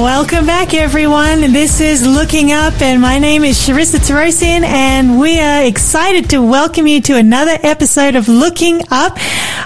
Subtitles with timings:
[0.00, 1.52] Welcome back, everyone.
[1.52, 6.40] This is Looking Up, and my name is Charissa Tarosian, and we are excited to
[6.40, 9.18] welcome you to another episode of Looking Up.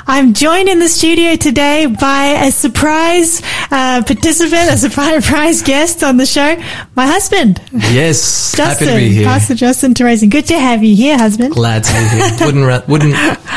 [0.06, 4.76] I'm joined in the studio today by a surprise uh, participant, a
[5.22, 6.56] surprise guest on the show,
[6.94, 7.60] my husband.
[7.72, 9.24] Yes, Justin, happy to be here.
[9.24, 10.30] Pastor Justin Tarosian.
[10.30, 11.54] Good to have you here, husband.
[11.54, 12.46] Glad to be here.
[12.46, 13.14] wouldn't wouldn't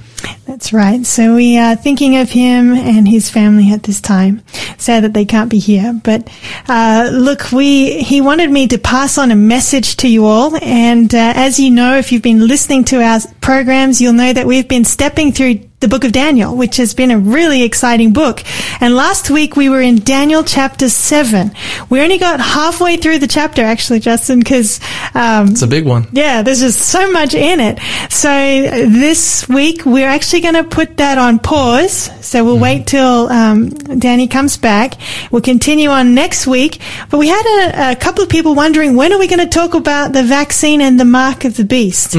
[0.48, 1.06] That's right.
[1.06, 4.42] So we are thinking of him and his family at this time.
[4.80, 6.28] Sad that they can't be here, but
[6.68, 10.56] uh, look, we he wanted me to pass on a message to you all.
[10.64, 14.48] And uh, as you know, if you've been listening to our programs, you'll know that
[14.48, 18.44] we've been stepping through the book of Daniel, which has been a really exciting book.
[18.82, 21.52] And last week we were in Daniel chapter seven.
[21.90, 24.82] We only got halfway through the chapter, actually, Justin, because
[25.16, 26.08] um, It's a big one.
[26.12, 27.80] yeah, there's just so much in it.
[28.10, 32.10] So uh, this week we're actually going to put that on pause.
[32.26, 34.96] So we'll wait till um, Danny comes back.
[35.32, 36.80] We'll continue on next week.
[37.10, 39.76] But we had a, a couple of people wondering when are we going to talk
[39.76, 42.16] about the vaccine and the mark of the beast.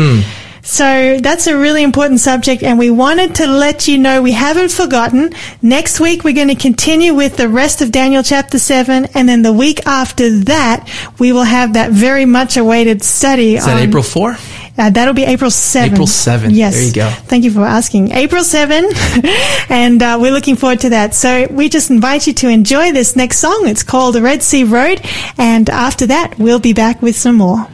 [0.62, 4.70] So that's a really important subject and we wanted to let you know we haven't
[4.70, 5.32] forgotten.
[5.62, 9.42] Next week we're going to continue with the rest of Daniel chapter 7 and then
[9.42, 10.88] the week after that
[11.18, 14.36] we will have that very much awaited study Is that on- April 4?
[14.78, 15.92] uh, that'll be April 7.
[15.92, 16.50] April 7.
[16.52, 16.74] Yes.
[16.74, 17.08] There you go.
[17.26, 18.12] Thank you for asking.
[18.12, 18.88] April 7.
[19.68, 21.14] and uh, we're looking forward to that.
[21.14, 23.64] So we just invite you to enjoy this next song.
[23.66, 25.00] It's called The Red Sea Road.
[25.36, 27.66] And after that, we'll be back with some more.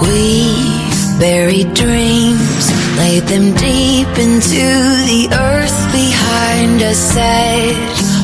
[0.00, 2.64] We've buried dreams,
[2.96, 4.66] laid them deep into
[5.10, 7.74] the earth behind us, said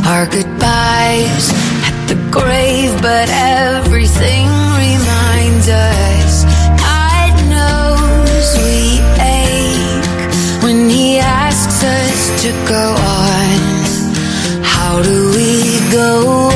[0.07, 1.51] our goodbyes
[1.89, 4.47] at the grave, but everything
[4.87, 6.45] reminds us.
[6.79, 13.59] God knows we ache when He asks us to go on.
[14.63, 16.54] How do we go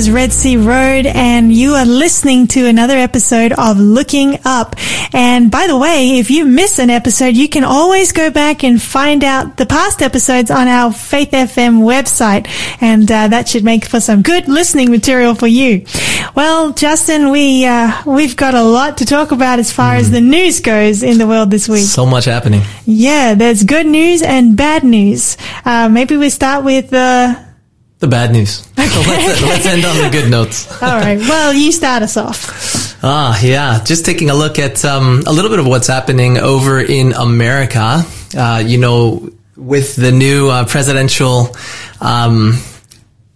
[0.00, 4.74] was Red Sea Road, and you are listening to another episode of Looking Up.
[5.12, 8.80] And by the way, if you miss an episode, you can always go back and
[8.80, 12.46] find out the past episodes on our Faith FM website,
[12.80, 15.84] and uh, that should make for some good listening material for you.
[16.34, 20.22] Well, Justin, we uh, we've got a lot to talk about as far as the
[20.22, 21.84] news goes in the world this week.
[21.84, 22.62] So much happening.
[22.86, 25.36] Yeah, there's good news and bad news.
[25.66, 27.34] Uh, maybe we start with uh,
[28.00, 28.66] The bad news.
[28.78, 30.70] let's, let's end on the good notes.
[30.82, 31.18] All right.
[31.18, 32.96] Well, you start us off.
[33.04, 33.84] Ah, yeah.
[33.84, 38.02] Just taking a look at um, a little bit of what's happening over in America.
[38.34, 41.54] Uh, you know, with the new uh, presidential,
[42.00, 42.54] um,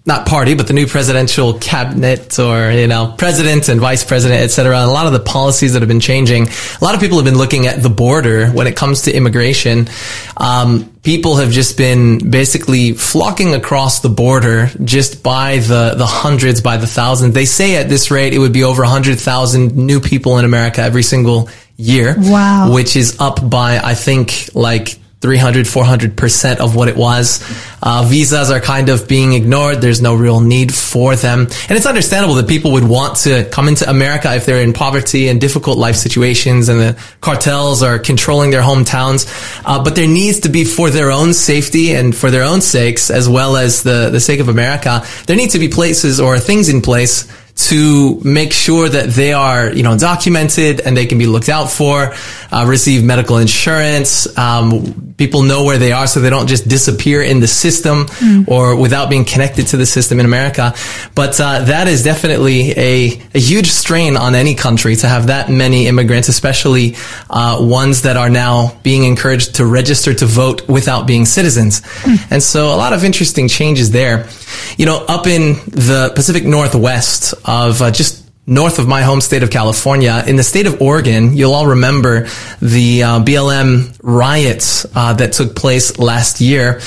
[0.06, 4.48] not party, but the new presidential cabinet or, you know, president and vice president, et
[4.48, 4.84] cetera.
[4.84, 6.46] A lot of the policies that have been changing.
[6.46, 9.88] A lot of people have been looking at the border when it comes to immigration.
[10.36, 16.60] Um, people have just been basically flocking across the border just by the, the hundreds,
[16.60, 17.32] by the thousands.
[17.32, 21.02] They say at this rate, it would be over 100,000 new people in America every
[21.02, 21.48] single
[21.78, 22.14] year.
[22.18, 22.74] Wow.
[22.74, 27.42] Which is up by, I think, like 300, 400% of what it was.
[27.82, 29.80] Uh, visas are kind of being ignored.
[29.80, 31.40] There's no real need for them.
[31.40, 35.28] And it's understandable that people would want to come into America if they're in poverty
[35.28, 39.24] and difficult life situations and the cartels are controlling their hometowns.
[39.64, 43.10] Uh, but there needs to be for their own safety and for their own sakes,
[43.10, 46.68] as well as the, the sake of America, there need to be places or things
[46.68, 51.26] in place to make sure that they are, you know, documented and they can be
[51.26, 52.14] looked out for,
[52.50, 54.26] uh, receive medical insurance.
[54.36, 58.06] Um, people know where they are so they don't just disappear in the system
[58.48, 60.74] or without being connected to the system in America.
[61.14, 65.50] But, uh, that is definitely a, a huge strain on any country to have that
[65.50, 66.96] many immigrants, especially,
[67.30, 71.82] uh, ones that are now being encouraged to register to vote without being citizens.
[72.30, 74.28] And so a lot of interesting changes there.
[74.76, 79.42] You know, up in the Pacific Northwest of uh, just north of my home state
[79.42, 82.28] of California, in the state of Oregon, you'll all remember
[82.60, 86.80] the uh, BLM riots uh, that took place last year.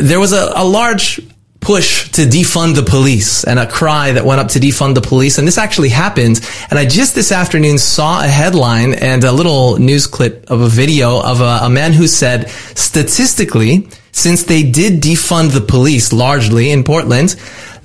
[0.00, 1.20] There was a, a large
[1.60, 5.38] push to defund the police and a cry that went up to defund the police.
[5.38, 6.40] And this actually happened.
[6.70, 10.68] And I just this afternoon saw a headline and a little news clip of a
[10.68, 16.70] video of a, a man who said statistically, since they did defund the police largely
[16.70, 17.36] in Portland,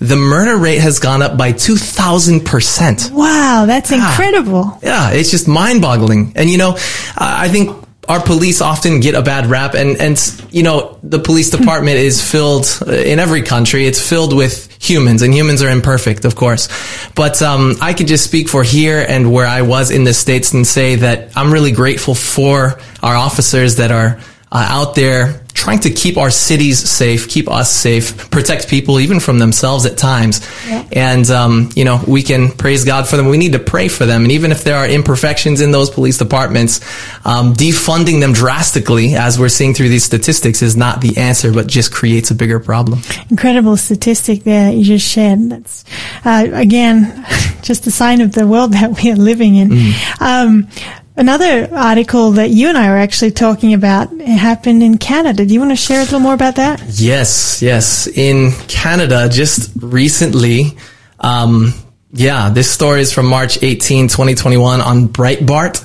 [0.04, 3.12] the murder rate has gone up by 2000%.
[3.12, 4.78] Wow, that's incredible.
[4.84, 6.34] Yeah, it's just mind boggling.
[6.36, 6.74] And you know,
[7.18, 10.20] I think our police often get a bad rap and, and,
[10.52, 13.86] you know, the police department is filled uh, in every country.
[13.86, 16.68] It's filled with humans and humans are imperfect, of course.
[17.16, 20.54] But, um, I could just speak for here and where I was in the States
[20.54, 24.20] and say that I'm really grateful for our officers that are
[24.52, 29.20] uh, out there trying to keep our cities safe, keep us safe, protect people even
[29.20, 30.48] from themselves at times.
[30.68, 30.88] Yeah.
[30.92, 33.28] And, um, you know, we can praise God for them.
[33.28, 34.24] We need to pray for them.
[34.24, 36.82] And even if there are imperfections in those police departments,
[37.26, 41.68] um, defunding them drastically, as we're seeing through these statistics, is not the answer, but
[41.68, 43.00] just creates a bigger problem.
[43.30, 45.50] Incredible statistic there that you just shared.
[45.50, 45.86] That's,
[46.26, 47.26] uh, again,
[47.62, 49.94] just a sign of the world that we are living in.
[50.20, 50.68] Um,
[51.16, 55.46] another article that you and I were actually talking about happened in Canada.
[55.46, 56.82] Do you want to share a little more about that?
[56.88, 58.08] Yes, yes.
[58.08, 60.78] In Canada, just recently,
[61.20, 61.74] um,
[62.12, 65.84] yeah, this story is from March 18, 2021 on Breitbart.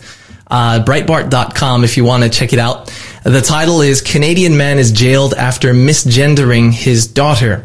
[0.50, 2.87] Uh, Breitbart.com if you want to check it out.
[3.25, 7.64] The title is Canadian Man is jailed after misgendering his daughter.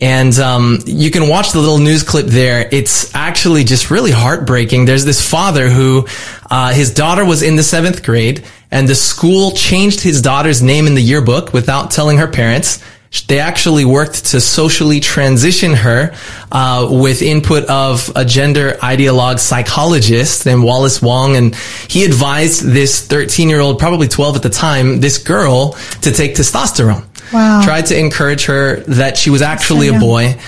[0.00, 2.68] And um, you can watch the little news clip there.
[2.70, 4.84] It's actually just really heartbreaking.
[4.84, 6.06] There's this father who
[6.50, 10.86] uh, his daughter was in the seventh grade, and the school changed his daughter's name
[10.86, 12.82] in the yearbook without telling her parents.
[13.26, 16.14] They actually worked to socially transition her
[16.52, 21.56] uh, with input of a gender ideologue psychologist named Wallace Wong, and
[21.88, 26.34] he advised this 13 year old, probably 12 at the time, this girl to take
[26.34, 27.62] testosterone Wow.
[27.64, 30.40] tried to encourage her that she was actually So a boy.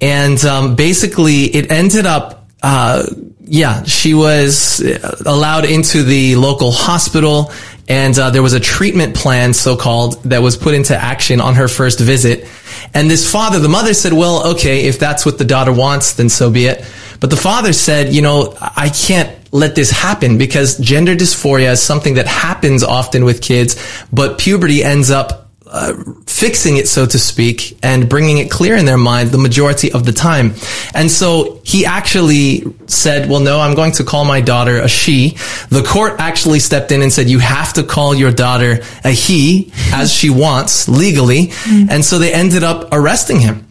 [0.00, 3.06] And um, basically, it ended up, uh,
[3.40, 4.80] yeah, she was
[5.24, 7.52] allowed into the local hospital.
[7.88, 11.54] And uh, there was a treatment plan, so called, that was put into action on
[11.54, 12.48] her first visit.
[12.92, 16.28] And this father, the mother said, well, okay, if that's what the daughter wants, then
[16.28, 16.84] so be it.
[17.20, 21.80] But the father said, you know, I can't let this happen because gender dysphoria is
[21.80, 23.76] something that happens often with kids,
[24.12, 25.94] but puberty ends up uh,
[26.26, 30.04] fixing it, so to speak, and bringing it clear in their mind the majority of
[30.04, 30.54] the time.
[30.94, 35.36] And so he actually said, well, no, I'm going to call my daughter a she.
[35.70, 39.72] The court actually stepped in and said, you have to call your daughter a he
[39.92, 41.50] as she wants legally.
[41.90, 43.66] And so they ended up arresting him.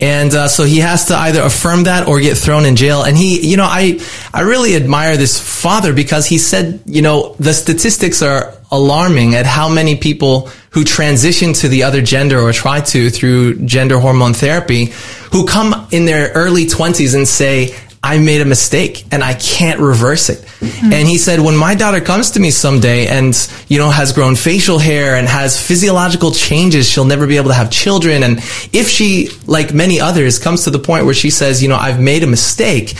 [0.00, 3.02] And uh, so he has to either affirm that or get thrown in jail.
[3.02, 4.00] And he, you know, I,
[4.32, 9.46] I really admire this father because he said, you know, the statistics are alarming at
[9.46, 14.34] how many people who transition to the other gender or try to through gender hormone
[14.34, 14.86] therapy
[15.32, 19.80] who come in their early 20s and say, I made a mistake and I can't
[19.80, 20.38] reverse it.
[20.38, 20.92] Mm-hmm.
[20.92, 23.34] And he said, when my daughter comes to me someday and,
[23.68, 27.54] you know, has grown facial hair and has physiological changes, she'll never be able to
[27.54, 28.22] have children.
[28.22, 28.38] And
[28.72, 32.00] if she, like many others, comes to the point where she says, you know, I've
[32.00, 32.94] made a mistake,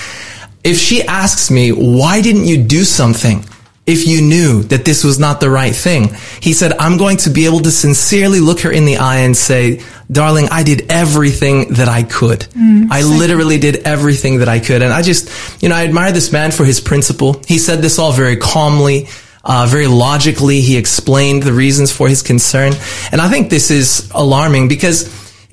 [0.65, 3.45] if she asks me, why didn't you do something?
[3.88, 6.11] If you knew that this was not the right thing.
[6.40, 9.35] He said, I'm going to be able to sincerely look her in the eye and
[9.35, 12.40] say, darling, I did everything that I could.
[12.40, 14.83] Mm, I literally did everything that I could.
[14.83, 17.42] And I just, you know, I admire this man for his principle.
[17.49, 19.09] He said this all very calmly.
[19.42, 22.75] Uh, very logically, he explained the reasons for his concern.
[23.11, 25.09] And I think this is alarming because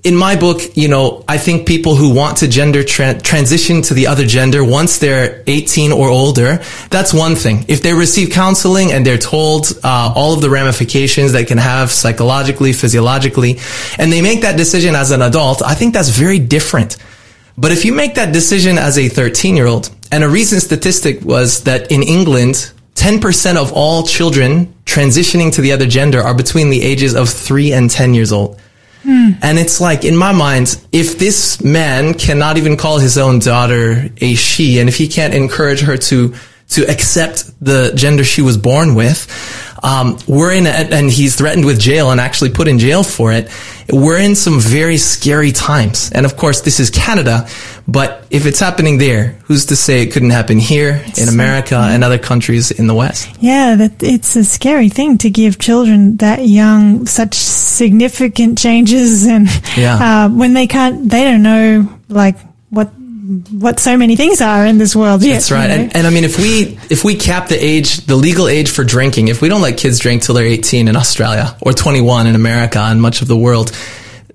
[0.05, 3.95] in my book, you know, I think people who want to gender tra- transition to
[3.95, 7.65] the other gender once they're 18 or older, that's one thing.
[7.67, 11.91] If they receive counseling and they're told uh, all of the ramifications that can have
[11.91, 13.57] psychologically, physiologically,
[13.97, 16.97] and they make that decision as an adult, I think that's very different.
[17.57, 21.21] But if you make that decision as a 13 year old, and a recent statistic
[21.21, 26.69] was that in England, 10% of all children transitioning to the other gender are between
[26.69, 28.59] the ages of 3 and 10 years old.
[29.07, 34.09] And it's like, in my mind, if this man cannot even call his own daughter
[34.17, 36.33] a she, and if he can't encourage her to,
[36.69, 39.27] to accept the gender she was born with,
[39.83, 43.31] um, we're in, a, and he's threatened with jail and actually put in jail for
[43.31, 43.49] it.
[43.91, 46.11] We're in some very scary times.
[46.11, 47.47] And of course, this is Canada,
[47.87, 52.03] but if it's happening there, who's to say it couldn't happen here in America and
[52.03, 53.29] other countries in the West?
[53.39, 59.47] Yeah, that it's a scary thing to give children that young such significant changes, and
[59.77, 60.25] yeah.
[60.25, 62.37] uh, when they can't, they don't know like
[62.69, 62.91] what
[63.51, 65.23] what so many things are in this world.
[65.23, 65.69] Yet, That's right.
[65.69, 65.83] You know?
[65.83, 68.83] and, and I mean, if we, if we cap the age, the legal age for
[68.83, 72.35] drinking, if we don't let kids drink till they're 18 in Australia or 21 in
[72.35, 73.71] America and much of the world,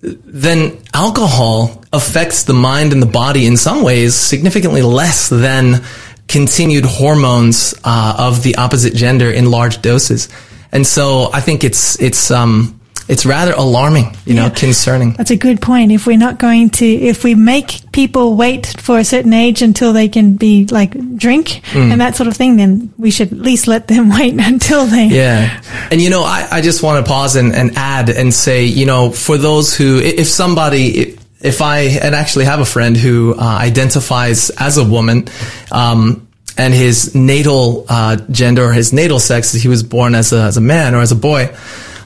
[0.03, 5.85] then alcohol affects the mind and the body in some ways significantly less than
[6.27, 10.29] continued hormones uh, of the opposite gender in large doses.
[10.73, 12.80] And so I think it's, it's, um,
[13.11, 14.47] it's rather alarming, you yeah.
[14.47, 15.15] know, concerning.
[15.15, 15.91] That's a good point.
[15.91, 19.93] If we're not going to, if we make people wait for a certain age until
[19.93, 21.91] they can be like drink mm.
[21.91, 25.09] and that sort of thing, then we should at least let them wait until they.
[25.09, 25.61] Yeah.
[25.91, 28.87] And you know, I, I just want to pause and, and add and say, you
[28.87, 33.43] know, for those who, if somebody, if I, and actually have a friend who uh,
[33.43, 35.27] identifies as a woman,
[35.73, 40.43] um, and his natal uh, gender or his natal sex, he was born as a,
[40.43, 41.53] as a man or as a boy.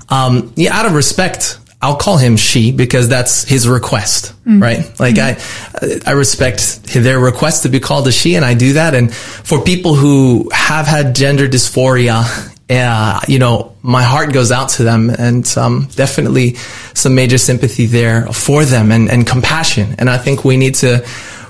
[0.08, 4.61] Um, yeah, out of respect, I'll call him she because that's his request, mm.
[4.61, 4.78] right?
[4.99, 6.02] Like mm.
[6.06, 8.94] I, I respect their request to be called a she and I do that.
[8.94, 12.25] And for people who have had gender dysphoria,
[12.70, 16.54] uh, you know, my heart goes out to them and, um, definitely
[16.94, 19.96] some major sympathy there for them and, and compassion.
[19.99, 21.06] And I think we need to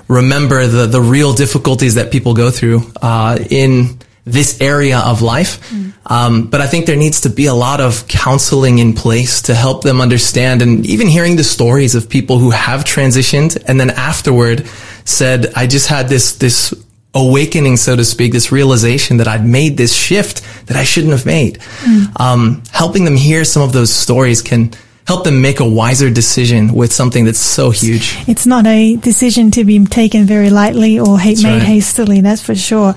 [0.09, 5.69] remember the, the real difficulties that people go through, uh, in, this area of life.
[5.69, 5.93] Mm.
[6.07, 9.55] Um, but I think there needs to be a lot of counseling in place to
[9.55, 13.91] help them understand and even hearing the stories of people who have transitioned and then
[13.91, 14.67] afterward
[15.05, 16.73] said, I just had this, this
[17.13, 21.25] awakening, so to speak, this realization that I'd made this shift that I shouldn't have
[21.25, 21.59] made.
[21.59, 22.19] Mm.
[22.19, 24.71] Um, helping them hear some of those stories can
[25.05, 28.17] help them make a wiser decision with something that's so huge.
[28.27, 31.61] It's not a decision to be taken very lightly or made right.
[31.61, 32.95] hastily, that's for sure.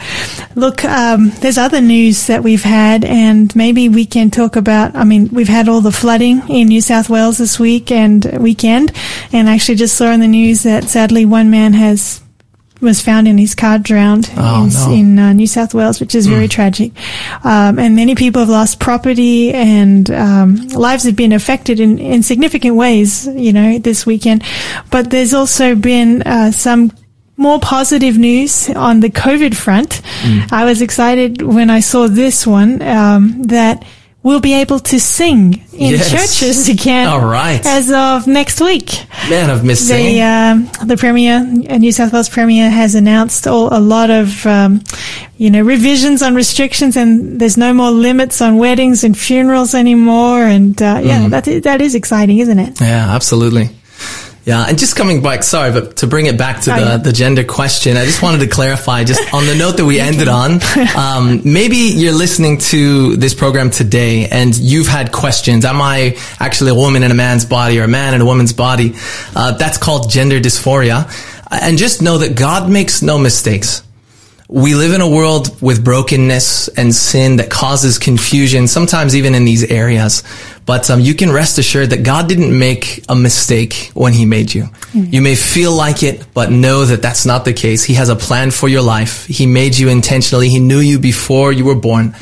[0.54, 4.96] Look, um, there's other news that we've had, and maybe we can talk about.
[4.96, 8.92] I mean, we've had all the flooding in New South Wales this week and weekend,
[9.32, 12.22] and I actually just saw in the news that sadly one man has
[12.80, 14.92] was found in his car drowned oh, in, no.
[14.92, 16.50] in uh, New South Wales, which is very mm.
[16.50, 16.92] tragic.
[17.44, 22.22] Um, and many people have lost property and um, lives have been affected in, in
[22.22, 24.44] significant ways, you know, this weekend.
[24.90, 26.92] But there's also been uh, some
[27.36, 30.02] more positive news on the COVID front.
[30.22, 30.52] Mm.
[30.52, 33.84] I was excited when I saw this one um, that
[34.28, 36.10] we'll be able to sing in yes.
[36.10, 37.08] churches again.
[37.08, 37.64] All right.
[37.64, 39.06] As of next week.
[39.30, 40.22] Man, I've missed the, singing.
[40.22, 44.84] Um, the Premier, uh, New South Wales Premier has announced all, a lot of, um,
[45.38, 50.42] you know, revisions on restrictions and there's no more limits on weddings and funerals anymore.
[50.42, 51.30] And, uh, yeah, mm.
[51.30, 52.80] that, that is exciting, isn't it?
[52.80, 53.70] Yeah, absolutely.
[54.48, 57.44] Yeah, and just coming back, sorry, but to bring it back to the, the gender
[57.44, 60.60] question, I just wanted to clarify, just on the note that we ended on,
[60.96, 65.66] um, maybe you're listening to this program today and you've had questions.
[65.66, 68.54] Am I actually a woman in a man's body or a man in a woman's
[68.54, 68.94] body?
[69.36, 71.04] Uh, that's called gender dysphoria.
[71.50, 73.82] And just know that God makes no mistakes.
[74.50, 79.44] We live in a world with brokenness and sin that causes confusion, sometimes even in
[79.44, 80.22] these areas.
[80.64, 84.54] But um, you can rest assured that God didn't make a mistake when He made
[84.54, 84.70] you.
[84.94, 87.84] You may feel like it, but know that that's not the case.
[87.84, 89.26] He has a plan for your life.
[89.26, 90.48] He made you intentionally.
[90.48, 92.16] He knew you before you were born,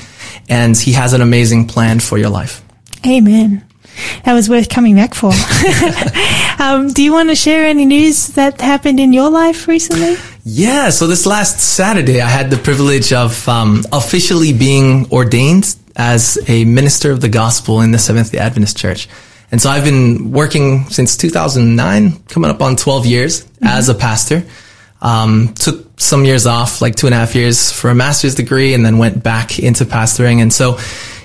[0.48, 2.60] and He has an amazing plan for your life.
[3.06, 3.64] Amen.
[4.24, 5.30] That was worth coming back for.
[6.60, 10.16] um, do you want to share any news that happened in your life recently?
[10.48, 16.38] Yeah, so this last Saturday, I had the privilege of um, officially being ordained as
[16.46, 19.08] a minister of the gospel in the Seventh day Adventist Church.
[19.50, 24.44] And so I've been working since 2009, coming up on 12 years as a pastor.
[25.02, 28.72] Um, took some years off, like two and a half years for a master's degree
[28.72, 30.42] and then went back into pastoring.
[30.42, 30.78] And so,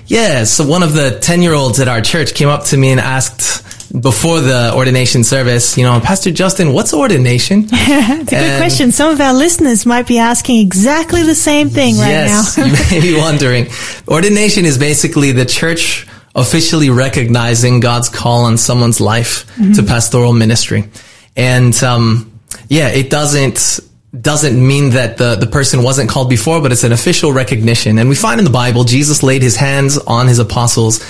[0.06, 2.90] yeah, so one of the 10 year olds at our church came up to me
[2.90, 7.66] and asked before the ordination service, you know, Pastor Justin, what's ordination?
[7.72, 8.92] It's a good question.
[8.92, 12.64] Some of our listeners might be asking exactly the same thing right yes, now.
[12.66, 13.66] you may be wondering.
[14.08, 19.72] Ordination is basically the church officially recognizing God's call on someone's life Mm-hmm.
[19.72, 20.88] to pastoral ministry.
[21.36, 22.32] And, um,
[22.68, 23.80] yeah, it doesn't,
[24.18, 27.98] doesn't mean that the, the person wasn't called before, but it's an official recognition.
[27.98, 31.00] And we find in the Bible, Jesus laid his hands on his apostles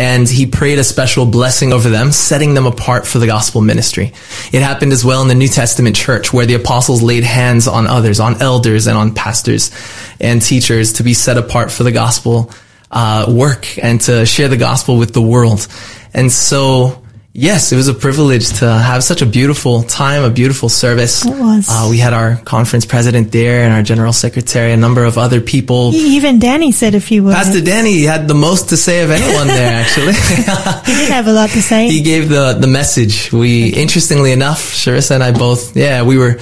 [0.00, 4.14] and he prayed a special blessing over them, setting them apart for the gospel ministry.
[4.50, 7.86] It happened as well in the New Testament church where the apostles laid hands on
[7.86, 9.70] others, on elders and on pastors
[10.18, 12.50] and teachers to be set apart for the gospel
[12.90, 15.68] uh, work and to share the gospel with the world.
[16.14, 16.99] And so,
[17.32, 21.24] yes, it was a privilege to have such a beautiful time, a beautiful service.
[21.24, 21.68] It was.
[21.70, 25.40] Uh, we had our conference president there and our general secretary, a number of other
[25.40, 25.94] people.
[25.94, 27.36] Even Danny said a few words.
[27.36, 30.12] Pastor Danny had the most to say of anyone there, actually.
[30.14, 31.88] he did have a lot to say.
[31.88, 33.32] he gave the, the message.
[33.32, 36.38] We, interestingly enough, Sharissa and I both, yeah, we were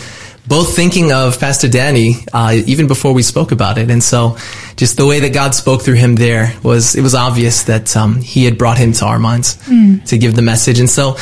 [0.49, 3.91] both thinking of Pastor Danny, uh, even before we spoke about it.
[3.91, 4.37] And so
[4.77, 8.17] just the way that God spoke through him there was, it was obvious that, um,
[8.17, 9.57] he had brought him to our minds
[10.07, 10.81] to give the message.
[10.81, 11.17] And so,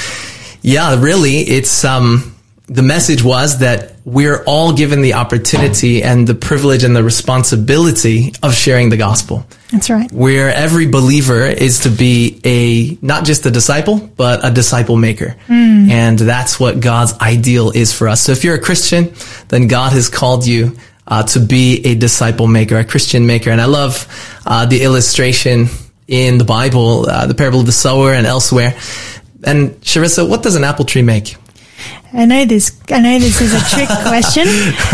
[0.63, 2.35] yeah, really, it's, um,
[2.69, 8.33] the message was that we're all given the opportunity and the privilege and the responsibility
[8.43, 10.11] of sharing the gospel That's right.
[10.13, 15.37] where every believer is to be a not just a disciple but a disciple maker.
[15.49, 18.21] And that's what god's ideal is for us.
[18.21, 19.13] So if you're a christian
[19.49, 20.77] then god has called you
[21.09, 23.51] uh, to be a disciple maker a christian maker.
[23.51, 24.07] And i love
[24.47, 25.67] uh, the illustration
[26.07, 28.75] in the bible uh, the parable of the sower and elsewhere.
[29.45, 31.37] And Sharissa, what does an apple tree make
[32.17, 32.73] I know this.
[32.91, 34.47] I know this is a trick question.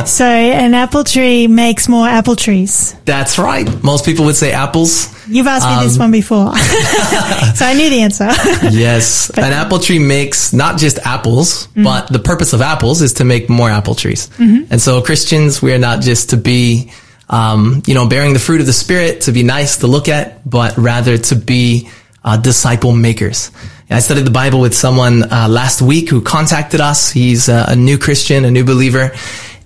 [0.07, 2.97] So, an apple tree makes more apple trees.
[3.05, 6.53] that's right most people would say apples You've asked me this Um, one before,
[7.55, 8.29] so I knew the answer.
[8.71, 9.31] Yes.
[9.31, 13.49] An apple tree makes not just apples, but the purpose of apples is to make
[13.49, 14.29] more apple trees.
[14.39, 16.91] And so Christians, we are not just to be,
[17.31, 20.43] um, you know, bearing the fruit of the spirit, to be nice to look at,
[20.49, 21.89] but rather to be
[22.25, 23.51] uh, disciple makers.
[23.93, 27.11] I studied the Bible with someone uh, last week who contacted us.
[27.11, 29.13] He's uh, a new Christian, a new believer,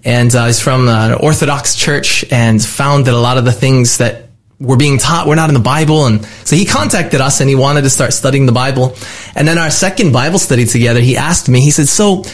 [0.04, 3.98] and uh, he's from an Orthodox church and found that a lot of the things
[3.98, 6.06] that were being taught were not in the Bible.
[6.06, 8.96] And so he contacted us and he wanted to start studying the Bible.
[9.36, 12.24] And then our second Bible study together, he asked me, he said, so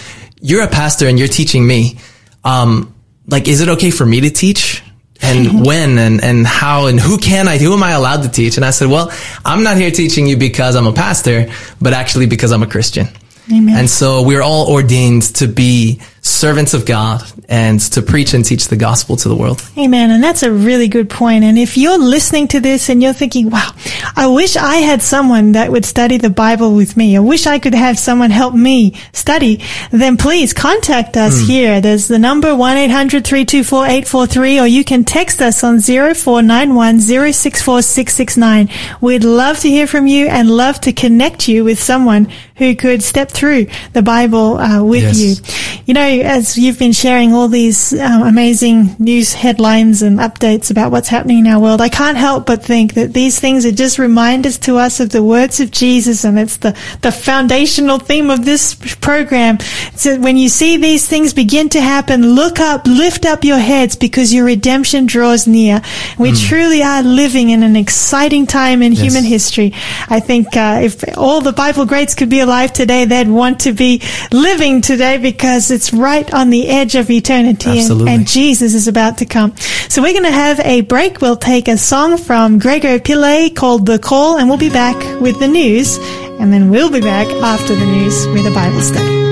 [0.41, 1.99] you're a pastor and you're teaching me.
[2.43, 2.95] Um,
[3.27, 4.83] like, is it okay for me to teach?
[5.23, 8.57] And when and, and how and who can I, who am I allowed to teach?
[8.57, 9.13] And I said, well,
[9.45, 13.09] I'm not here teaching you because I'm a pastor, but actually because I'm a Christian.
[13.51, 13.77] Amen.
[13.77, 18.69] And so we're all ordained to be servants of God and to preach and teach
[18.69, 19.61] the gospel to the world.
[19.77, 20.13] Amen.
[20.13, 21.43] And that's a really good point.
[21.43, 23.71] And if you're listening to this and you're thinking, wow,
[24.15, 27.17] I wish I had someone that would study the Bible with me.
[27.17, 29.63] I wish I could have someone help me study.
[29.91, 31.81] Then please contact us here.
[31.81, 38.69] There's the number 1-800-324-843 or you can text us on 0491 064669.
[39.01, 43.03] We'd love to hear from you and love to connect you with someone who could
[43.03, 45.19] step through the Bible uh, with Yes.
[45.19, 45.35] you.
[45.87, 50.93] You know, as you've been sharing all these um, amazing news headlines and updates about
[50.93, 53.99] what's happening in our world, I can't help but think that these things are just
[53.99, 58.45] reminders to us of the words of Jesus, and it's the, the foundational theme of
[58.45, 59.59] this program.
[59.95, 63.97] So when you see these things begin to happen, look up, lift up your heads
[63.97, 65.81] because your redemption draws near.
[66.19, 66.49] We mm.
[66.49, 69.03] truly are living in an exciting time in yes.
[69.03, 69.73] human history.
[70.09, 73.73] I think uh, if all the Bible greats could be alive today, they'd want to
[73.73, 78.89] be living today because it's right on the edge of eternity and, and, Jesus is
[78.89, 79.57] about to come.
[79.89, 81.21] So we're going to have a break.
[81.21, 85.39] We'll take a song from Gregor Pillay called The Call and we'll be back with
[85.39, 85.99] the news
[86.41, 89.23] and then we'll be back after the news with a Bible study.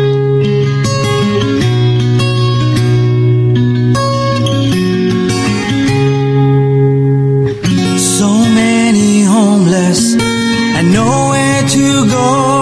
[7.98, 12.59] So many homeless and nowhere to go.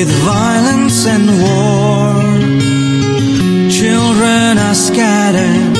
[0.00, 2.14] With violence and war.
[3.80, 5.76] Children are scattered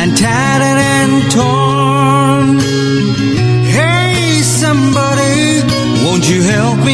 [0.00, 2.48] and tattered and torn.
[3.76, 5.62] Hey, somebody,
[6.04, 6.91] won't you help me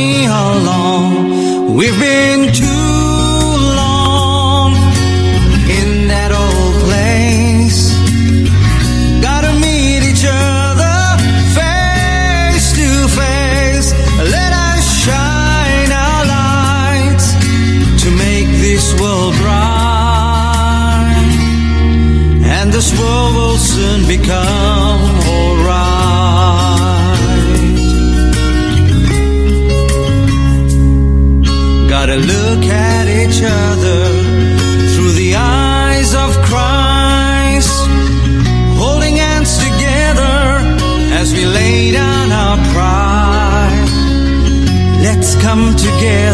[45.78, 46.27] together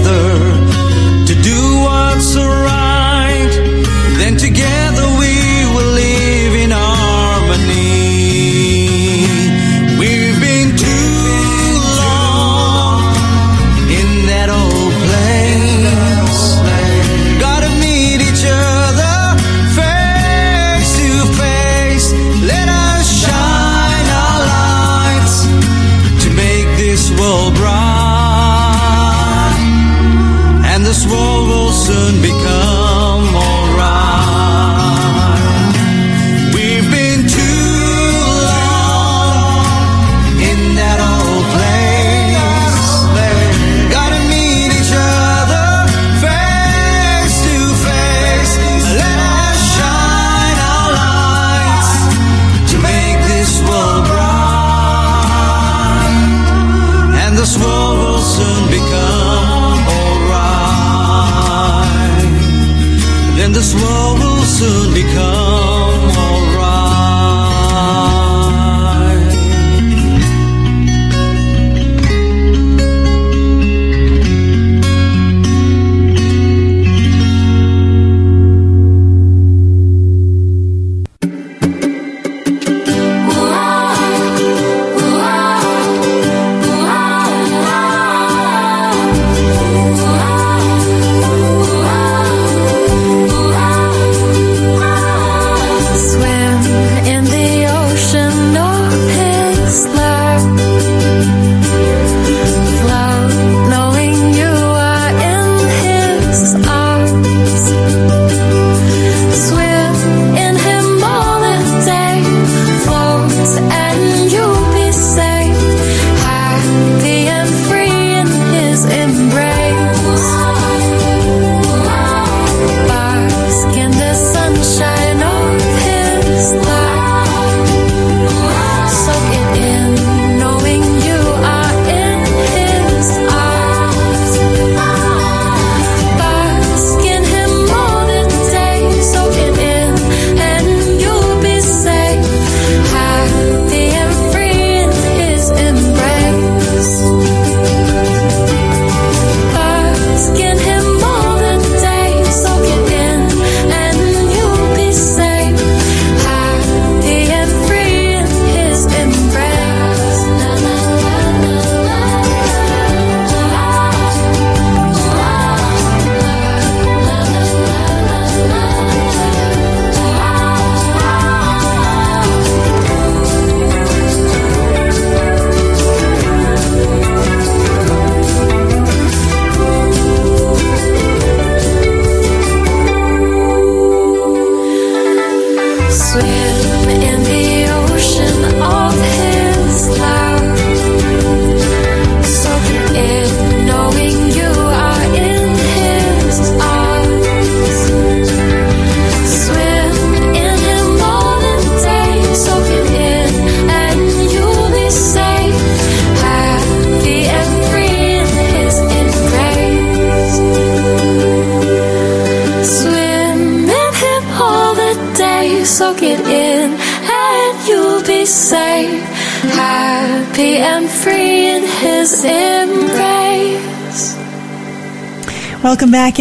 [32.05, 32.43] Dön bir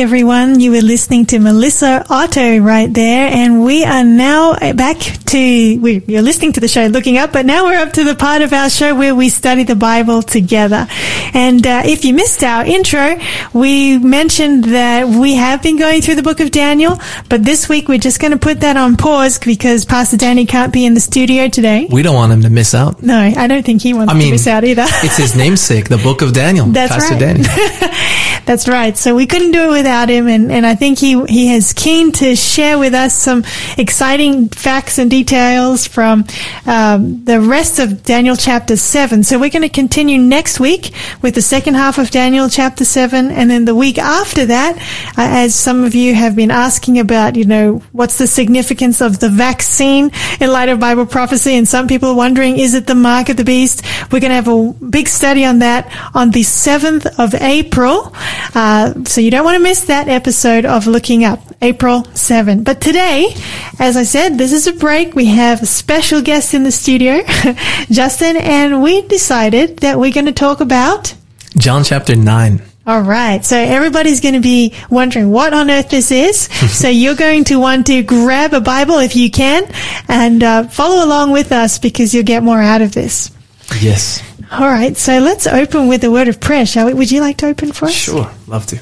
[0.04, 0.60] everyone.
[0.60, 6.04] You were listening to Melissa Otto right there, and we are now back to, we,
[6.06, 8.54] you're listening to the show Looking Up, but now we're up to the part of
[8.54, 10.86] our show where we study the Bible together.
[11.34, 13.18] And uh, if you missed our intro,
[13.52, 17.88] we mentioned that we have been going through the book of Daniel, but this week
[17.88, 21.00] we're just going to put that on pause because Pastor Danny can't be in the
[21.00, 21.88] studio today.
[21.92, 23.02] We don't want him to miss out.
[23.02, 24.86] No, I don't think he wants I mean, to miss out either.
[24.86, 27.20] it's his namesake, the book of Daniel, That's Pastor right.
[27.20, 27.44] Danny.
[28.46, 28.96] That's right.
[28.96, 32.12] So we couldn't do it without him, and, and I think he he is keen
[32.14, 33.44] to share with us some
[33.78, 36.26] exciting facts and details from
[36.66, 39.24] um, the rest of Daniel chapter seven.
[39.24, 43.32] So we're going to continue next week with the second half of Daniel chapter seven,
[43.32, 44.78] and then the week after that,
[45.18, 49.20] uh, as some of you have been asking about, you know, what's the significance of
[49.20, 52.96] the vaccine in light of Bible prophecy, and some people are wondering, is it the
[52.96, 53.84] mark of the beast?
[54.12, 58.14] We're going to have a big study on that on the seventh of April.
[58.54, 62.64] Uh, so you don't want to miss that episode of Looking Up, April 7.
[62.64, 63.34] But today,
[63.80, 65.13] as I said, this is a break.
[65.14, 67.22] We have a special guest in the studio,
[67.92, 71.14] Justin, and we decided that we're going to talk about
[71.56, 72.62] John chapter 9.
[72.88, 73.46] all right.
[73.46, 76.38] So everybody's going to be wondering what on earth this is.
[76.78, 79.70] so you're going to want to grab a Bible if you can
[80.08, 83.32] and uh, follow along with us because you'll get more out of this.
[83.80, 84.24] Yes.
[84.52, 84.98] All right.
[84.98, 86.94] So let's open with a word of prayer, shall we?
[86.96, 87.94] Would you like to open for us?
[87.94, 88.78] Sure, love to.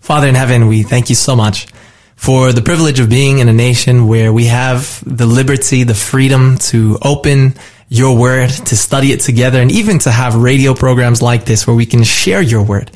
[0.00, 1.68] Father in heaven, we thank you so much
[2.20, 6.58] for the privilege of being in a nation where we have the liberty, the freedom
[6.58, 7.54] to open
[7.88, 11.74] your word, to study it together, and even to have radio programs like this where
[11.74, 12.90] we can share your word.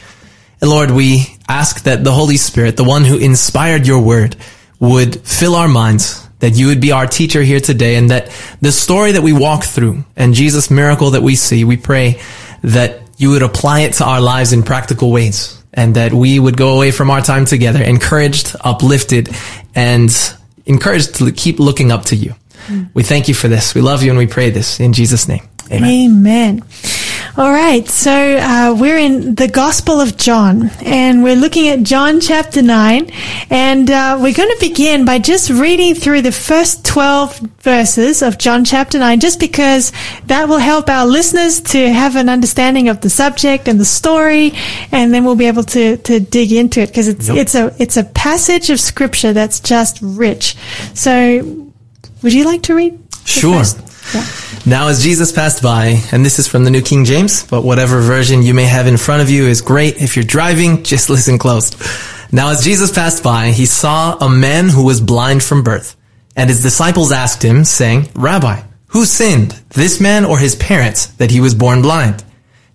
[0.61, 4.37] And Lord, we ask that the Holy Spirit, the one who inspired your word,
[4.79, 8.71] would fill our minds, that you would be our teacher here today, and that the
[8.71, 12.21] story that we walk through and Jesus' miracle that we see, we pray
[12.63, 16.57] that you would apply it to our lives in practical ways, and that we would
[16.57, 19.29] go away from our time together encouraged, uplifted,
[19.75, 20.11] and
[20.65, 22.35] encouraged to keep looking up to you.
[22.67, 22.91] Mm.
[22.95, 23.75] We thank you for this.
[23.75, 25.47] We love you and we pray this in Jesus' name.
[25.71, 25.91] Amen.
[25.91, 26.65] Amen.
[27.37, 32.21] All right, so uh, we're in the Gospel of John, and we're looking at John
[32.21, 33.11] chapter 9,
[33.51, 38.39] and uh, we're going to begin by just reading through the first 12 verses of
[38.39, 39.91] John chapter 9, just because
[40.27, 44.53] that will help our listeners to have an understanding of the subject and the story,
[44.93, 47.37] and then we'll be able to, to dig into it, because it's, Yep.
[47.37, 50.57] it's, a, it's a passage of Scripture that's just rich.
[50.95, 51.67] So,
[52.23, 52.99] would you like to read?
[53.25, 53.59] Sure.
[53.59, 53.81] first-
[54.67, 58.01] Now, as Jesus passed by, and this is from the New King James, but whatever
[58.01, 60.01] version you may have in front of you is great.
[60.01, 61.73] If you're driving, just listen close.
[62.33, 65.97] Now, as Jesus passed by, he saw a man who was blind from birth.
[66.37, 71.31] And his disciples asked him, saying, Rabbi, who sinned, this man or his parents, that
[71.31, 72.25] he was born blind?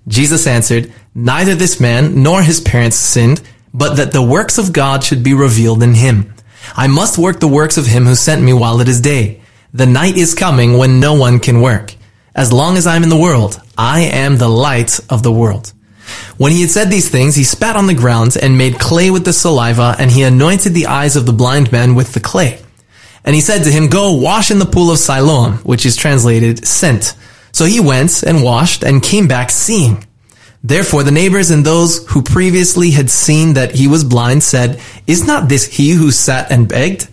[0.07, 3.41] Jesus answered, Neither this man nor his parents sinned,
[3.73, 6.33] but that the works of God should be revealed in him.
[6.75, 9.41] I must work the works of him who sent me while it is day.
[9.73, 11.93] The night is coming when no one can work.
[12.33, 15.73] As long as I am in the world, I am the light of the world.
[16.37, 19.25] When he had said these things, he spat on the ground and made clay with
[19.25, 22.59] the saliva, and he anointed the eyes of the blind man with the clay.
[23.23, 26.65] And he said to him, Go wash in the pool of Siloam, which is translated
[26.65, 27.13] sent.
[27.51, 30.05] So he went and washed and came back seeing.
[30.63, 35.27] Therefore the neighbors and those who previously had seen that he was blind said, Is
[35.27, 37.07] not this he who sat and begged?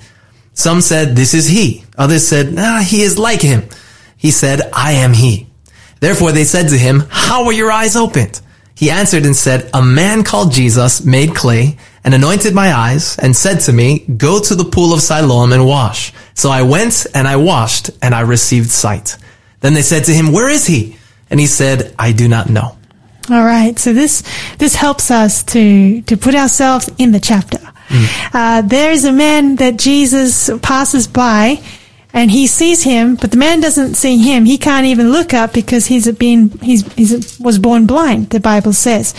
[0.54, 1.84] Some said, This is he.
[1.98, 3.68] Others said, Ah, he is like him.
[4.16, 5.46] He said, I am he.
[6.00, 8.40] Therefore they said to him, How were your eyes opened?
[8.74, 13.34] He answered and said, A man called Jesus made clay and anointed my eyes and
[13.34, 16.12] said to me, Go to the pool of Siloam and wash.
[16.34, 19.16] So I went and I washed and I received sight.
[19.60, 20.96] Then they said to him, Where is he?
[21.30, 22.76] And he said, I do not know.
[23.30, 23.76] All right.
[23.78, 24.22] So this
[24.58, 27.58] this helps us to to put ourselves in the chapter.
[28.34, 31.60] Uh, there is a man that Jesus passes by,
[32.12, 34.44] and he sees him, but the man doesn't see him.
[34.44, 38.30] He can't even look up because he's been he's, he's was born blind.
[38.30, 39.14] The Bible says.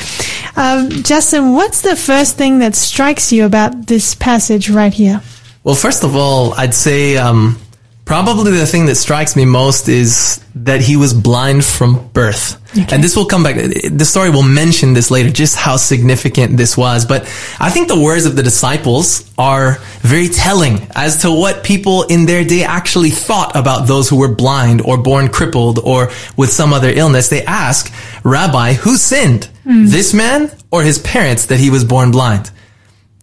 [0.56, 5.21] Um, Justin, what's the first thing that strikes you about this passage right here?
[5.63, 7.60] Well, first of all, I'd say um,
[8.08, 12.56] probably the thing that strikes me most is that he was blind from birth.
[12.91, 13.56] And this will come back.
[13.56, 17.06] The story will mention this later, just how significant this was.
[17.06, 17.24] But
[17.60, 22.26] I think the words of the disciples are very telling as to what people in
[22.26, 26.72] their day actually thought about those who were blind or born crippled or with some
[26.74, 27.28] other illness.
[27.28, 27.91] They ask,
[28.24, 29.46] Rabbi, who sinned?
[29.63, 29.88] Hmm.
[29.88, 32.52] This man or his parents that he was born blind?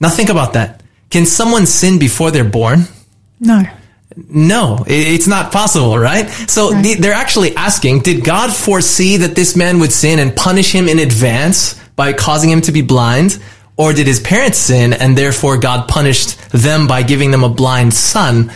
[0.01, 0.83] Now think about that.
[1.11, 2.85] Can someone sin before they're born?
[3.41, 3.65] No.
[4.17, 6.29] No, it's not possible, right?
[6.49, 10.73] So the- they're actually asking, did God foresee that this man would sin and punish
[10.73, 13.39] him in advance by causing him to be blind?
[13.77, 17.93] Or did his parents sin and therefore God punished them by giving them a blind
[17.93, 18.53] son?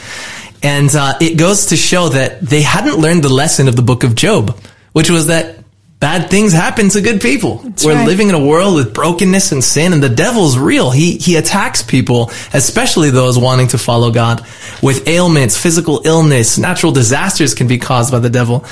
[0.62, 4.05] And uh, it goes to show that they hadn't learned the lesson of the book
[4.05, 4.57] of Job,
[4.92, 5.58] which was that
[6.00, 7.62] bad things happen to good people.
[7.84, 8.06] We're right.
[8.06, 10.90] living in a world with brokenness and sin, and the devil's real.
[10.90, 14.46] He he attacks people, especially those wanting to follow God,
[14.82, 18.64] with ailments, physical illness, natural disasters can be caused by the devil.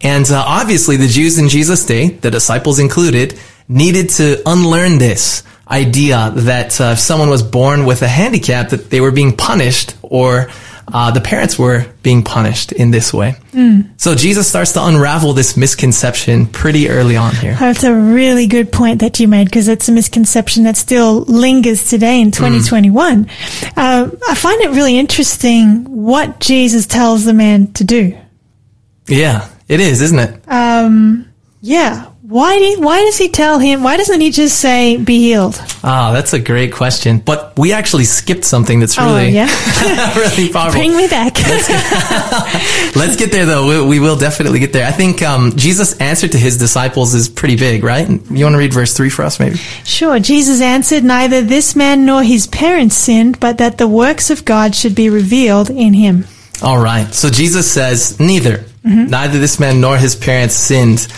[0.00, 3.38] And uh, obviously, the Jews in Jesus' day, the disciples included,
[3.68, 8.90] needed to unlearn this idea that uh, if someone was born with a handicap, that
[8.90, 10.48] they were being punished or
[10.92, 13.34] uh, the parents were being punished in this way.
[13.96, 17.54] So Jesus starts to unravel this misconception pretty early on here.
[17.54, 21.88] That's a really good point that you made because it's a misconception that still lingers
[21.90, 23.28] today in 2021.
[23.76, 28.16] Uh, I find it really interesting what Jesus tells the man to do.
[29.08, 30.40] Yeah, it is, isn't it?
[31.62, 32.09] Yeah.
[32.30, 33.82] Why do you- why does he tell him?
[33.82, 35.60] Why doesn't he just say be healed?
[35.82, 37.18] Ah, that's a great question.
[37.18, 39.48] But we actually skipped something that's Oh, really, yeah.
[40.16, 40.78] really powerful.
[40.78, 41.36] Bring me back.
[42.94, 43.66] Let's get there though.
[43.66, 44.86] We, we will definitely get there.
[44.86, 48.08] I think um, Jesus' answer to his disciples is pretty big, right?
[48.08, 49.56] You want to read verse three for us, maybe?
[49.84, 50.20] Sure.
[50.20, 54.76] Jesus answered, Neither this man nor his parents sinned, but that the works of God
[54.76, 56.26] should be revealed in him.
[56.62, 57.12] All right.
[57.12, 61.08] So Jesus says, neither, neither this man nor his parents sinned.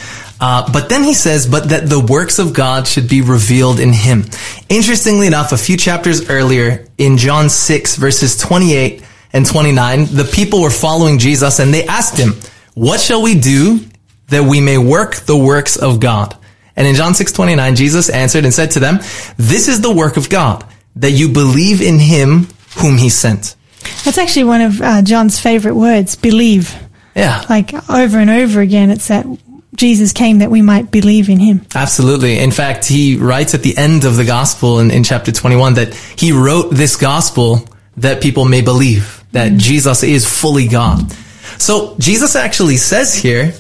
[0.43, 3.93] Uh, but then he says, but that the works of God should be revealed in
[3.93, 4.25] him.
[4.69, 10.61] Interestingly enough, a few chapters earlier in John 6 verses 28 and 29, the people
[10.61, 12.33] were following Jesus and they asked him,
[12.75, 13.81] what shall we do
[14.29, 16.37] that we may work the works of God?
[16.75, 19.01] And in John 6:29, Jesus answered and said to them,
[19.37, 20.65] "This is the work of God,
[20.97, 23.57] that you believe in him whom he sent."
[24.05, 26.75] That's actually one of uh, John's favorite words, believe.
[27.15, 27.45] Yeah.
[27.51, 29.27] Like over and over again, it's that
[29.75, 31.65] Jesus came that we might believe in him.
[31.75, 32.39] Absolutely.
[32.39, 35.95] In fact, he writes at the end of the gospel in, in chapter 21 that
[35.95, 39.59] he wrote this gospel that people may believe that mm-hmm.
[39.59, 41.11] Jesus is fully God.
[41.59, 43.55] So Jesus actually says here,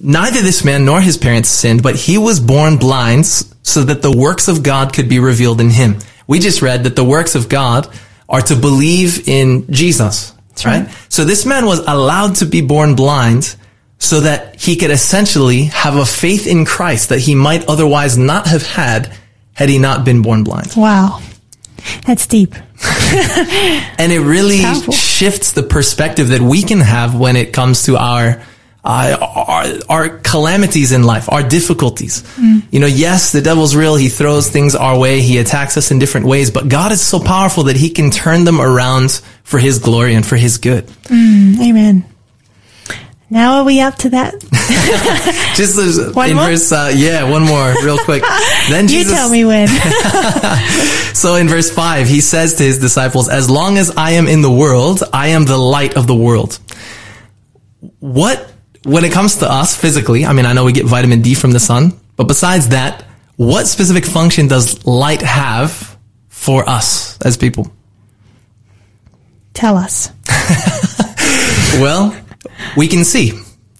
[0.00, 4.14] neither this man nor his parents sinned, but he was born blind so that the
[4.14, 5.98] works of God could be revealed in him.
[6.26, 7.88] We just read that the works of God
[8.28, 10.88] are to believe in Jesus, right?
[11.08, 13.56] So this man was allowed to be born blind
[13.98, 18.46] so that he could essentially have a faith in Christ that he might otherwise not
[18.46, 19.12] have had
[19.52, 20.72] had he not been born blind.
[20.76, 21.20] Wow.
[22.06, 22.54] That's deep.
[23.98, 24.58] And it really
[24.92, 28.42] shifts the perspective that we can have when it comes to our
[28.84, 32.22] uh, our, our calamities in life, our difficulties.
[32.70, 33.96] You know, yes, the devil's real.
[33.96, 35.20] He throws things our way.
[35.20, 38.44] He attacks us in different ways, but God is so powerful that he can turn
[38.44, 40.88] them around for his glory and for his good.
[41.10, 42.04] Amen.
[43.28, 44.34] Now are we up to that?
[45.56, 46.46] Just One in more?
[46.46, 48.22] verse, uh, yeah, one more real quick.
[48.70, 49.68] Then you Jesus, tell me when.
[51.14, 54.42] So in verse 5, he says to his disciples, As long as I am in
[54.42, 56.58] the world, I am the light of the world.
[58.00, 58.52] What,
[58.84, 61.52] when it comes to us physically, I mean, I know we get vitamin D from
[61.52, 63.04] the sun, but besides that,
[63.36, 65.96] what specific function does light have
[66.28, 67.72] for us as people?
[69.54, 70.10] Tell us.
[71.80, 72.14] Well,
[72.76, 73.30] we can see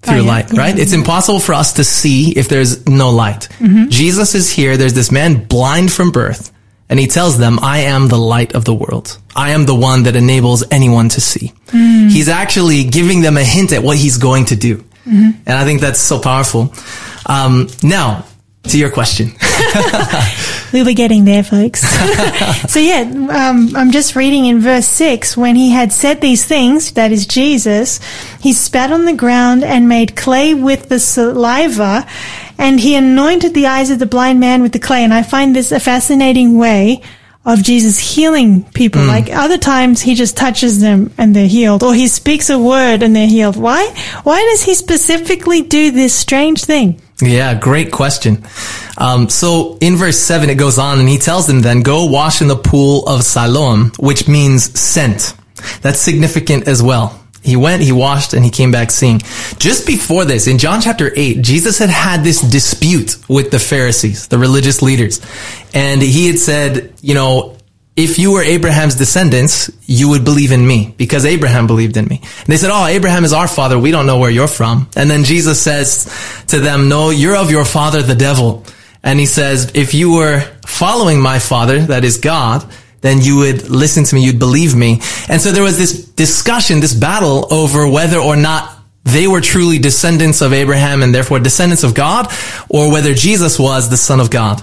[0.03, 0.79] through Oh, light, yeah, right?
[0.79, 3.49] It's impossible for us to see if there's no light.
[3.59, 3.89] Mm-hmm.
[3.89, 4.77] Jesus is here.
[4.77, 6.53] There's this man blind from birth
[6.89, 9.19] and he tells them, I am the light of the world.
[9.35, 11.53] I am the one that enables anyone to see.
[11.67, 12.11] Mm.
[12.11, 14.79] He's actually giving them a hint at what he's going to do.
[14.79, 15.31] Mm-hmm.
[15.47, 16.73] And I think that's so powerful.
[17.27, 18.25] Um, now,
[18.71, 19.33] to your question.
[20.73, 21.81] We were getting there, folks.
[22.69, 25.37] so yeah, um, I'm just reading in verse six.
[25.37, 28.01] When he had said these things, that is Jesus,
[28.41, 32.07] he spat on the ground and made clay with the saliva,
[32.59, 35.05] and he anointed the eyes of the blind man with the clay.
[35.05, 37.01] And I find this a fascinating way
[37.47, 39.07] of Jesus healing people.
[39.07, 43.03] Like other times, he just touches them and they're healed, or he speaks a word
[43.03, 43.57] and they're healed.
[43.57, 43.87] Why?
[44.25, 47.01] Why does he specifically do this strange thing?
[47.23, 48.45] Yeah, great question.
[48.99, 52.43] Um, so in verse 7, it goes on and he tells them then, go wash
[52.43, 55.35] in the pool of Siloam, which means sent.
[55.81, 57.19] That's significant as well.
[57.47, 59.21] He went, he washed, and he came back seeing.
[59.59, 64.29] Just before this, in John chapter 8, Jesus had had this dispute with the Pharisees,
[64.29, 65.21] the religious leaders.
[65.73, 67.57] And he had said, you know,
[67.97, 72.21] if you were Abraham's descendants, you would believe in me because Abraham believed in me.
[72.21, 73.79] And they said, Oh, Abraham is our father.
[73.79, 74.91] We don't know where you're from.
[74.95, 78.67] And then Jesus says to them, No, you're of your father, the devil.
[79.03, 82.71] And he says, If you were following my father, that is God,
[83.01, 85.01] then you would listen to me, you'd believe me.
[85.29, 88.73] And so there was this discussion, this battle over whether or not
[89.05, 92.33] they were truly descendants of Abraham and therefore descendants of God,
[92.69, 94.63] or whether Jesus was the son of God.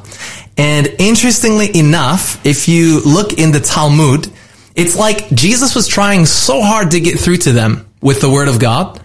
[0.58, 4.28] And interestingly enough, if you look in the Talmud,
[4.76, 8.50] it's like Jesus was trying so hard to get through to them with the word
[8.50, 9.02] of God,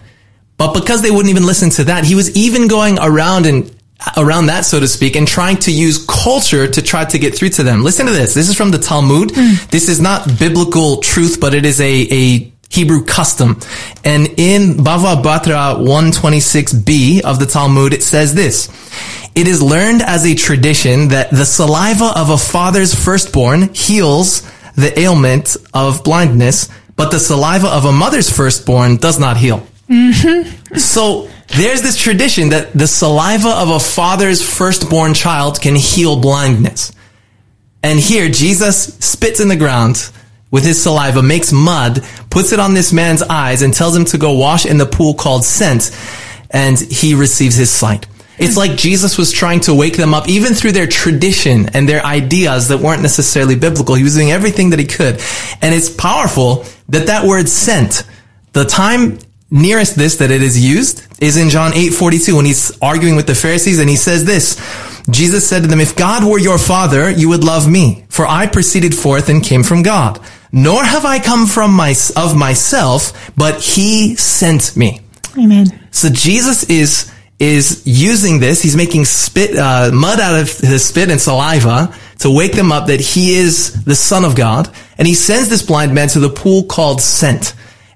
[0.57, 3.73] but because they wouldn't even listen to that, he was even going around and
[4.17, 7.49] around that, so to speak, and trying to use culture to try to get through
[7.49, 7.83] to them.
[7.83, 8.33] Listen to this.
[8.33, 9.31] This is from the Talmud.
[9.33, 9.55] Hmm.
[9.69, 13.59] This is not biblical truth, but it is a, a Hebrew custom.
[14.03, 18.69] And in Bava Batra 126b of the Talmud, it says this.
[19.35, 24.41] It is learned as a tradition that the saliva of a father's firstborn heals
[24.75, 29.65] the ailment of blindness, but the saliva of a mother's firstborn does not heal.
[29.89, 30.77] Mm-hmm.
[30.77, 36.91] So there's this tradition that the saliva of a father's firstborn child can heal blindness.
[37.81, 40.11] And here Jesus spits in the ground
[40.51, 44.17] with his saliva, makes mud, puts it on this man's eyes and tells him to
[44.17, 45.95] go wash in the pool called Sent.
[46.51, 48.07] And he receives his sight.
[48.39, 52.03] It's like Jesus was trying to wake them up even through their tradition and their
[52.05, 53.95] ideas that weren't necessarily biblical.
[53.95, 55.21] He was doing everything that he could.
[55.61, 58.03] And it's powerful that that word sent,
[58.53, 59.19] the time
[59.51, 63.35] nearest this that it is used is in John 8:42 when he's arguing with the
[63.35, 64.57] Pharisees and he says this.
[65.09, 68.45] Jesus said to them, if God were your father, you would love me, for I
[68.45, 70.19] proceeded forth and came from God.
[70.51, 75.01] Nor have I come from my, of myself, but he sent me.
[75.37, 75.87] Amen.
[75.91, 78.61] So Jesus is is using this.
[78.61, 82.87] He's making spit uh, mud out of his spit and saliva to wake them up
[82.87, 86.29] that he is the Son of God, and he sends this blind man to the
[86.29, 87.53] pool called Sent.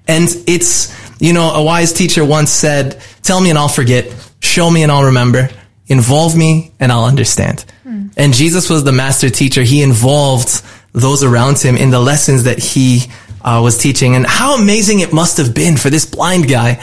[0.08, 4.12] And it's you know a wise teacher once said, "Tell me and I'll forget.
[4.40, 5.48] Show me and I'll remember.
[5.86, 7.64] Involve me and I'll understand."
[8.16, 9.62] And Jesus was the master teacher.
[9.62, 10.62] He involved
[10.92, 13.02] those around him in the lessons that he
[13.42, 14.14] uh, was teaching.
[14.14, 16.80] And how amazing it must have been for this blind guy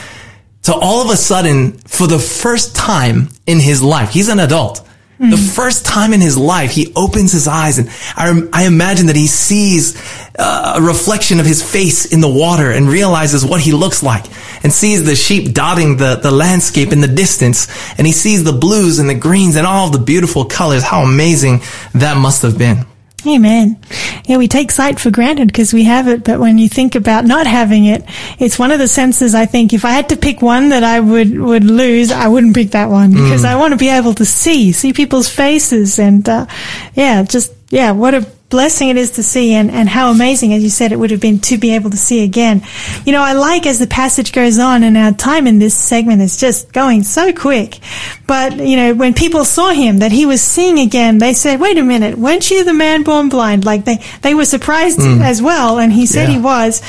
[0.63, 4.87] to all of a sudden, for the first time in his life, he's an adult.
[5.29, 9.15] The first time in his life, he opens his eyes and I, I imagine that
[9.15, 9.95] he sees
[10.37, 14.25] uh, a reflection of his face in the water and realizes what he looks like
[14.63, 17.67] and sees the sheep dotting the, the landscape in the distance
[17.97, 20.83] and he sees the blues and the greens and all the beautiful colors.
[20.83, 21.61] How amazing
[21.93, 22.85] that must have been.
[23.27, 23.79] Amen.
[24.25, 27.23] Yeah, we take sight for granted because we have it, but when you think about
[27.23, 28.03] not having it,
[28.39, 30.99] it's one of the senses I think if I had to pick one that I
[30.99, 34.25] would, would lose, I wouldn't pick that one because I want to be able to
[34.25, 36.47] see, see people's faces and, uh,
[36.95, 40.61] yeah, just, yeah, what a blessing it is to see and, and how amazing, as
[40.61, 42.61] you said, it would have been to be able to see again.
[43.05, 46.21] You know, I like as the passage goes on and our time in this segment
[46.21, 47.79] is just going so quick.
[48.27, 51.77] But, you know, when people saw him that he was seeing again, they said, wait
[51.77, 53.65] a minute, weren't you the man born blind?
[53.65, 55.21] Like they, they were surprised mm.
[55.21, 55.79] as well.
[55.79, 56.35] And he said Yeah.
[56.35, 56.81] he was.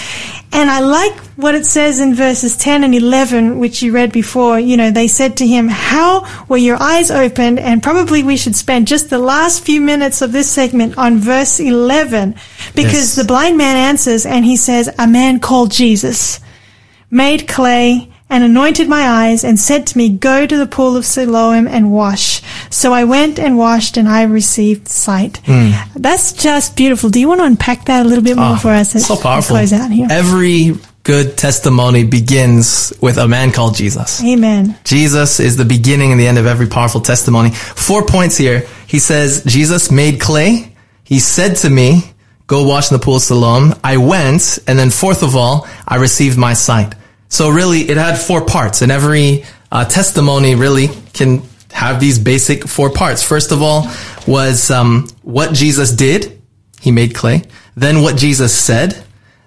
[0.55, 4.61] And I like what it says in verses 10 and 11, which you read before.
[4.61, 7.59] You know, they said to him, how were your eyes opened?
[7.59, 11.59] And probably we should spend just the last few minutes of this segment on verse
[11.59, 12.35] 11
[12.75, 13.15] because Yes.
[13.17, 16.39] the blind man answers and he says, a man called Jesus
[17.11, 21.05] made clay and anointed my eyes and said to me, go to the pool of
[21.05, 22.41] Siloam and wash.
[22.70, 25.43] So I went and washed and I received sight.
[25.45, 25.72] Hmm.
[25.95, 27.11] That's just beautiful.
[27.11, 28.97] Do you want to unpack that a little bit more for us?
[28.97, 29.20] as so we.
[29.20, 30.09] Close out here.
[30.11, 30.72] Every
[31.03, 34.24] good testimony begins with a man called Jesus.
[34.24, 34.78] Amen.
[34.85, 37.51] Jesus is the beginning and the end of every powerful testimony.
[37.51, 38.66] Four points here.
[38.87, 40.74] He says, Jesus made clay.
[41.05, 42.01] He said to me,
[42.47, 43.74] go wash in the pool of Siloam.
[43.85, 44.59] I went.
[44.66, 46.95] And then fourth of all, I received my sight.
[47.33, 52.68] So really it had four parts and every uh, testimony really can have these basic
[52.68, 53.22] four parts.
[53.22, 53.91] First of all
[54.26, 56.43] was um, what Jesus did.
[56.83, 57.45] He made clay.
[57.74, 59.03] Then what Jesus said.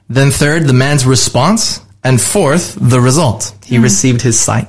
[0.10, 1.80] Then third, the man's response.
[2.04, 3.54] And fourth, the result.
[3.64, 4.68] He received his sight.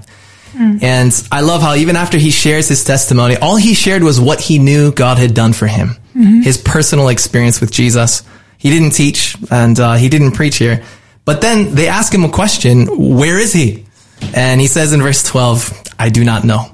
[0.83, 4.41] And I love how even after he shares his testimony, all he shared was what
[4.41, 5.97] he knew God had done for him.
[6.43, 8.23] His personal experience with Jesus.
[8.59, 10.83] He didn't teach and uh, he didn't preach here.
[11.27, 12.87] But then they ask him a question,
[13.19, 13.85] where is he?
[14.35, 16.73] And he says in verse 12, I do not know.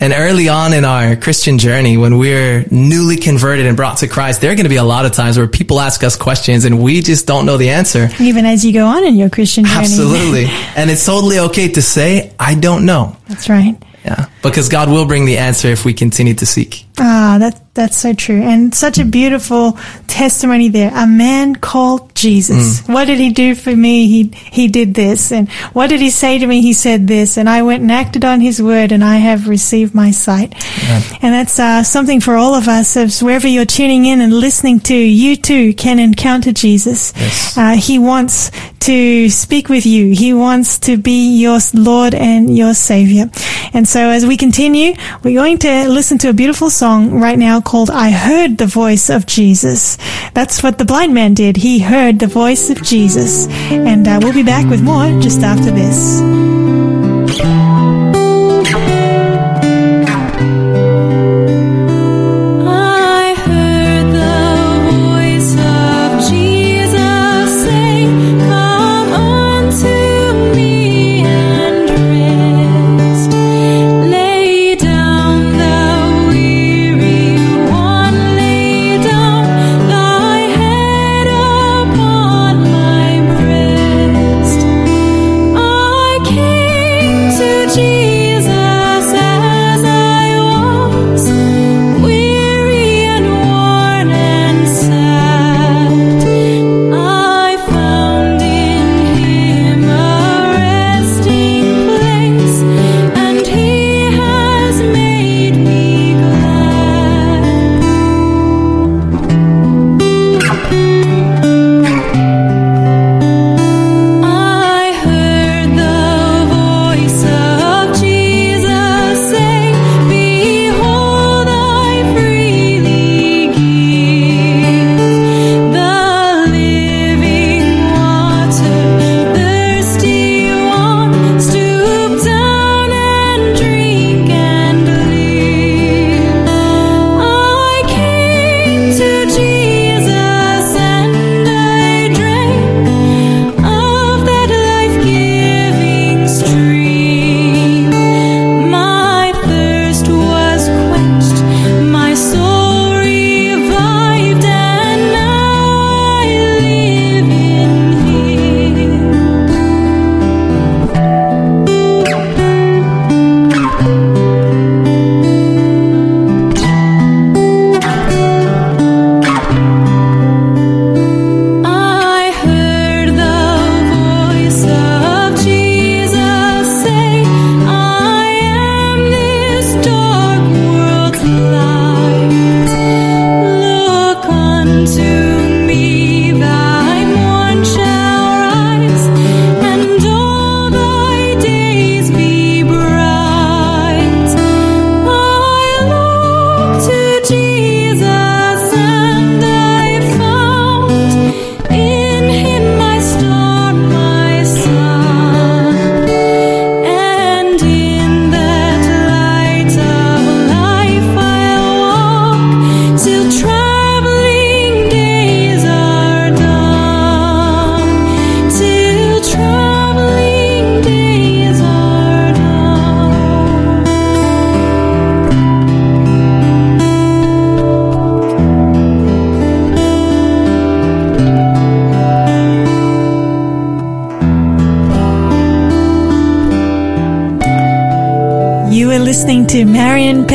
[0.00, 4.40] And early on in our Christian journey, when we're newly converted and brought to Christ,
[4.40, 6.82] there are going to be a lot of times where people ask us questions and
[6.82, 8.08] we just don't know the answer.
[8.18, 9.78] Even as you go on in your Christian journey.
[9.78, 10.46] Absolutely.
[10.76, 13.16] and it's totally okay to say, I don't know.
[13.28, 13.76] That's right.
[14.04, 14.26] Yeah.
[14.42, 16.87] because God will bring the answer if we continue to seek.
[17.00, 19.78] Ah, that that's so true, and such a beautiful
[20.08, 20.90] testimony there.
[20.94, 22.80] A man called Jesus.
[22.88, 24.08] What did he do for me?
[24.08, 26.60] He he did this, and what did he say to me?
[26.60, 29.94] He said this, and I went and acted on his word, and I have received
[29.94, 30.54] my sight.
[31.22, 32.96] And that's uh, something for all of us.
[32.96, 37.12] As wherever you're tuning in and listening to, you too can encounter Jesus.
[37.16, 37.56] Yes.
[37.56, 40.14] Uh, he wants to speak with you.
[40.14, 43.30] He wants to be your Lord and your Savior.
[43.74, 47.60] And so as we continue, we're going to listen to a beautiful song right now
[47.60, 49.98] called I Heard the Voice of Jesus.
[50.32, 51.56] That's what the blind man did.
[51.56, 53.46] He heard the voice of Jesus.
[53.70, 56.18] And uh, we'll be back with more just after this.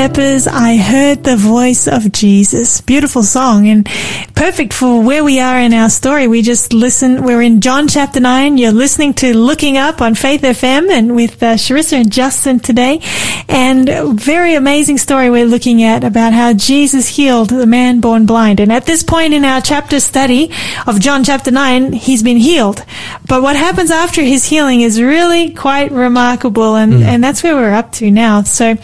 [0.03, 2.81] Pepper's I Heard the Voice of Jesus.
[2.81, 3.85] Beautiful song and
[4.35, 6.27] perfect for where we are in our story.
[6.27, 8.57] We just listen, we're in John chapter 9.
[8.57, 12.99] You're listening to Looking Up on Faith FM and with uh, Sharissa and Justin today.
[13.47, 18.59] And very amazing story we're looking at about how Jesus healed the man born blind.
[18.59, 20.51] And at this point in our chapter study
[20.85, 22.83] of John chapter 9, he's been healed.
[23.25, 26.75] But what happens after his healing is really quite remarkable.
[26.75, 28.41] And, and that's where we're up to now.
[28.43, 28.75] So,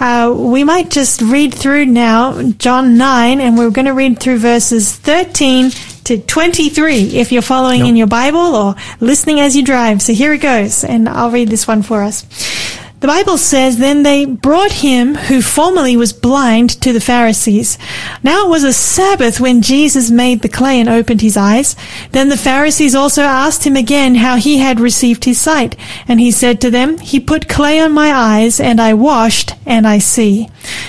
[0.00, 4.38] uh, we might just read through now John 9 and we're going to read through
[4.38, 5.70] verses 13
[6.04, 10.00] to 23 if you're following in your Bible or listening as you drive.
[10.00, 10.84] So here it goes.
[10.84, 12.24] And I'll read this one for us.
[13.00, 17.78] The Bible says, Then they brought him who formerly was blind to the Pharisees.
[18.22, 21.74] Now it was a Sabbath when Jesus made the clay and opened his eyes.
[22.12, 25.76] Then the Pharisees also asked him again how he had received his sight.
[26.06, 29.86] And he said to them, He put clay on my eyes, and I washed, and
[29.86, 30.48] I see.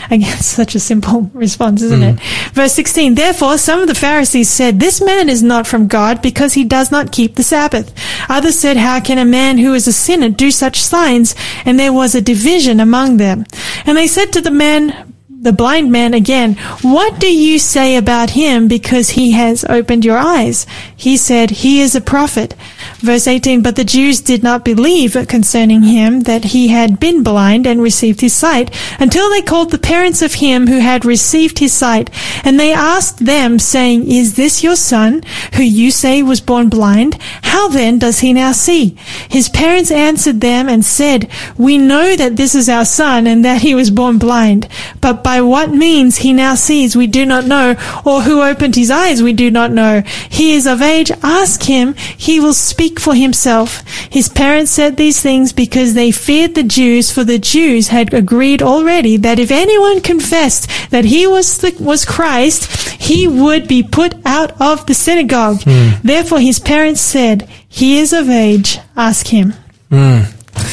[0.10, 2.16] Again, such a simple response, isn't it?
[2.18, 2.52] Mm.
[2.52, 6.54] Verse 16, Therefore some of the Pharisees said, This man is not from God because
[6.54, 7.94] he does not keep the Sabbath.
[8.30, 11.36] Others said, How can a man who is a sinner do such signs?
[11.66, 13.46] And there was a division among them.
[13.86, 15.11] And they said to the man,
[15.42, 20.18] the blind man again, what do you say about him because he has opened your
[20.18, 20.68] eyes?
[20.96, 22.54] He said, he is a prophet.
[23.00, 27.66] Verse 18, but the Jews did not believe concerning him that he had been blind
[27.66, 28.70] and received his sight
[29.00, 32.12] until they called the parents of him who had received his sight.
[32.44, 35.24] And they asked them saying, is this your son
[35.56, 37.18] who you say was born blind?
[37.42, 38.96] How then does he now see?
[39.28, 41.28] His parents answered them and said,
[41.58, 44.68] we know that this is our son and that he was born blind,
[45.02, 48.92] but by what means he now sees we do not know, or who opened his
[48.92, 50.02] eyes we do not know.
[50.30, 53.88] He is of age, ask him, he will speak for himself.
[54.10, 58.62] His parents said these things because they feared the Jews, for the Jews had agreed
[58.62, 64.16] already that if anyone confessed that he was the, was Christ, he would be put
[64.26, 65.62] out of the synagogue.
[65.64, 65.92] Hmm.
[66.04, 69.54] Therefore his parents said, he is of age, ask him.
[69.90, 70.24] Hmm.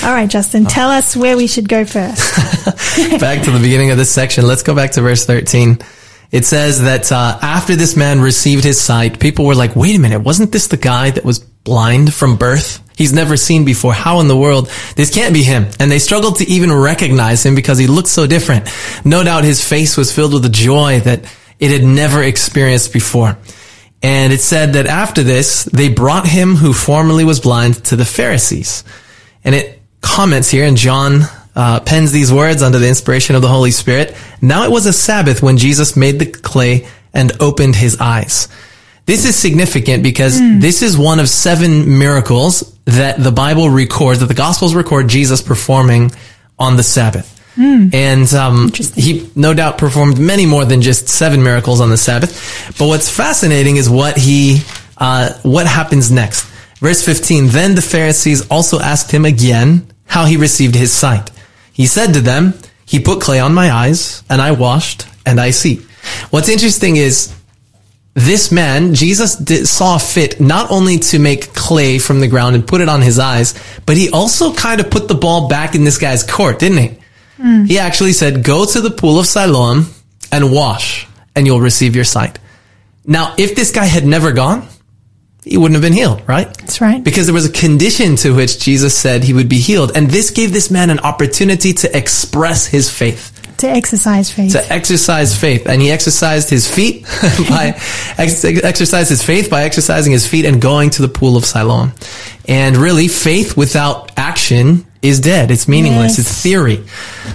[0.03, 2.35] All right, Justin, tell us where we should go first.
[3.20, 4.47] back to the beginning of this section.
[4.47, 5.79] Let's go back to verse 13.
[6.31, 9.99] It says that uh, after this man received his sight, people were like, wait a
[9.99, 12.83] minute, wasn't this the guy that was blind from birth?
[12.97, 13.93] He's never seen before.
[13.93, 14.70] How in the world?
[14.97, 15.68] This can't be him.
[15.79, 18.68] And they struggled to even recognize him because he looked so different.
[19.05, 21.24] No doubt his face was filled with a joy that
[21.59, 23.39] it had never experienced before.
[24.03, 28.05] And it said that after this, they brought him who formerly was blind to the
[28.05, 28.85] Pharisees.
[29.45, 31.22] And it comments here, and John
[31.55, 34.16] uh, pens these words under the inspiration of the Holy Spirit.
[34.41, 38.49] Now it was a Sabbath when Jesus made the clay and opened his eyes.
[39.07, 44.26] This is significant because this is one of seven miracles that the Bible records, that
[44.26, 46.11] the Gospels record Jesus performing
[46.59, 47.34] on the Sabbath.
[47.93, 52.76] And um, he no doubt performed many more than just seven miracles on the Sabbath.
[52.78, 54.61] But what's fascinating is what he,
[54.99, 56.47] uh, what happens next.
[56.81, 61.31] Verse 15, then the Pharisees also asked him again how he received his sight.
[61.72, 62.55] He said to them,
[62.87, 65.83] he put clay on my eyes and I washed and I see.
[66.31, 67.35] What's interesting is
[68.14, 72.66] this man, Jesus did, saw fit not only to make clay from the ground and
[72.66, 73.55] put it on his eyes,
[73.85, 76.99] but he also kind of put the ball back in this guy's court, didn't he?
[77.37, 77.64] Hmm.
[77.64, 79.87] He actually said, go to the pool of Siloam
[80.33, 81.07] and wash
[81.37, 82.39] and you'll receive your sight.
[83.05, 84.66] Now, if this guy had never gone,
[85.49, 86.47] he wouldn't have been healed, right?
[86.59, 87.03] That's right.
[87.03, 89.93] Because there was a condition to which Jesus said he would be healed.
[89.95, 94.53] And this gave this man an opportunity to express his faith To exercise faith.
[94.53, 97.03] to exercise faith, and he exercised his feet
[97.49, 97.75] by
[98.19, 101.93] ex- exercised his faith by exercising his feet and going to the pool of Siloam.
[102.47, 105.51] And really, faith without action is dead.
[105.51, 106.19] It's meaningless.
[106.19, 106.27] Yes.
[106.27, 106.85] It's theory.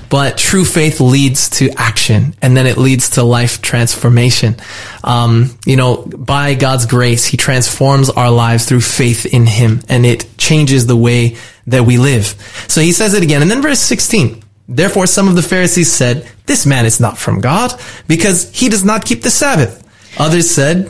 [0.10, 4.56] But true faith leads to action, and then it leads to life transformation.
[5.04, 10.06] Um, you know, by God's grace, He transforms our lives through faith in Him, and
[10.06, 11.38] it changes the way
[11.68, 12.26] that we live.
[12.68, 14.44] So He says it again, and then verse sixteen.
[14.68, 18.86] Therefore, some of the Pharisees said, This man is not from God, because he does
[18.86, 19.84] not keep the Sabbath.
[20.18, 20.90] Others said,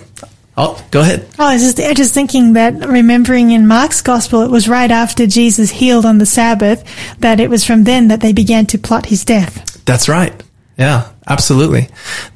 [0.56, 1.28] Oh, go ahead.
[1.39, 4.70] Oh, I was just, I was just thinking that remembering in Mark's gospel, it was
[4.70, 6.84] right after Jesus healed on the Sabbath
[7.20, 9.84] that it was from then that they began to plot his death.
[9.86, 10.34] That's right.
[10.78, 11.89] Yeah, absolutely.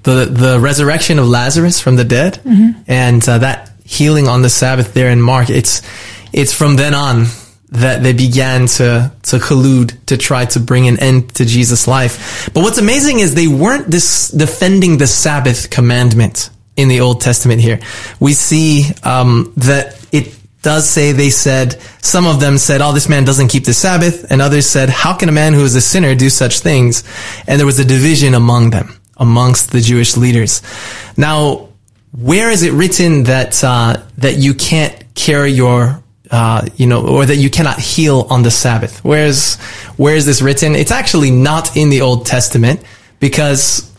[0.04, 2.40] The the resurrection of Lazarus from the dead
[2.88, 5.50] and uh, that healing on the Sabbath there in Mark.
[5.50, 5.82] It's
[6.34, 7.26] it's from then on
[7.70, 12.50] that they began to to collude to try to bring an end to Jesus' life.
[12.54, 17.60] But what's amazing is they weren't dis- defending the Sabbath commandment in the Old Testament.
[17.60, 17.80] Here
[18.20, 23.08] we see um, that it does say they said some of them said oh this
[23.08, 25.82] man doesn't keep the sabbath and others said how can a man who is a
[25.82, 27.04] sinner do such things
[27.48, 30.62] and there was a division among them amongst the jewish leaders
[31.16, 31.70] now
[32.12, 37.26] where is it written that uh, that you can't carry your uh, you know, or
[37.26, 39.04] that you cannot heal on the Sabbath.
[39.04, 39.56] Where's
[39.96, 40.76] where is this written?
[40.76, 42.84] It's actually not in the Old Testament
[43.20, 43.94] because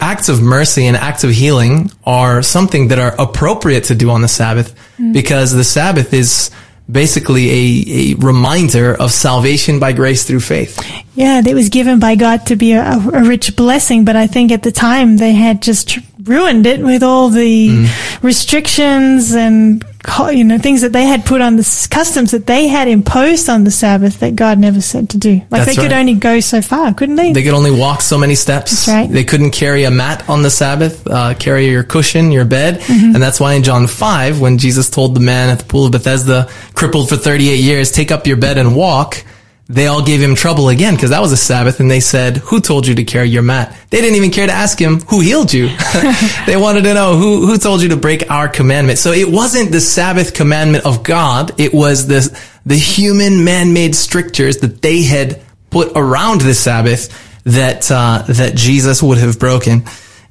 [0.00, 4.22] acts of mercy and acts of healing are something that are appropriate to do on
[4.22, 5.12] the Sabbath mm.
[5.12, 6.50] because the Sabbath is
[6.90, 10.80] basically a, a reminder of salvation by grace through faith.
[11.14, 14.50] Yeah, it was given by God to be a, a rich blessing, but I think
[14.52, 18.22] at the time they had just ruined it with all the mm.
[18.22, 19.84] restrictions and
[20.30, 23.64] you know things that they had put on the customs that they had imposed on
[23.64, 25.34] the Sabbath that God never said to do.
[25.34, 26.00] Like That's they could right.
[26.00, 27.32] only go so far, couldn't they?
[27.32, 28.70] They could only walk so many steps.
[28.70, 29.10] That's right.
[29.10, 32.80] They couldn't carry a mat on the Sabbath, uh, carry your cushion, your bed.
[32.80, 33.14] Mm-hmm.
[33.14, 35.92] And that's why in John 5, when Jesus told the man at the pool of
[35.92, 39.24] Bethesda, crippled for 38 years, take up your bed and walk,
[39.70, 41.78] they all gave him trouble again because that was a Sabbath.
[41.78, 43.76] And they said, who told you to carry your mat?
[43.90, 45.66] They didn't even care to ask him who healed you.
[46.46, 48.98] they wanted to know who, who told you to break our commandment.
[48.98, 51.60] So it wasn't the Sabbath commandment of God.
[51.60, 57.90] It was the, the human man-made strictures that they had put around the Sabbath that
[57.90, 59.84] uh, that Jesus would have broken.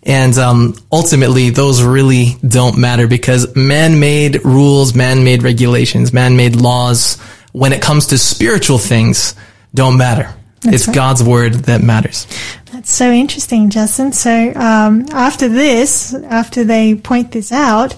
[0.04, 7.18] And um, ultimately, those really don't matter because man-made rules, man-made regulations, man-made laws,
[7.58, 9.36] when it comes to spiritual things,
[9.74, 10.34] don't matter.
[10.64, 10.96] it's right.
[10.96, 12.28] God's word that matters.
[12.72, 14.12] That's so interesting, Justin.
[14.14, 17.96] So um, after this, after they point this out,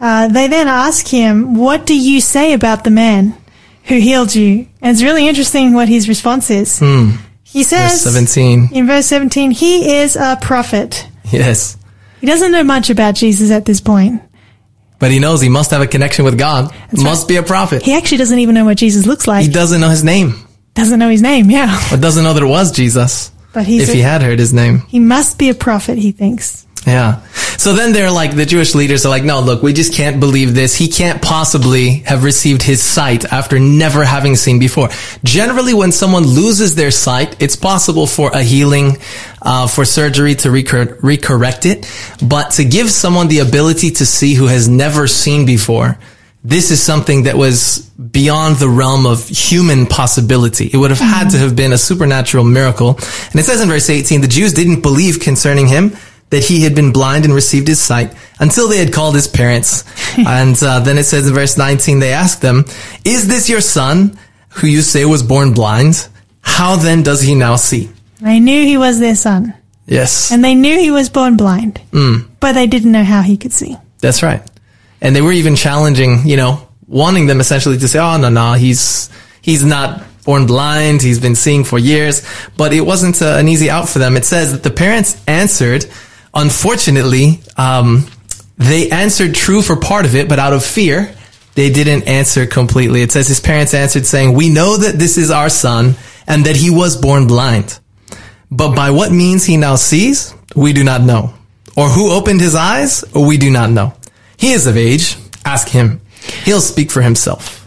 [0.00, 3.34] uh, they then ask him, "What do you say about the man
[3.84, 6.78] who healed you?" And it's really interesting what his response is.
[7.42, 8.70] He says, Verse 17.
[8.72, 11.06] in verse 17, he is a prophet.
[11.30, 11.76] Yes.
[12.20, 14.20] He doesn't know much about Jesus at this point.
[14.98, 16.72] But he knows he must have a connection with God.
[16.92, 17.82] must be a prophet.
[17.82, 19.44] He actually doesn't even know what Jesus looks like.
[19.44, 20.34] He doesn't know his name.
[20.74, 21.78] doesn't know his name, yeah.
[21.90, 23.30] But doesn't know that it was Jesus.
[23.52, 24.82] But he's if a- he had heard his name.
[24.88, 26.66] He must be a prophet, he thinks.
[26.86, 27.20] Yeah.
[27.56, 30.54] So then they're like, the Jewish leaders are like, no, look, we just can't believe
[30.54, 30.76] this.
[30.76, 34.88] He can't possibly have received his sight after never having seen before.
[35.22, 38.98] Generally, when someone loses their sight, it's possible for a healing,
[39.40, 41.90] uh, for surgery to recor- recorrect it.
[42.22, 45.98] But to give someone the ability to see who has never seen before,
[46.46, 47.78] this is something that was
[48.10, 50.68] beyond the realm of human possibility.
[50.70, 52.98] It would have had to have been a supernatural miracle.
[53.30, 55.96] And it says in verse 18, the Jews didn't believe concerning him
[56.34, 59.84] that he had been blind and received his sight until they had called his parents.
[60.18, 62.64] and uh, then it says in verse 19, they asked them,
[63.04, 64.18] is this your son
[64.50, 66.08] who you say was born blind?
[66.40, 67.90] How then does he now see?
[68.20, 69.54] They knew he was their son.
[69.86, 70.32] Yes.
[70.32, 71.80] And they knew he was born blind.
[72.40, 73.76] But they didn't know how he could see.
[74.00, 74.42] That's right.
[75.00, 78.54] And they were even challenging, you know, wanting them essentially to say, "Oh no, no,
[78.54, 79.10] he's
[79.42, 81.02] he's not born blind.
[81.02, 82.26] He's been seeing for years."
[82.56, 84.16] But it wasn't uh, an easy out for them.
[84.16, 85.86] It says that the parents answered.
[86.34, 88.06] Unfortunately, um,
[88.58, 91.14] they answered true for part of it, but out of fear,
[91.54, 93.02] they didn't answer completely.
[93.02, 96.56] It says his parents answered saying, "We know that this is our son and that
[96.56, 97.78] he was born blind."
[98.50, 101.34] But by what means he now sees, we do not know.
[101.76, 103.94] Or who opened his eyes, we do not know.
[104.36, 105.16] He is of age.
[105.44, 106.00] Ask him.
[106.44, 107.66] He'll speak for himself.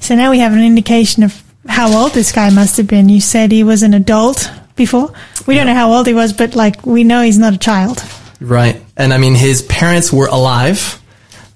[0.00, 3.08] So now we have an indication of how old this guy must have been.
[3.08, 5.12] You said he was an adult before.
[5.46, 8.02] We don't know how old he was, but like we know he's not a child.
[8.40, 8.80] Right.
[8.96, 11.00] And I mean, his parents were alive.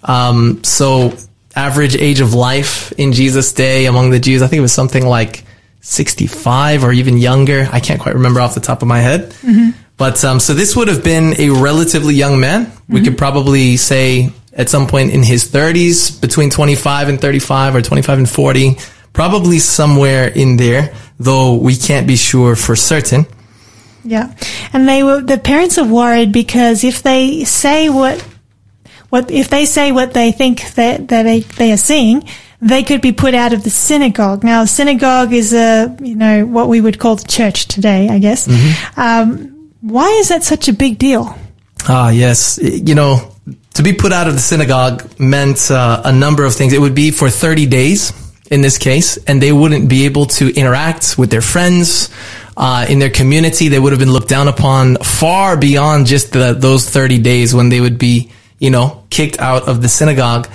[0.03, 1.17] Um, so
[1.55, 5.07] average age of life in Jesus' day among the Jews, I think it was something
[5.07, 5.45] like
[5.81, 7.69] 65 or even younger.
[7.73, 9.35] I can't quite remember off the top of my head.
[9.97, 12.73] But, um, so this would have been a relatively young man.
[12.89, 17.83] We could probably say at some point in his 30s, between 25 and 35 or
[17.83, 18.77] 25 and 40,
[19.13, 23.27] probably somewhere in there, though we can't be sure for certain.
[24.05, 24.35] Yeah.
[24.73, 28.21] And they were, the parents are worried because if they say what,
[29.11, 32.25] what, if they say what they think that, that they, they are seeing,
[32.61, 34.45] they could be put out of the synagogue.
[34.45, 38.49] Now, synagogue is a, you know, what we would call the church today, I guess.
[38.97, 41.37] Um, why is that such a big deal?
[41.89, 42.59] Ah, yes.
[42.63, 43.35] You know,
[43.75, 46.73] to be put out of the synagogue meant uh, a number of things.
[46.73, 48.13] It would be for 30 days
[48.53, 52.11] in this case, and they wouldn't be able to interact with their friends.
[52.55, 56.53] Uh, in their community, they would have been looked down upon far beyond just the,
[56.53, 60.51] those 30 days when they would be, you know, kicked out of the synagogue.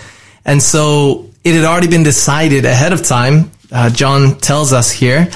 [0.45, 3.49] And so it had already been decided ahead of time.
[3.71, 5.31] Uh, John tells us here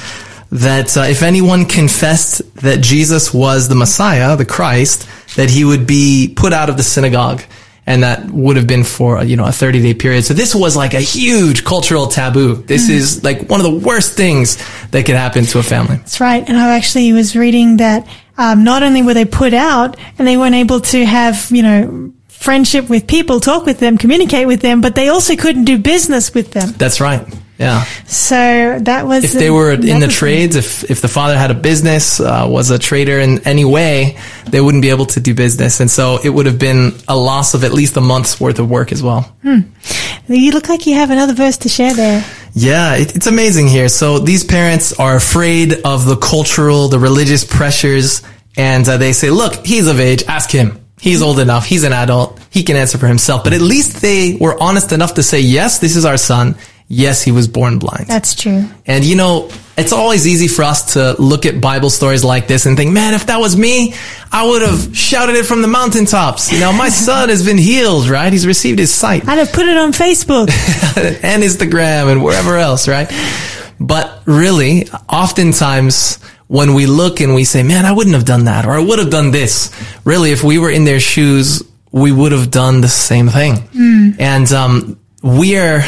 [0.52, 5.88] that uh, if anyone confessed that Jesus was the Messiah, the Christ, that he would
[5.88, 7.42] be put out of the synagogue.
[7.92, 10.24] And that would have been for, you know, a 30 day period.
[10.24, 12.56] So this was like a huge cultural taboo.
[12.56, 14.56] This is like one of the worst things
[14.92, 15.98] that could happen to a family.
[15.98, 16.48] That's right.
[16.48, 20.38] And I actually was reading that um, not only were they put out and they
[20.38, 24.80] weren't able to have, you know, friendship with people, talk with them, communicate with them,
[24.80, 26.72] but they also couldn't do business with them.
[26.78, 27.28] That's right.
[27.62, 27.84] Yeah.
[28.08, 31.54] So that was If they were in the trades, if, if the father had a
[31.54, 34.18] business, uh, was a trader in any way,
[34.50, 35.80] they wouldn't be able to do business.
[35.80, 38.68] And so it would have been a loss of at least a month's worth of
[38.68, 39.36] work as well.
[40.28, 42.26] You look like you have another verse to share there.
[42.54, 43.90] Yeah, it, it's amazing here.
[43.90, 48.24] So these parents are afraid of the cultural, the religious pressures,
[48.58, 50.84] and uh, they say, look, he's of age, ask him.
[51.00, 53.44] He's old enough, he's an adult, he can answer for himself.
[53.44, 56.56] But at least they were honest enough to say, yes, this is our son.
[56.94, 58.08] Yes, he was born blind.
[58.08, 58.66] That's true.
[58.86, 62.66] And you know, it's always easy for us to look at Bible stories like this
[62.66, 63.94] and think, man, if that was me,
[64.30, 66.52] I would have shouted it from the mountaintops.
[66.52, 68.32] You know, my son has been healed, right?
[68.32, 70.50] He's received his sight I'd have put it on Facebook.
[71.24, 73.10] and Instagram and wherever else, right?
[73.80, 78.66] But really, oftentimes when we look and we say, man, I wouldn't have done that
[78.66, 79.72] or I would have done this.
[80.04, 81.64] Really, if we were in their shoes,
[81.94, 83.70] we would have done the same thing.
[84.20, 85.84] And, um, we are,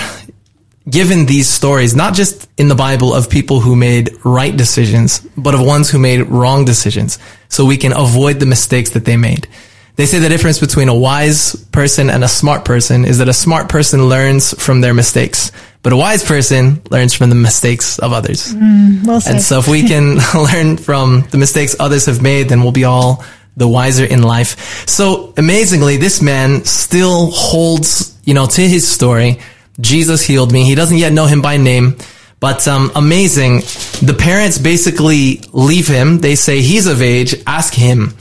[0.89, 5.55] given these stories, not just in the Bible of people who made right decisions, but
[5.55, 7.19] of ones who made wrong decisions,
[7.49, 9.47] so we can avoid the mistakes that they made.
[9.95, 13.33] They say the difference between a wise person and a smart person is that a
[13.33, 15.51] smart person learns from their mistakes,
[15.83, 18.53] but a wise person learns from the mistakes of others.
[18.53, 19.21] Mm, well.
[19.27, 22.85] And so if we can learn from the mistakes others have made, then we'll be
[22.85, 23.23] all
[23.55, 24.87] the wiser in life.
[24.87, 29.39] So amazingly, this man still holds, you know, to his story.
[29.79, 30.63] Jesus healed me.
[30.63, 31.97] He doesn't yet know him by name.
[32.39, 33.59] But um, amazing,
[34.05, 36.17] the parents basically leave him.
[36.17, 37.35] They say he's of age.
[37.47, 38.15] Ask him.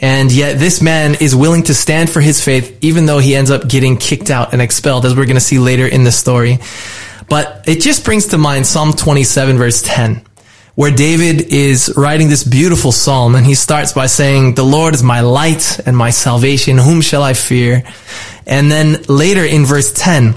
[0.00, 3.52] And yet this man is willing to stand for his faith, even though he ends
[3.52, 6.58] up getting kicked out and expelled, as we're going to see later in the story.
[7.28, 10.22] But it just brings to mind Psalm 27 verse 10,
[10.74, 15.04] where David is writing this beautiful psalm and he starts by saying, the Lord is
[15.04, 16.78] my light and my salvation.
[16.78, 17.84] Whom shall I fear?
[18.44, 20.34] And then later in verse 10,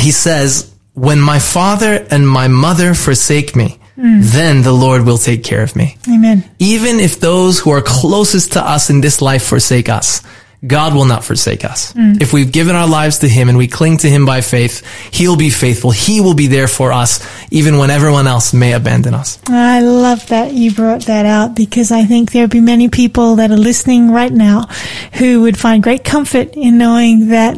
[0.00, 4.20] he says, when my father and my mother forsake me, hmm.
[4.20, 5.96] then the Lord will take care of me.
[6.08, 6.44] Amen.
[6.58, 10.22] Even if those who are closest to us in this life forsake us,
[10.66, 11.94] God will not forsake us.
[11.94, 12.20] Mm.
[12.20, 15.36] If we've given our lives to Him and we cling to Him by faith, He'll
[15.36, 15.90] be faithful.
[15.90, 19.38] He will be there for us, even when everyone else may abandon us.
[19.48, 23.50] I love that you brought that out because I think there'll be many people that
[23.50, 24.66] are listening right now
[25.14, 27.56] who would find great comfort in knowing that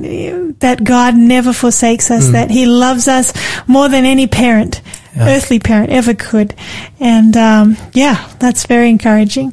[0.61, 2.32] that God never forsakes us, mm.
[2.32, 3.32] that He loves us
[3.66, 4.80] more than any parent,
[5.18, 6.54] earthly parent ever could.
[7.00, 9.52] And um, yeah, that's very encouraging.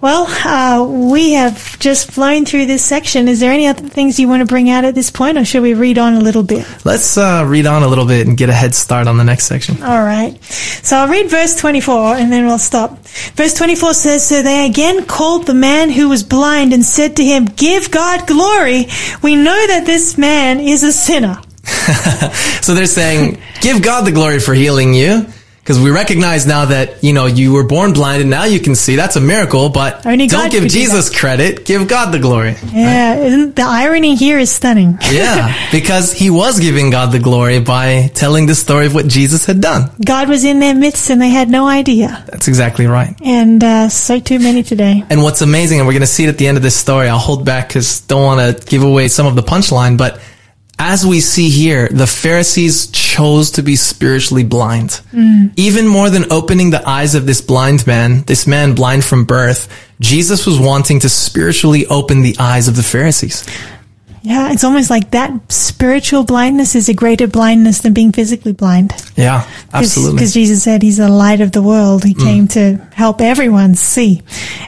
[0.00, 3.28] Well, uh, we have just flown through this section.
[3.28, 5.62] Is there any other things you want to bring out at this point, or should
[5.62, 6.66] we read on a little bit?
[6.84, 9.46] Let's uh, read on a little bit and get a head start on the next
[9.46, 9.82] section.
[9.82, 10.40] All right.
[10.44, 12.98] So I'll read verse 24 and then we'll stop.
[13.34, 17.24] Verse 24 says, So they again called the man who was blind and said to
[17.24, 18.86] him, Give God glory.
[19.22, 21.40] We know that this man is a sinner.
[22.62, 25.24] So they're saying, give God the glory for healing you.
[25.60, 28.76] Because we recognize now that, you know, you were born blind and now you can
[28.76, 28.94] see.
[28.94, 31.64] That's a miracle, but Only don't God give could do Jesus credit.
[31.64, 32.54] Give God the glory.
[32.72, 34.96] Yeah, isn't the irony here is stunning.
[35.10, 39.44] Yeah, because he was giving God the glory by telling the story of what Jesus
[39.44, 39.90] had done.
[40.04, 42.22] God was in their midst and they had no idea.
[42.28, 43.16] That's exactly right.
[43.20, 45.02] And uh, so too many today.
[45.10, 47.08] And what's amazing, and we're going to see it at the end of this story,
[47.08, 50.20] I'll hold back because don't want to give away some of the punchline, but
[50.78, 55.00] as we see here, the Pharisees chose to be spiritually blind.
[55.56, 59.68] Even more than opening the eyes of this blind man, this man blind from birth,
[60.00, 63.46] Jesus was wanting to spiritually open the eyes of the Pharisees.
[64.22, 68.92] Yeah, it's almost like that spiritual blindness is a greater blindness than being physically blind.
[69.16, 70.14] Yeah, absolutely.
[70.14, 70.16] Mm.
[70.16, 72.02] Because Jesus said he's the light of the world.
[72.02, 74.22] He came to help everyone see,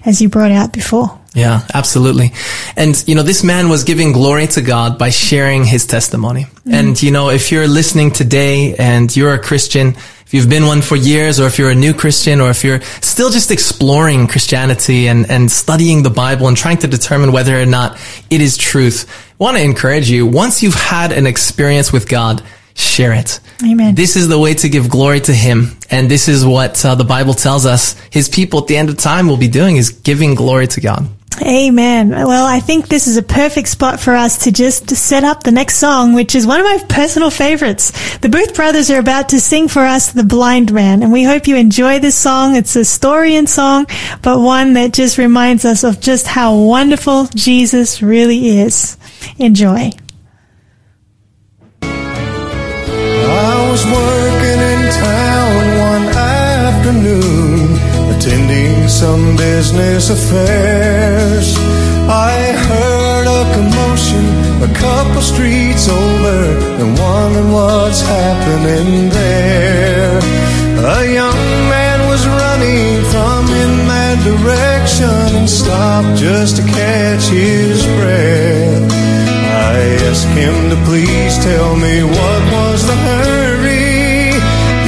[0.07, 1.19] as you brought out before.
[1.39, 2.33] Yeah, absolutely.
[2.77, 6.47] And, you know, this man was giving glory to God by sharing his testimony.
[6.71, 9.95] And, you know, if you're listening today and you're a Christian,
[10.29, 12.83] if you've been one for years or if you're a new Christian or if you're
[13.01, 17.67] still just exploring Christianity and, and studying the Bible and trying to determine whether or
[17.67, 19.09] not it is truth,
[19.41, 22.43] I want to encourage you, once you've had an experience with God,
[22.75, 23.41] share it.
[23.65, 23.95] Amen.
[23.95, 25.77] This is the way to give glory to Him.
[25.91, 28.99] And this is what uh, the Bible tells us His people at the end of
[28.99, 31.09] time will be doing is giving glory to God.
[31.41, 32.11] Amen.
[32.11, 35.53] Well, I think this is a perfect spot for us to just set up the
[35.53, 38.19] next song, which is one of my personal favorites.
[38.19, 41.47] The Booth Brothers are about to sing for us The Blind Man, and we hope
[41.47, 42.57] you enjoy this song.
[42.57, 43.87] It's a Storian song,
[44.21, 48.97] but one that just reminds us of just how wonderful Jesus really is.
[49.39, 49.93] Enjoy.
[53.31, 53.85] I was
[58.99, 61.55] some business affairs.
[62.11, 62.35] I
[62.67, 64.25] heard a commotion
[64.69, 66.39] a couple streets over
[66.83, 70.19] and wondering what's happening there.
[70.99, 77.87] A young man was running from in that direction and stopped just to catch his
[77.99, 78.91] breath.
[79.71, 79.79] I
[80.11, 84.35] asked him to please tell me what was the hurry.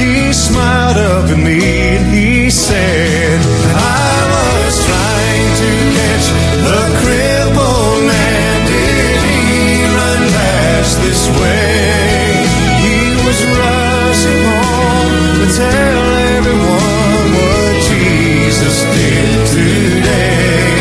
[0.03, 1.63] He smiled up at me
[1.95, 6.27] and he said, I was trying to catch
[6.67, 8.57] the crippled man.
[8.67, 12.45] Did he run past this way?
[12.83, 16.03] He was rushing home to tell
[16.35, 20.71] everyone what Jesus did today.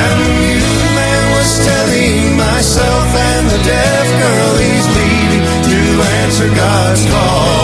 [0.00, 5.78] And the mute man was telling myself and the deaf girl he's leaving to
[6.22, 7.59] answer God's call.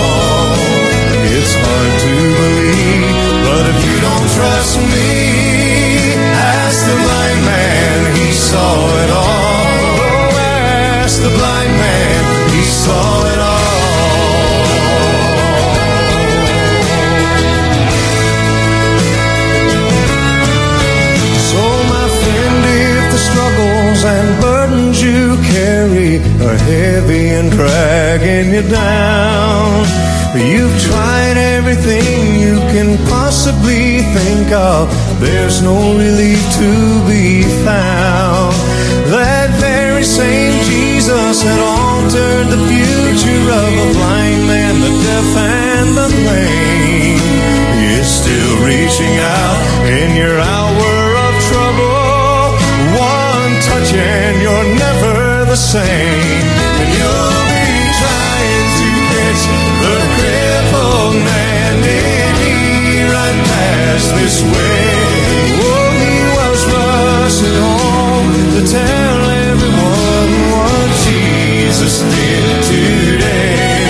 [4.95, 6.17] me
[6.61, 9.67] as the blind man, he saw it all.
[10.07, 12.23] Oh, as the blind man,
[12.55, 13.77] he saw it all.
[21.51, 21.63] So
[21.95, 24.46] my friend, if the struggles and
[26.43, 29.87] are heavy and dragging you down.
[30.37, 34.91] You've tried everything you can possibly think of.
[35.21, 36.71] There's no relief to
[37.09, 38.53] be found.
[39.09, 45.89] That very same Jesus that altered the future of a blind man, the deaf and
[45.97, 47.23] the lame
[47.97, 49.57] is still reaching out
[49.89, 50.93] in your hour
[51.27, 52.53] of trouble.
[52.99, 54.66] One touch and you're
[55.47, 56.47] the same.
[56.83, 57.67] And you'll be
[58.03, 59.43] trying to catch
[59.83, 61.73] the crippled man.
[61.87, 64.91] Did he run past this way?
[65.63, 73.87] Oh, he was rushing home to tell everyone what Jesus did today.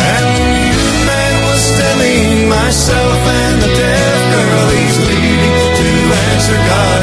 [0.00, 0.26] And
[0.64, 5.88] mute man was telling myself and the deaf girl he's leading to
[6.32, 6.99] answer God's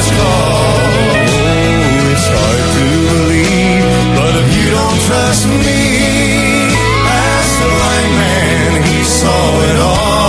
[5.46, 6.74] me,
[7.06, 10.27] ask the blind man, he saw it all.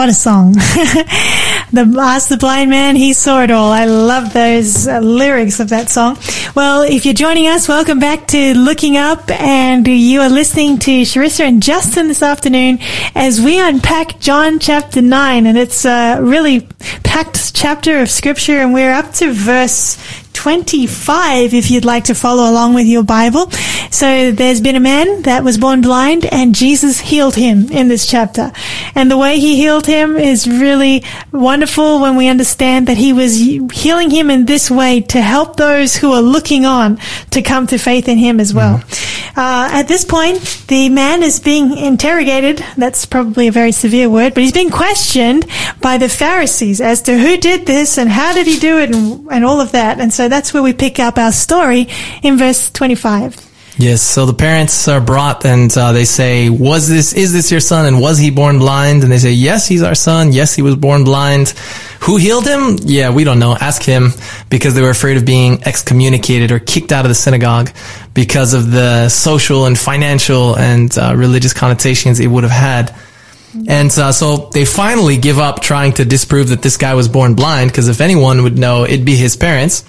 [0.00, 0.52] What a song.
[1.72, 3.70] the Ask the Blind Man, he saw it all.
[3.70, 6.16] I love those uh, lyrics of that song.
[6.56, 11.02] Well, if you're joining us, welcome back to Looking Up and you are listening to
[11.02, 12.78] Sharissa and Justin this afternoon
[13.14, 16.66] as we unpack John chapter 9 and it's a really
[17.04, 19.98] packed chapter of scripture and we're up to verse
[20.32, 23.52] 25 if you'd like to follow along with your Bible.
[23.90, 28.06] So there's been a man that was born blind and Jesus healed him in this
[28.06, 28.52] chapter.
[28.94, 33.36] And the way he healed him is really wonderful when we understand that he was
[33.36, 36.98] healing him in this way to help those who are looking on
[37.30, 38.82] to come to faith in him as well.
[39.36, 42.64] Uh, at this point, the man is being interrogated.
[42.76, 45.46] That's probably a very severe word, but he's being questioned
[45.80, 49.28] by the Pharisees as to who did this and how did he do it and,
[49.32, 49.98] and all of that.
[49.98, 51.88] And so that's where we pick up our story
[52.22, 53.49] in verse 25.
[53.80, 57.60] Yes, so the parents are brought and uh, they say, "Was this is this your
[57.60, 57.86] son?
[57.86, 60.32] And was he born blind?" And they say, "Yes, he's our son.
[60.32, 61.54] Yes, he was born blind."
[62.00, 62.76] Who healed him?
[62.82, 63.56] Yeah, we don't know.
[63.58, 64.10] Ask him
[64.50, 67.70] because they were afraid of being excommunicated or kicked out of the synagogue
[68.12, 72.94] because of the social and financial and uh, religious connotations it would have had.
[73.66, 77.32] And uh, so they finally give up trying to disprove that this guy was born
[77.34, 79.84] blind because if anyone would know, it'd be his parents.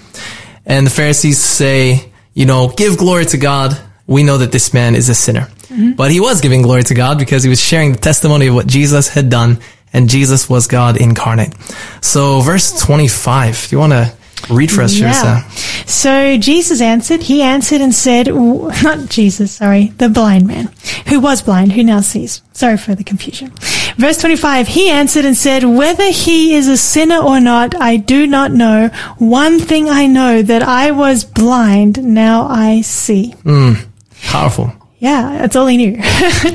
[0.66, 3.80] And the Pharisees say, you know, give glory to God.
[4.08, 5.42] We know that this man is a sinner.
[5.42, 5.94] Mm-hmm.
[5.94, 8.68] But he was giving glory to God because he was sharing the testimony of what
[8.68, 9.60] Jesus had done
[9.94, 11.54] and Jesus was God incarnate.
[12.02, 14.14] So verse 25, do you want to
[14.50, 15.48] read for us, Yeah.
[15.86, 20.70] So Jesus answered, he answered and said, not Jesus, sorry, the blind man,
[21.08, 22.42] who was blind, who now sees.
[22.54, 23.54] Sorry for the confusion.
[23.98, 28.28] Verse 25, he answered and said, whether he is a sinner or not, I do
[28.28, 28.90] not know.
[29.18, 33.32] One thing I know, that I was blind, now I see.
[33.44, 33.74] Hmm.
[34.24, 34.74] Powerful.
[35.02, 35.98] Yeah, that's all he knew.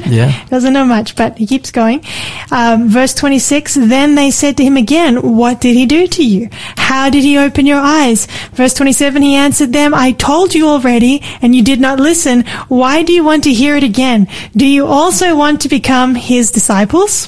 [0.07, 0.47] Yeah.
[0.47, 2.05] Doesn't know much, but he keeps going.
[2.53, 6.49] Um, verse 26, then they said to him again, what did he do to you?
[6.77, 8.27] How did he open your eyes?
[8.53, 12.45] Verse 27, he answered them, I told you already, and you did not listen.
[12.69, 14.29] Why do you want to hear it again?
[14.55, 17.27] Do you also want to become his disciples?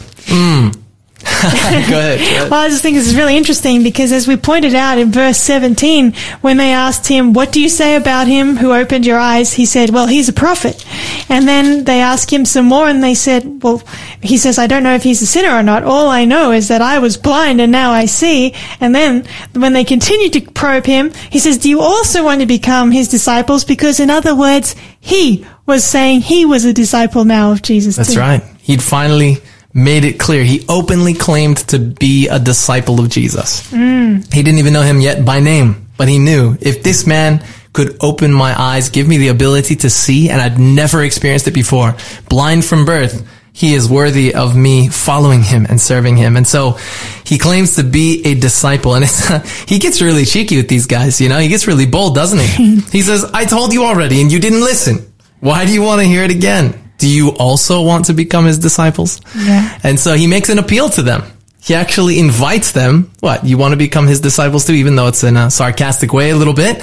[1.43, 1.91] Go ahead.
[1.91, 2.51] Go ahead.
[2.51, 5.39] Well, I just think this is really interesting because as we pointed out in verse
[5.39, 9.53] 17, when they asked him, what do you say about him who opened your eyes?
[9.53, 10.85] He said, well, he's a prophet.
[11.29, 13.83] And then they asked him some more and they said, well,
[14.23, 15.85] he says, I don't know if he's a sinner or not.
[15.85, 18.55] All I know is that I was blind and now I see.
[18.81, 19.25] And then
[19.55, 23.09] when they continued to probe him, he says, do you also want to become his
[23.09, 23.65] disciples?
[23.65, 27.97] Because in other words, he was saying he was a disciple now of Jesus.
[27.97, 28.21] That's too.
[28.21, 28.43] right.
[28.61, 29.37] He'd finally
[29.75, 30.45] made it clear.
[30.45, 33.71] He openly claimed to be a disciple of Jesus.
[33.71, 34.33] Mm.
[34.33, 37.97] He didn't even know him yet by name, but he knew if this man could
[38.01, 41.97] open my eyes, give me the ability to see, and I'd never experienced it before,
[42.29, 46.37] blind from birth, he is worthy of me following him and serving him.
[46.37, 46.79] And so
[47.25, 49.29] he claims to be a disciple and it's,
[49.69, 52.81] he gets really cheeky with these guys, you know, he gets really bold, doesn't he?
[52.93, 55.13] he says, I told you already and you didn't listen.
[55.41, 56.88] Why do you want to hear it again?
[56.99, 59.21] Do you also want to become his disciples?
[59.37, 59.79] Yeah.
[59.83, 61.23] And so he makes an appeal to them.
[61.63, 63.11] He actually invites them.
[63.21, 63.45] What?
[63.45, 66.37] You want to become his disciples too, even though it's in a sarcastic way a
[66.37, 66.83] little bit.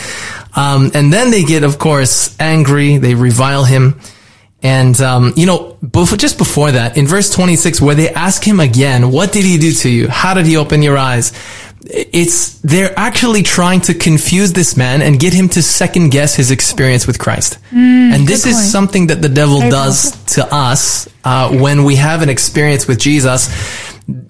[0.55, 2.97] Um, and then they get, of course, angry.
[2.97, 3.99] They revile him.
[4.63, 8.59] And, um, you know, before, just before that, in verse 26, where they ask him
[8.59, 10.07] again, what did he do to you?
[10.07, 11.33] How did he open your eyes?
[11.87, 16.49] It's, they're actually trying to confuse this man and get him to second guess his
[16.49, 17.59] experience with Christ.
[17.71, 22.29] and this is something that the devil does to us, uh, when we have an
[22.29, 23.49] experience with Jesus.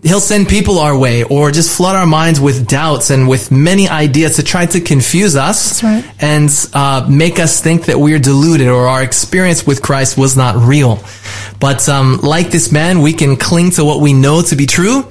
[0.03, 3.89] He'll send people our way or just flood our minds with doubts and with many
[3.89, 6.06] ideas to try to confuse us right.
[6.22, 10.56] and uh, make us think that we're deluded or our experience with Christ was not
[10.56, 11.03] real.
[11.60, 15.10] But um, like this man, we can cling to what we know to be true,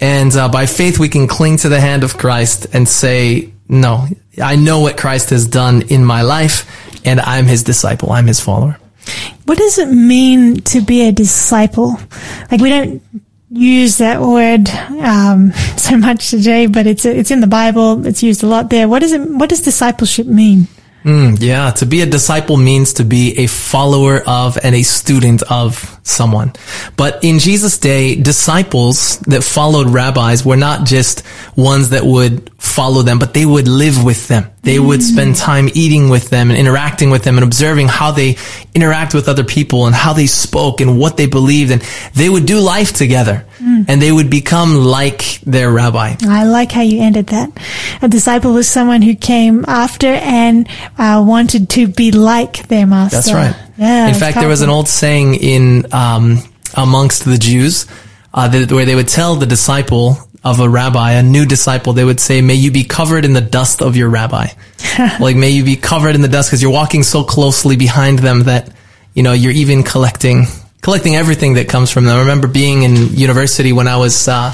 [0.00, 4.06] and uh, by faith we can cling to the hand of Christ and say, "No,
[4.42, 6.66] I know what Christ has done in my life,
[7.06, 8.12] and I'm His disciple.
[8.12, 8.78] I'm His follower."
[9.44, 11.98] What does it mean to be a disciple?
[12.50, 13.02] Like we don't
[13.50, 14.68] use that word
[15.02, 18.06] um, so much today, but it's it's in the Bible.
[18.06, 18.88] It's used a lot there.
[18.88, 19.20] What does it?
[19.28, 20.68] What does discipleship mean?
[21.04, 25.42] Mm, yeah, to be a disciple means to be a follower of and a student
[25.50, 26.52] of someone.
[26.96, 31.22] But in Jesus' day, disciples that followed rabbis were not just
[31.56, 34.50] ones that would follow them, but they would live with them.
[34.62, 38.36] They would spend time eating with them and interacting with them and observing how they
[38.74, 41.70] interact with other people and how they spoke and what they believed.
[41.70, 41.80] And
[42.14, 46.16] they would do life together and they would become like their rabbi.
[46.22, 47.50] I like how you ended that.
[48.02, 53.16] A disciple was someone who came after and uh, wanted to be like their master.
[53.16, 53.70] That's right.
[53.76, 54.08] Yeah.
[54.08, 56.38] In fact, there was an old saying in um,
[56.76, 57.86] amongst the Jews
[58.32, 62.04] uh, that, where they would tell the disciple of a rabbi, a new disciple, they
[62.04, 64.48] would say, "May you be covered in the dust of your rabbi."
[65.20, 68.44] like, may you be covered in the dust because you're walking so closely behind them
[68.44, 68.70] that
[69.14, 70.46] you know you're even collecting
[70.80, 72.16] collecting everything that comes from them.
[72.16, 74.52] I remember being in university when I was uh,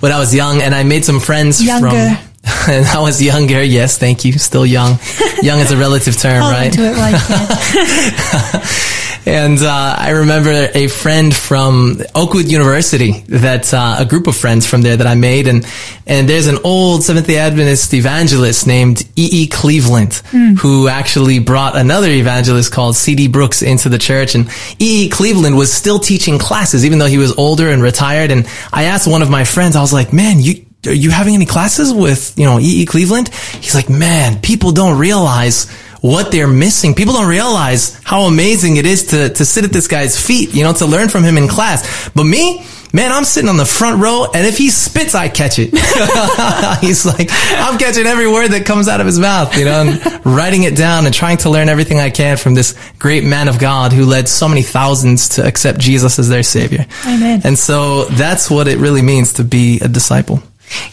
[0.00, 1.90] when I was young, and I made some friends Younger.
[1.90, 2.27] from.
[2.68, 3.62] And I was younger.
[3.62, 4.32] Yes, thank you.
[4.32, 4.98] Still young.
[5.42, 6.66] young is a relative term, right?
[6.66, 8.64] on to it like.
[9.28, 14.66] And uh, I remember a friend from Oakwood University that uh, a group of friends
[14.66, 15.66] from there that I made, and
[16.06, 19.28] and there's an old Seventh Day Adventist evangelist named E.
[19.30, 19.46] E.
[19.46, 20.14] Cleveland
[20.60, 23.14] who actually brought another evangelist called C.
[23.14, 23.28] D.
[23.28, 24.48] Brooks into the church, and
[24.80, 25.04] E.
[25.04, 25.08] E.
[25.10, 28.30] Cleveland was still teaching classes even though he was older and retired.
[28.30, 31.34] And I asked one of my friends, I was like, "Man, you." Are you having
[31.34, 32.82] any classes with, you know, E.
[32.82, 32.86] E.
[32.86, 33.28] Cleveland?
[33.28, 35.68] He's like, man, people don't realize
[36.00, 36.94] what they're missing.
[36.94, 40.62] People don't realize how amazing it is to, to sit at this guy's feet, you
[40.62, 42.08] know, to learn from him in class.
[42.10, 45.58] But me, man, I'm sitting on the front row and if he spits, I catch
[45.58, 45.70] it.
[46.80, 50.26] He's like, I'm catching every word that comes out of his mouth, you know, and
[50.26, 53.58] writing it down and trying to learn everything I can from this great man of
[53.58, 56.86] God who led so many thousands to accept Jesus as their savior.
[57.04, 57.40] Amen.
[57.44, 60.40] And so that's what it really means to be a disciple.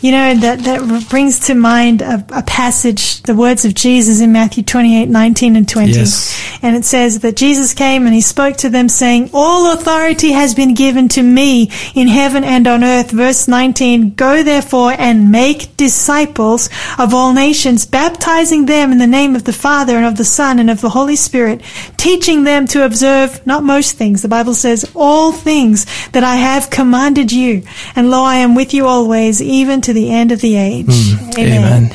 [0.02, 4.32] You know, that, that brings to mind a, a passage, the words of Jesus in
[4.32, 5.92] Matthew 28, 19 and 20.
[5.92, 6.60] Yes.
[6.62, 10.56] And it says that Jesus came and he spoke to them saying, all authority has
[10.56, 13.12] been given to me in heaven and on earth.
[13.12, 19.36] Verse 19, go therefore and make disciples of all nations, baptizing them in the name
[19.36, 21.62] of the Father and of the Son and of the Holy Spirit,
[21.98, 24.22] teaching them to observe not most things.
[24.22, 27.64] The Bible says all things that I have commanded you.
[27.96, 31.14] And lo, I am with you always, even to the end of the age.
[31.38, 31.94] amen.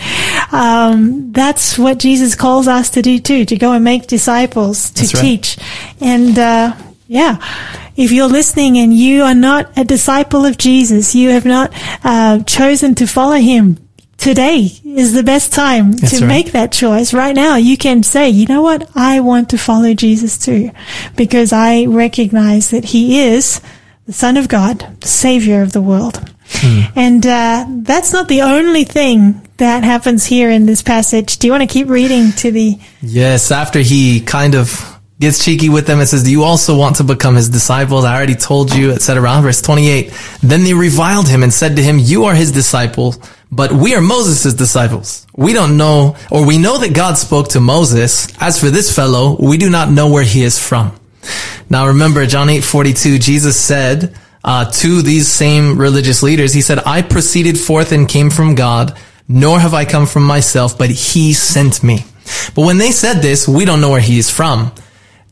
[0.52, 5.02] Um, that's what Jesus calls us to do too, to go and make disciples, to
[5.02, 5.20] That's right.
[5.22, 5.59] teach.
[6.01, 6.76] And, uh,
[7.06, 7.38] yeah,
[7.97, 11.72] if you're listening and you are not a disciple of Jesus, you have not,
[12.05, 13.78] uh, chosen to follow him,
[14.16, 16.28] today is the best time That's to right.
[16.28, 17.14] make that choice.
[17.14, 18.88] Right now, you can say, you know what?
[18.94, 20.70] I want to follow Jesus too,
[21.16, 23.60] because I recognize that he is
[24.06, 26.30] the Son of God, the Savior of the world.
[26.52, 26.81] Hmm.
[26.97, 31.39] And uh, that's not the only thing that happens here in this passage.
[31.39, 32.78] Do you want to keep reading to the?
[33.02, 36.97] Yes, after he kind of gets cheeky with them and says, Do you also want
[36.97, 38.05] to become his disciples?
[38.05, 39.40] I already told you, etc.
[39.43, 40.12] Verse 28.
[40.43, 43.14] Then they reviled him and said to him, You are his disciple,
[43.52, 45.27] but we are Moses' disciples.
[45.36, 48.28] We don't know, or we know that God spoke to Moses.
[48.40, 50.98] As for this fellow, we do not know where he is from.
[51.68, 56.78] Now remember, John 8 42, Jesus said uh, to these same religious leaders, He said,
[56.86, 58.96] I proceeded forth and came from God,
[59.28, 62.04] nor have I come from myself, but He sent me.
[62.54, 64.72] But when they said this, we don't know where He is from.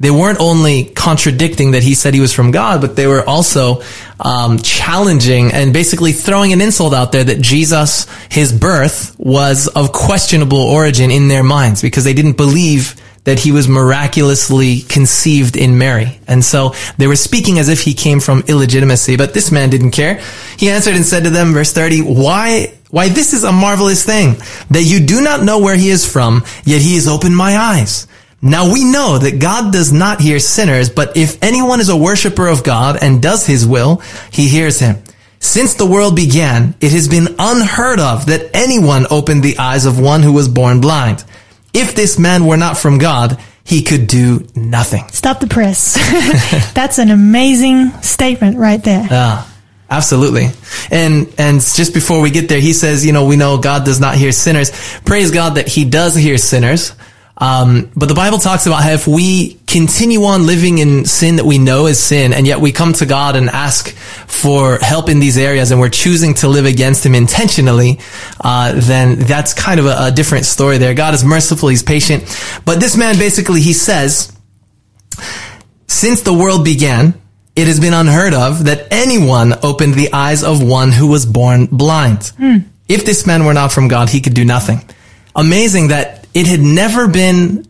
[0.01, 3.83] They weren't only contradicting that He said He was from God, but they were also
[4.21, 9.93] um, challenging and basically throwing an insult out there that Jesus, His birth, was of
[9.93, 12.95] questionable origin in their minds because they didn't believe
[13.29, 16.19] that he was miraculously conceived in Mary.
[16.27, 19.91] And so they were speaking as if he came from illegitimacy, but this man didn't
[19.91, 20.23] care.
[20.57, 24.37] He answered and said to them, verse 30, why, why this is a marvelous thing
[24.71, 28.09] that you do not know where he is from, yet he has opened my eyes.
[28.41, 32.49] Now we know that God does not hear sinners, but if anyone is a worshiper
[32.49, 33.97] of God and does his will,
[34.33, 35.03] he hears him.
[35.39, 40.01] Since the world began, it has been unheard of that anyone opened the eyes of
[40.01, 41.25] one who was born blind.
[41.73, 45.07] If this man were not from God, he could do nothing.
[45.09, 45.95] Stop the press.
[46.75, 49.07] That's an amazing statement right there.
[49.11, 49.55] Ah,
[49.91, 50.49] absolutely.
[50.91, 54.01] And, and just before we get there, he says, you know, we know God does
[54.01, 54.71] not hear sinners.
[55.05, 56.93] Praise God that he does hear sinners.
[57.41, 61.45] Um, but the Bible talks about how if we continue on living in sin that
[61.45, 65.21] we know is sin, and yet we come to God and ask for help in
[65.21, 68.01] these areas, and we're choosing to live against Him intentionally,
[68.41, 70.95] uh, then that's kind of a, a different story there.
[70.95, 72.25] God is merciful; He's patient.
[72.65, 74.33] But this man basically, he says,
[75.87, 77.15] since the world began,
[77.55, 81.67] it has been unheard of that anyone opened the eyes of one who was born
[81.67, 82.33] blind.
[82.89, 84.81] If this man were not from God, he could do nothing.
[85.35, 87.67] Amazing that it had never been,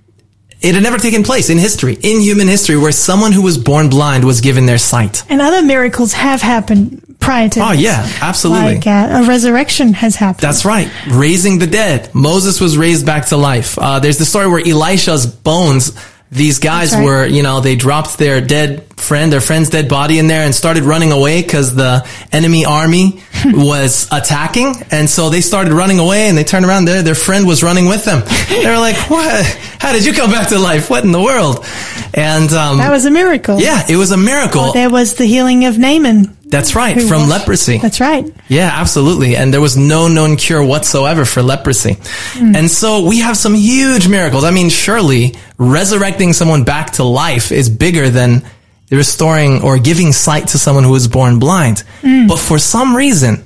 [0.60, 3.88] it had never taken place in history, in human history, where someone who was born
[3.88, 5.24] blind was given their sight.
[5.28, 7.80] And other miracles have happened prior to Oh this.
[7.80, 8.76] yeah, absolutely.
[8.76, 10.42] Like uh, a resurrection has happened.
[10.42, 10.90] That's right.
[11.10, 12.14] Raising the dead.
[12.14, 13.78] Moses was raised back to life.
[13.78, 15.92] Uh, there's the story where Elisha's bones,
[16.30, 17.04] these guys right.
[17.04, 20.54] were, you know, they dropped their dead friend, their friend's dead body in there and
[20.54, 24.74] started running away because the enemy army was attacking.
[24.90, 27.02] And so they started running away and they turned around there.
[27.02, 28.22] Their friend was running with them.
[28.58, 29.46] They were like, what?
[29.78, 30.90] How did you come back to life?
[30.90, 31.64] What in the world?
[32.12, 33.60] And, um, that was a miracle.
[33.60, 34.72] yeah, it was a miracle.
[34.72, 36.36] There was the healing of Naaman.
[36.46, 37.00] That's right.
[37.00, 37.78] From was- leprosy.
[37.78, 38.24] That's right.
[38.48, 39.36] Yeah, absolutely.
[39.36, 41.98] And there was no known cure whatsoever for leprosy.
[42.34, 44.44] And so we have some huge miracles.
[44.44, 48.42] I mean, surely resurrecting someone back to life is bigger than
[48.90, 51.84] restoring or giving sight to someone who was born blind.
[52.02, 52.28] Mm.
[52.28, 53.44] But for some reason,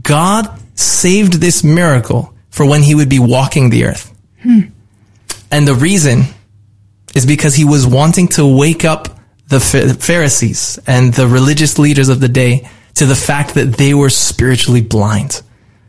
[0.00, 4.12] God saved this miracle for when he would be walking the earth.
[4.42, 4.60] Hmm.
[5.50, 6.24] And the reason
[7.14, 12.20] is because he was wanting to wake up the Pharisees and the religious leaders of
[12.20, 15.42] the day to the fact that they were spiritually blind.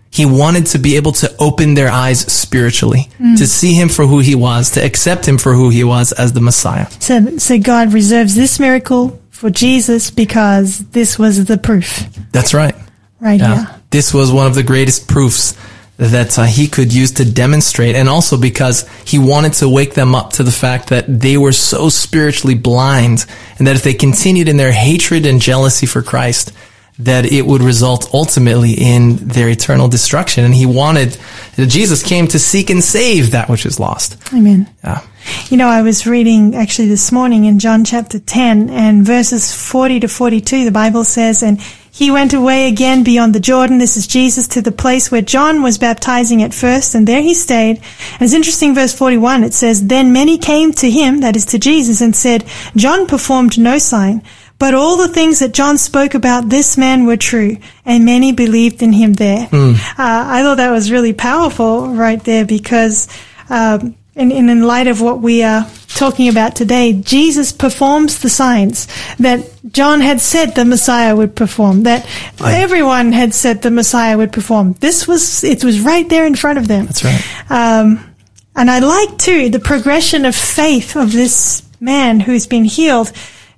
[0.10, 4.20] He wanted to be able to open their eyes spiritually, to see him for who
[4.20, 6.88] he was, to accept him for who he was as the Messiah.
[7.00, 12.74] So, so God reserves this miracle for Jesus because this was the proof That's right.
[13.20, 13.56] right Yeah.
[13.66, 13.76] here.
[13.92, 15.56] This was one of the greatest proofs
[15.98, 20.14] that uh, he could use to demonstrate and also because he wanted to wake them
[20.16, 23.26] up to the fact that they were so spiritually blind
[23.58, 26.52] and that if they continued in their hatred and jealousy for Christ
[27.00, 31.18] that it would result ultimately in their eternal destruction and he wanted
[31.58, 34.18] Jesus came to seek and save that which is lost.
[34.34, 34.70] Amen.
[34.84, 35.02] Yeah.
[35.50, 40.02] You know, I was reading actually this morning in John chapter 10 and verses 40
[40.02, 41.60] to 42, the Bible says, and
[41.98, 43.80] he went away again beyond the Jordan.
[43.80, 47.34] This is Jesus to the place where John was baptizing at first, and there he
[47.34, 47.78] stayed.
[47.78, 51.58] And it's interesting, verse 41, it says, Then many came to him, that is to
[51.58, 52.46] Jesus, and said,
[52.76, 54.22] John performed no sign,
[54.60, 58.82] but all the things that John spoke about this man were true, and many believed
[58.82, 59.48] in him there.
[59.52, 63.08] Uh, I thought that was really powerful right there because,
[63.50, 68.30] um, in, in, in light of what we are talking about today, Jesus performs the
[68.30, 72.08] signs that John had said the Messiah would perform, that
[72.44, 74.74] everyone had said the Messiah would perform.
[74.74, 76.86] This was, it was right there in front of them.
[76.86, 77.52] That's right.
[77.52, 78.14] Um,
[78.56, 83.12] and I like too the progression of faith of this man who's been healed.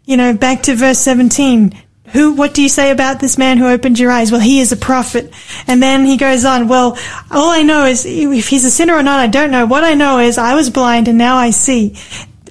[0.10, 1.72] You know, back to verse 17.
[2.14, 4.32] Who, what do you say about this man who opened your eyes?
[4.32, 5.32] Well, he is a prophet.
[5.68, 6.98] And then he goes on, well,
[7.30, 9.68] all I know is if he's a sinner or not, I don't know.
[9.68, 11.96] What I know is I was blind and now I see.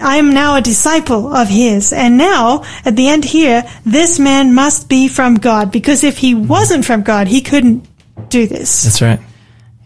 [0.01, 1.93] I am now a disciple of his.
[1.93, 6.37] And now, at the end here, this man must be from God because if he
[6.37, 7.89] wasn't from God, he couldn't
[8.29, 8.85] do this.
[8.85, 9.19] That's right.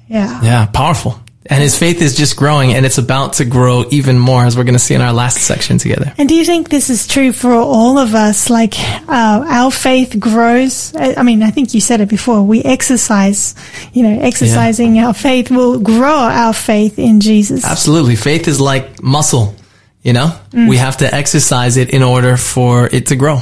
[0.09, 0.43] Yeah.
[0.43, 1.22] Yeah, powerful.
[1.53, 4.65] And his faith is just growing and it's about to grow even more as we're
[4.65, 6.15] going to see in our last section together.
[6.17, 8.49] And do you think this is true for all of us?
[8.49, 8.75] Like,
[9.09, 10.95] uh, our faith grows.
[10.97, 12.43] I I mean, I think you said it before.
[12.43, 13.55] We exercise,
[13.93, 17.65] you know, exercising our faith will grow our faith in Jesus.
[17.65, 18.17] Absolutely.
[18.17, 19.55] Faith is like muscle,
[20.03, 20.33] you know?
[20.53, 23.41] We have to exercise it in order for it to grow.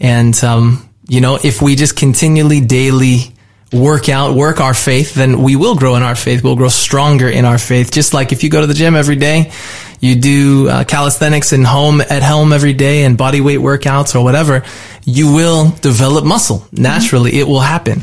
[0.00, 3.34] And, um, you know, if we just continually, daily
[3.72, 6.42] work out, work our faith, then we will grow in our faith.
[6.42, 7.92] We'll grow stronger in our faith.
[7.92, 9.52] Just like if you go to the gym every day,
[10.00, 14.24] you do uh, calisthenics and home at home every day and body weight workouts or
[14.24, 14.64] whatever,
[15.04, 17.38] you will develop muscle naturally.
[17.38, 18.02] It will happen.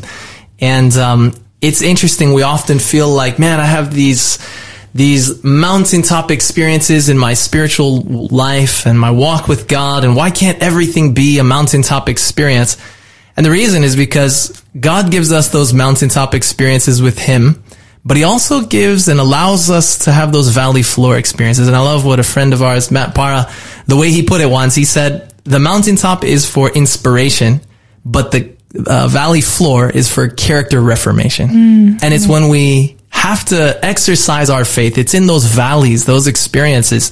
[0.60, 2.34] And, um, it's interesting.
[2.34, 4.38] We often feel like, man, I have these,
[4.94, 10.04] these mountaintop experiences in my spiritual life and my walk with God.
[10.04, 12.78] And why can't everything be a mountaintop experience?
[13.36, 17.64] And the reason is because God gives us those mountaintop experiences with Him,
[18.06, 21.68] but he also gives and allows us to have those valley floor experiences.
[21.68, 23.52] And I love what a friend of ours, Matt Para,
[23.86, 27.60] the way he put it once, he said, the mountaintop is for inspiration,
[28.06, 31.50] but the uh, valley floor is for character reformation.
[32.02, 34.98] And it's when we have to exercise our faith.
[34.98, 37.12] It's in those valleys, those experiences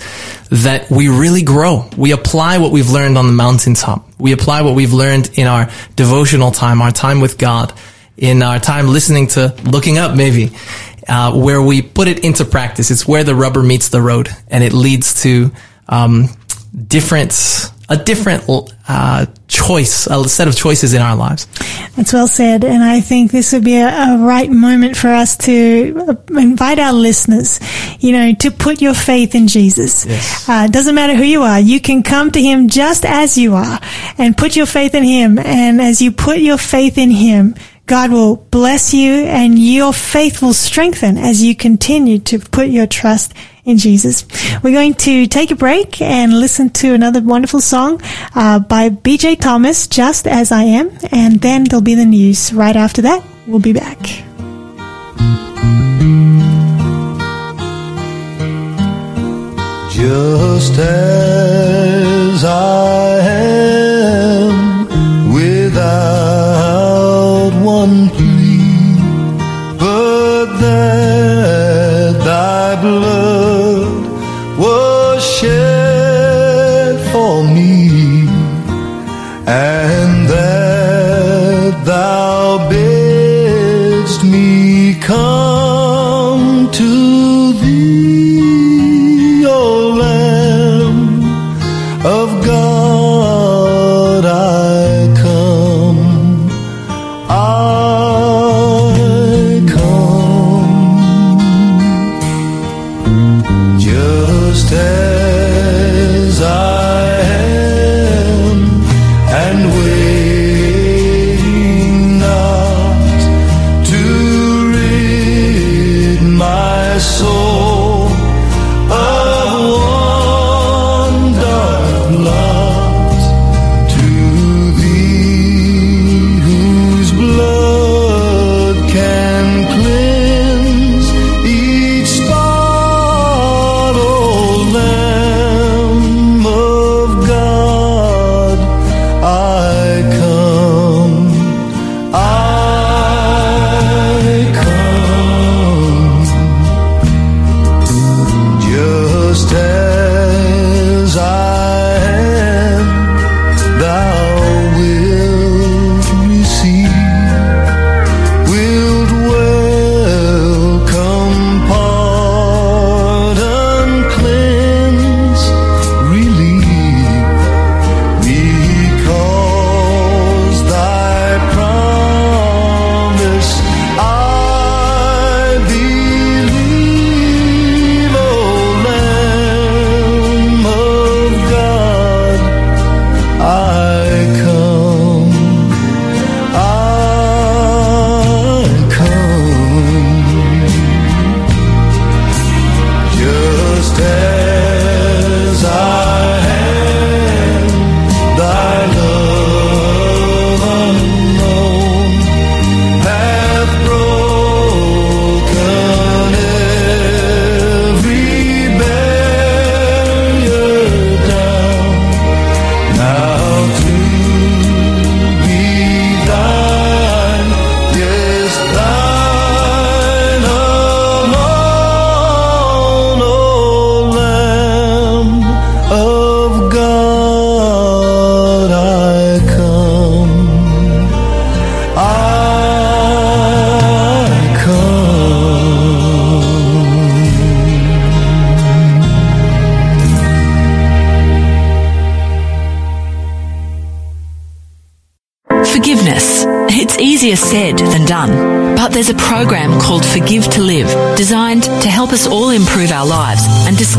[0.49, 1.90] that we really grow.
[1.98, 4.05] We apply what we've learned on the mountaintop.
[4.18, 7.74] We apply what we've learned in our devotional time, our time with God,
[8.18, 10.52] in our time listening to looking up maybe,
[11.08, 12.92] uh, where we put it into practice.
[12.92, 15.52] It's where the rubber meets the road and it leads to,
[15.90, 16.30] um,
[16.88, 18.44] different, a different,
[18.88, 21.48] uh, choice, a set of choices in our lives.
[21.95, 22.64] That's well said.
[22.64, 26.80] And I think this would be a, a right moment for us to uh, invite
[26.80, 27.60] our listeners,
[27.99, 30.06] you know, to put your faith in Jesus.
[30.06, 30.49] Yes.
[30.49, 31.60] Uh, it doesn't matter who you are.
[31.60, 33.80] You can come to Him just as you are
[34.18, 35.40] and put your faith in Him.
[35.40, 37.56] And as you put your faith in Him,
[37.86, 42.88] God will bless you and your faith will strengthen as you continue to put your
[42.88, 43.34] trust
[43.66, 44.26] in Jesus.
[44.64, 48.02] We're going to take a break and listen to another wonderful song
[48.36, 52.76] uh, by BJ Thomas, Just As I Am, and then there'll be the news right
[52.76, 53.24] after that.
[53.48, 54.26] We'll be back.
[59.96, 63.15] just as I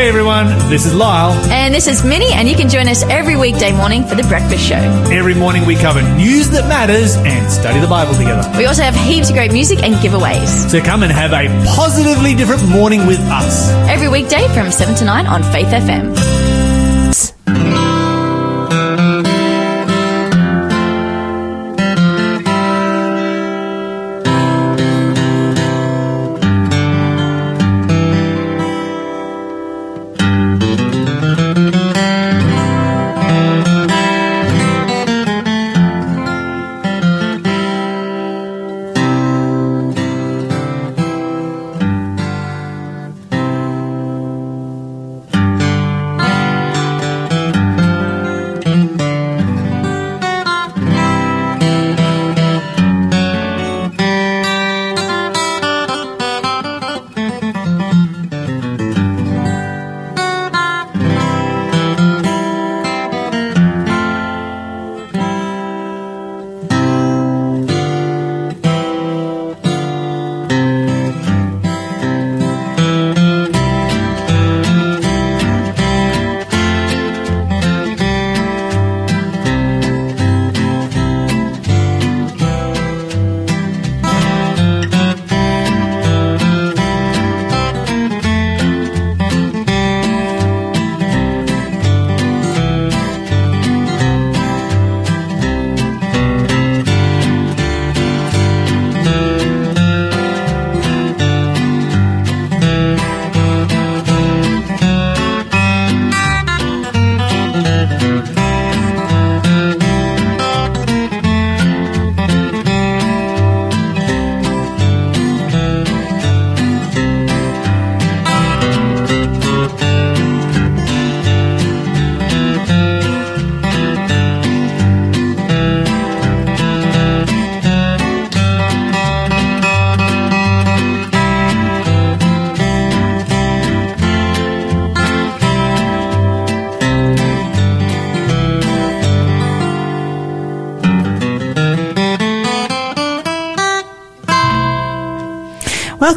[0.00, 1.32] Hi everyone, this is Lyle.
[1.52, 4.66] And this is Minnie, and you can join us every weekday morning for The Breakfast
[4.66, 4.76] Show.
[5.12, 8.50] Every morning we cover news that matters and study the Bible together.
[8.56, 10.70] We also have heaps of great music and giveaways.
[10.70, 13.68] So come and have a positively different morning with us.
[13.90, 16.39] Every weekday from 7 to 9 on Faith FM.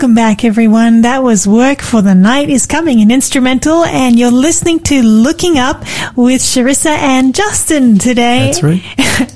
[0.03, 1.03] Welcome back, everyone.
[1.03, 5.57] That was Work for the Night is Coming, an instrumental, and you're listening to Looking
[5.57, 5.79] Up
[6.17, 8.51] with Sharissa and Justin today.
[8.51, 8.83] That's right.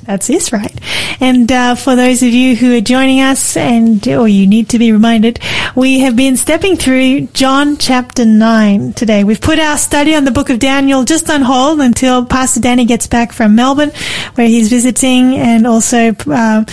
[0.03, 0.77] That's this right.
[1.21, 4.79] And uh, for those of you who are joining us, and or you need to
[4.79, 5.39] be reminded,
[5.73, 9.23] we have been stepping through John chapter nine today.
[9.23, 12.83] We've put our study on the book of Daniel just on hold until Pastor Danny
[12.83, 13.91] gets back from Melbourne,
[14.35, 16.65] where he's visiting, and also uh,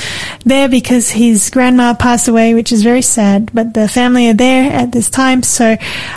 [0.45, 3.51] there because his grandma passed away, which is very sad.
[3.55, 5.77] But the family are there at this time, so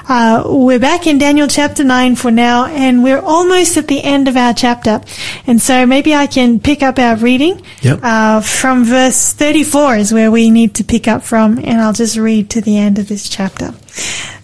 [0.10, 4.28] uh, we're back in Daniel chapter nine for now, and we're almost at the end
[4.28, 5.02] of our chapter.
[5.46, 7.62] And so maybe I can pick up our reading.
[7.82, 8.00] Yep.
[8.02, 12.18] Uh, from verse 34 is where we need to pick up from, and I'll just
[12.18, 13.74] read to the end of this chapter.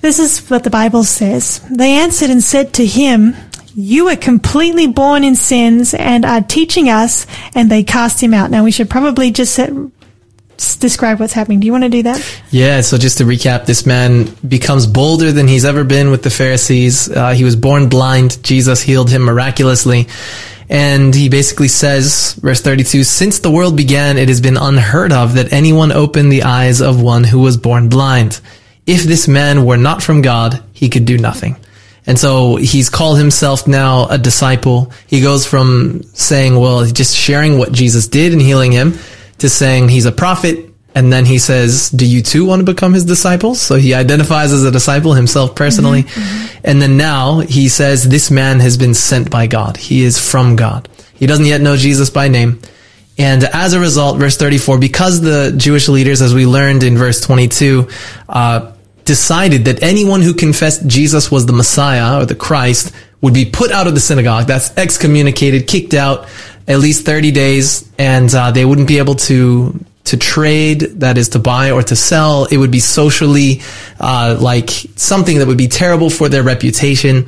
[0.01, 1.61] This is what the Bible says.
[1.69, 3.35] They answered and said to him,
[3.75, 7.25] you were completely born in sins and are teaching us,
[7.55, 8.51] and they cast him out.
[8.51, 9.59] Now we should probably just
[10.57, 11.59] describe what's happening.
[11.59, 12.41] Do you want to do that?
[12.51, 16.29] Yeah, so just to recap, this man becomes bolder than he's ever been with the
[16.29, 17.09] Pharisees.
[17.09, 18.43] Uh, he was born blind.
[18.43, 20.07] Jesus healed him miraculously.
[20.69, 25.35] And he basically says, verse 32, since the world began, it has been unheard of
[25.35, 28.39] that anyone opened the eyes of one who was born blind.
[28.85, 31.57] If this man were not from God, he could do nothing.
[32.05, 34.91] And so he's called himself now a disciple.
[35.07, 38.97] He goes from saying, well, just sharing what Jesus did and healing him
[39.39, 40.69] to saying he's a prophet.
[40.95, 43.59] And then he says, do you too want to become his disciples?
[43.59, 46.05] So he identifies as a disciple himself personally.
[46.63, 49.77] And then now he says, this man has been sent by God.
[49.77, 50.87] He is from God.
[51.15, 52.61] He doesn't yet know Jesus by name.
[53.17, 57.21] And as a result, verse 34, because the Jewish leaders, as we learned in verse
[57.21, 57.87] 22,
[58.29, 58.73] uh,
[59.05, 63.71] decided that anyone who confessed Jesus was the Messiah or the Christ would be put
[63.71, 64.47] out of the synagogue.
[64.47, 66.27] That's excommunicated, kicked out
[66.67, 71.29] at least 30 days, and uh, they wouldn't be able to to trade, that is
[71.29, 72.45] to buy or to sell.
[72.45, 73.61] It would be socially
[74.01, 77.25] uh, like something that would be terrible for their reputation.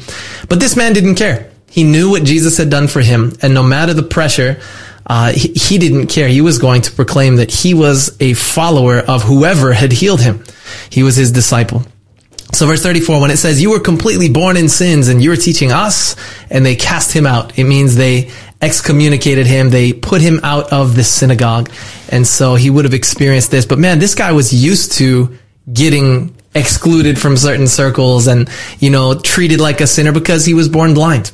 [0.50, 1.52] But this man didn't care.
[1.70, 4.60] He knew what Jesus had done for him, and no matter the pressure,
[5.08, 6.28] uh, he, he didn't care.
[6.28, 10.44] He was going to proclaim that he was a follower of whoever had healed him.
[10.90, 11.84] He was his disciple.
[12.54, 15.36] So verse 34, when it says, you were completely born in sins and you were
[15.36, 16.16] teaching us,
[16.50, 19.70] and they cast him out, it means they excommunicated him.
[19.70, 21.70] They put him out of the synagogue.
[22.10, 23.66] And so he would have experienced this.
[23.66, 25.38] But man, this guy was used to
[25.72, 28.50] getting excluded from certain circles and,
[28.80, 31.32] you know, treated like a sinner because he was born blind.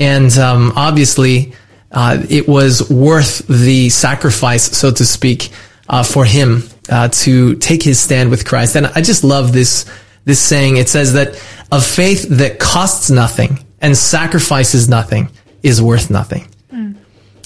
[0.00, 1.52] And, um, obviously,
[1.92, 5.50] uh, it was worth the sacrifice, so to speak,
[5.88, 8.76] uh, for him, uh, to take his stand with Christ.
[8.76, 9.84] And I just love this,
[10.24, 10.76] this saying.
[10.76, 11.34] It says that
[11.70, 15.28] a faith that costs nothing and sacrifices nothing
[15.62, 16.46] is worth nothing.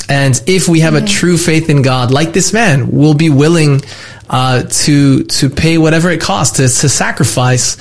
[0.09, 3.83] And if we have a true faith in God, like this man, we'll be willing
[4.31, 7.77] uh, to to pay whatever it costs to, to sacrifice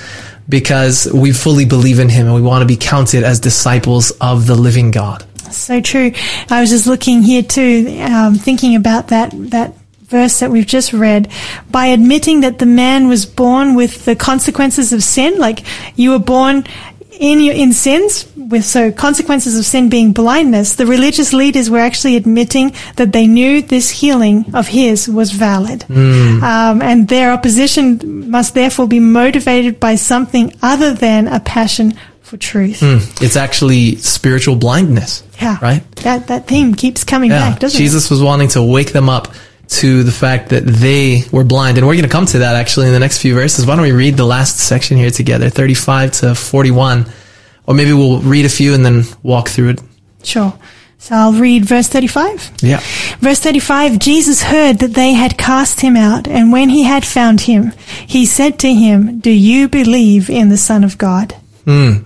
[0.48, 4.46] because we fully believe in Him and we want to be counted as disciples of
[4.46, 5.24] the living God.
[5.52, 6.12] So true.
[6.50, 9.74] I was just looking here too, um, thinking about that that
[10.08, 11.30] verse that we've just read.
[11.70, 15.64] By admitting that the man was born with the consequences of sin, like
[15.96, 16.64] you were born
[17.18, 20.76] in your in sins, with so consequences of sin being blindness.
[20.76, 25.84] The religious leaders were actually admitting that they knew this healing of his was valid,
[25.90, 32.36] um, and their opposition must therefore be motivated by something other than a passion for
[32.36, 32.80] truth.
[33.22, 35.22] It's actually spiritual blindness.
[35.40, 35.56] Yeah.
[35.62, 35.82] Right?
[36.02, 37.50] That that theme keeps coming Yeah.
[37.50, 37.82] back, doesn't it?
[37.82, 39.28] Jesus was wanting to wake them up
[39.68, 41.78] to the fact that they were blind.
[41.78, 43.66] And we're going to come to that actually in the next few verses.
[43.66, 47.06] Why don't we read the last section here together, 35 to 41?
[47.66, 49.80] Or maybe we'll read a few and then walk through it.
[50.22, 50.58] Sure.
[51.00, 52.50] So I'll read verse 35.
[52.60, 52.80] Yeah.
[53.20, 57.42] Verse 35, Jesus heard that they had cast him out, and when he had found
[57.42, 57.72] him,
[58.06, 61.34] he said to him, Do you believe in the Son of God?
[61.64, 61.98] Hmm.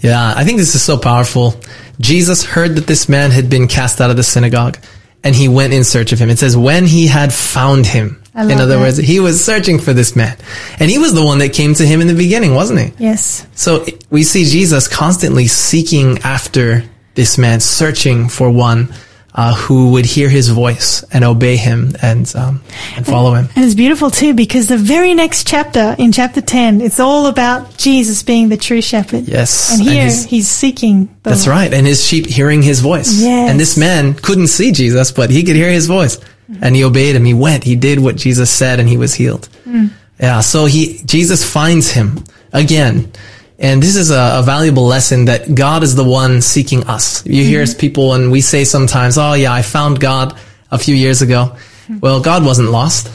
[0.00, 1.54] Yeah, I think this is so powerful.
[2.00, 4.78] Jesus heard that this man had been cast out of the synagogue
[5.24, 6.30] and he went in search of him.
[6.30, 8.22] It says when he had found him.
[8.34, 8.80] In other that.
[8.80, 10.34] words, he was searching for this man.
[10.80, 12.92] And he was the one that came to him in the beginning, wasn't he?
[12.98, 13.46] Yes.
[13.54, 16.82] So we see Jesus constantly seeking after
[17.14, 18.88] this man, searching for one
[19.34, 22.62] uh, who would hear his voice and obey him and um,
[22.96, 23.48] and follow him.
[23.56, 27.76] And it's beautiful too because the very next chapter, in chapter 10, it's all about
[27.78, 29.24] Jesus being the true shepherd.
[29.26, 31.72] Yes, And and here his- he's seeking the That's right.
[31.72, 33.20] And his sheep hearing his voice.
[33.22, 33.50] Yes.
[33.50, 36.18] And this man couldn't see Jesus, but he could hear his voice.
[36.60, 37.24] And he obeyed him.
[37.24, 37.64] He went.
[37.64, 39.48] He did what Jesus said and he was healed.
[40.20, 40.40] Yeah.
[40.40, 42.22] So he, Jesus finds him
[42.52, 43.10] again.
[43.58, 47.24] And this is a, a valuable lesson that God is the one seeking us.
[47.26, 50.36] You hear people and we say sometimes, Oh yeah, I found God
[50.70, 51.56] a few years ago.
[52.00, 53.10] Well, God wasn't lost,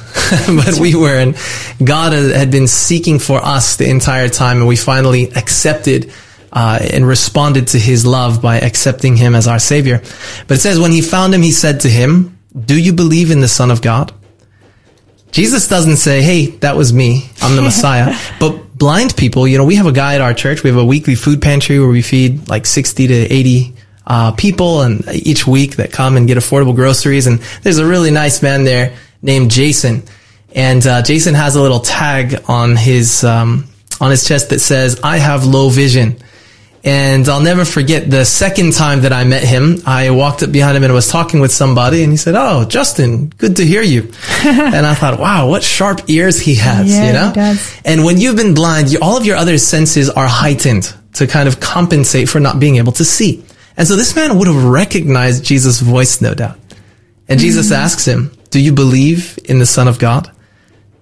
[0.48, 1.38] but we were, and
[1.84, 6.12] God had been seeking for us the entire time, and we finally accepted
[6.52, 10.02] uh, and responded to His love by accepting Him as our Savior.
[10.48, 13.40] But it says, when He found Him, He said to him, "Do you believe in
[13.40, 14.14] the Son of God?"
[15.32, 17.30] Jesus doesn't say, "Hey, that was me.
[17.42, 20.64] I'm the Messiah." but blind people, you know, we have a guy at our church.
[20.64, 23.74] We have a weekly food pantry where we feed like 60 to 80
[24.06, 27.28] uh, people, and each week that come and get affordable groceries.
[27.28, 30.04] And there's a really nice man there named Jason,
[30.56, 33.68] and uh, Jason has a little tag on his um,
[34.00, 36.18] on his chest that says, "I have low vision."
[36.84, 39.80] And I'll never forget the second time that I met him.
[39.86, 43.30] I walked up behind him and was talking with somebody and he said, Oh, Justin,
[43.30, 44.04] good to hear you.
[44.46, 47.28] and I thought, wow, what sharp ears he has, Yeah, you know?
[47.30, 47.82] he does.
[47.84, 51.48] And when you've been blind, you, all of your other senses are heightened to kind
[51.50, 53.44] of compensate for not being able to see.
[53.76, 56.58] And so this man would have recognized Jesus' voice, no doubt.
[57.28, 57.82] And Jesus mm-hmm.
[57.82, 60.32] asks him, do you believe in the Son of God?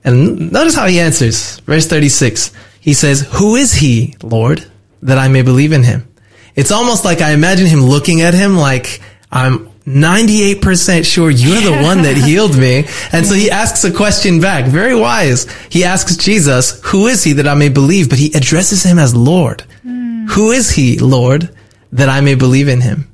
[0.03, 1.59] And notice how he answers.
[1.59, 2.51] Verse 36.
[2.79, 4.65] He says, who is he, Lord,
[5.05, 6.07] that I may believe in him?
[6.55, 9.01] It's almost like I imagine him looking at him like,
[9.31, 12.85] I'm 98% sure you're the one that healed me.
[13.11, 14.65] And so he asks a question back.
[14.65, 15.47] Very wise.
[15.69, 18.09] He asks Jesus, who is he that I may believe?
[18.09, 19.61] But he addresses him as Lord.
[19.83, 20.25] Hmm.
[20.27, 21.55] Who is he, Lord,
[21.91, 23.11] that I may believe in him?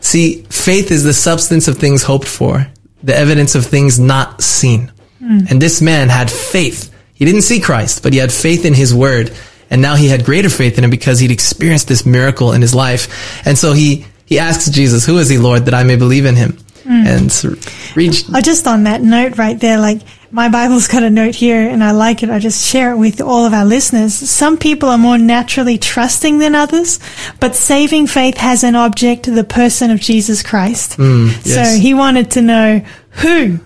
[0.00, 2.66] See, faith is the substance of things hoped for,
[3.02, 4.92] the evidence of things not seen.
[5.18, 5.40] Hmm.
[5.50, 6.94] And this man had faith.
[7.12, 9.30] He didn't see Christ, but he had faith in his word.
[9.74, 12.76] And now he had greater faith in him because he'd experienced this miracle in his
[12.76, 13.44] life.
[13.44, 16.36] And so he, he asks Jesus, who is he, Lord, that I may believe in
[16.36, 16.52] him?
[16.84, 17.04] Hmm.
[17.04, 17.56] And so
[17.96, 21.68] read, Oh, just on that note right there, like my Bible's got a note here
[21.68, 22.30] and I like it.
[22.30, 24.14] I just share it with all of our listeners.
[24.14, 27.00] Some people are more naturally trusting than others,
[27.40, 30.94] but saving faith has an object, the person of Jesus Christ.
[30.94, 31.74] Hmm, yes.
[31.74, 32.78] So he wanted to know
[33.10, 33.58] who,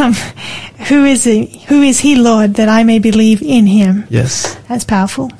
[0.00, 0.12] um,
[0.88, 1.46] who is he?
[1.68, 4.06] Who is he, Lord, that I may believe in him?
[4.10, 4.56] yes.
[4.68, 5.30] That's powerful.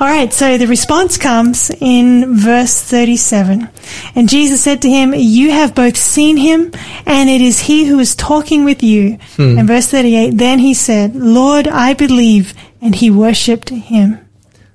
[0.00, 3.68] All right, so the response comes in verse 37.
[4.14, 6.72] And Jesus said to him, You have both seen him,
[7.06, 9.18] and it is he who is talking with you.
[9.38, 12.52] And verse 38, then he said, Lord, I believe.
[12.82, 14.18] And he worshipped him.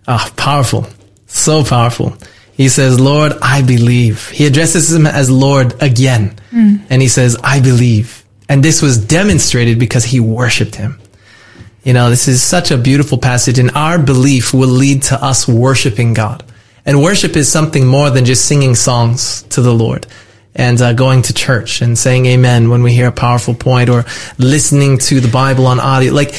[0.08, 0.88] Ah, powerful.
[1.28, 2.16] So powerful.
[2.54, 4.30] He says, Lord, I believe.
[4.30, 6.36] He addresses him as Lord again.
[6.52, 8.17] And he says, I believe.
[8.50, 11.00] And this was demonstrated because he worshiped him.
[11.84, 15.48] You know, this is such a beautiful passage and our belief will lead to us
[15.48, 16.44] worshiping God.
[16.86, 20.08] And worship is something more than just singing songs to the Lord
[20.56, 24.06] and uh, going to church and saying amen when we hear a powerful point or
[24.38, 26.14] listening to the Bible on audio.
[26.14, 26.34] Like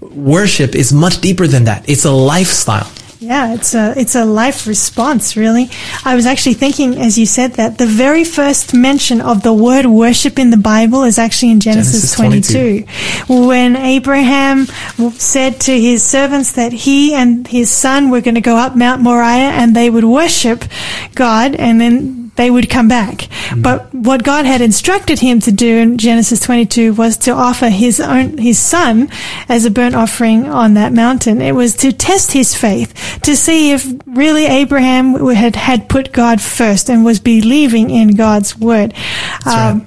[0.00, 1.88] worship is much deeper than that.
[1.88, 2.90] It's a lifestyle.
[3.24, 5.70] Yeah, it's a it's a life response, really.
[6.04, 9.86] I was actually thinking as you said that the very first mention of the word
[9.86, 13.34] worship in the Bible is actually in Genesis, Genesis 22.
[13.46, 14.66] When Abraham
[15.12, 19.00] said to his servants that he and his son were going to go up Mount
[19.00, 20.64] Moriah and they would worship
[21.14, 23.28] God and then they would come back.
[23.56, 28.00] But what God had instructed him to do in Genesis 22 was to offer his
[28.00, 29.08] own, his son
[29.48, 31.40] as a burnt offering on that mountain.
[31.40, 36.40] It was to test his faith, to see if really Abraham had, had put God
[36.40, 38.94] first and was believing in God's word.
[39.46, 39.86] Um,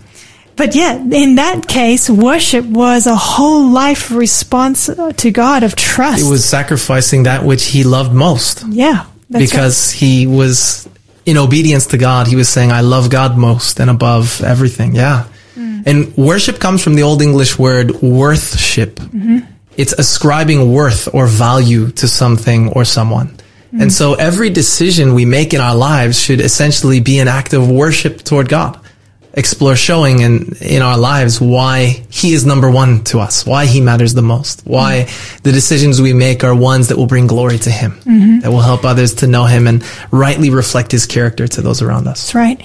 [0.56, 6.26] But yeah, in that case, worship was a whole life response to God of trust.
[6.26, 8.64] It was sacrificing that which he loved most.
[8.68, 9.06] yeah.
[9.30, 9.52] that's right.
[9.52, 10.90] because he was
[11.28, 12.26] in obedience to God.
[12.26, 14.96] He was saying, I love God most and above everything.
[14.96, 15.28] Yeah.
[15.56, 15.84] Mm.
[15.86, 18.96] And worship comes from the Old English word worthship.
[18.96, 19.40] Mm-hmm.
[19.76, 23.36] It's ascribing worth or value to something or someone.
[23.74, 23.92] And mm.
[23.92, 28.24] so every decision we make in our lives should essentially be an act of worship
[28.24, 28.80] toward God.
[29.38, 33.80] Explore showing in, in our lives why he is number one to us, why he
[33.80, 35.44] matters the most, why mm-hmm.
[35.44, 38.40] the decisions we make are ones that will bring glory to him, mm-hmm.
[38.40, 42.08] that will help others to know him and rightly reflect his character to those around
[42.08, 42.24] us.
[42.24, 42.62] That's right.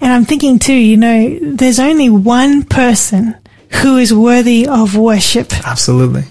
[0.00, 3.36] And I'm thinking too, you know, there's only one person
[3.82, 6.24] who is worthy of worship, Absolutely.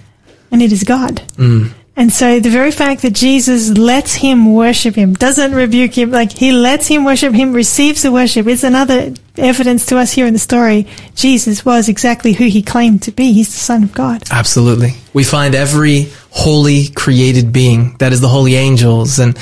[0.52, 1.22] and it is God.
[1.38, 1.72] Mm.
[1.96, 6.32] And so the very fact that Jesus lets him worship him, doesn't rebuke him, like
[6.32, 10.34] he lets him worship him, receives the worship, is another evidence to us here in
[10.34, 10.88] the story.
[11.14, 13.32] Jesus was exactly who he claimed to be.
[13.32, 14.24] He's the Son of God.
[14.32, 14.96] Absolutely.
[15.14, 19.38] We find every holy created being, that is the holy angels, and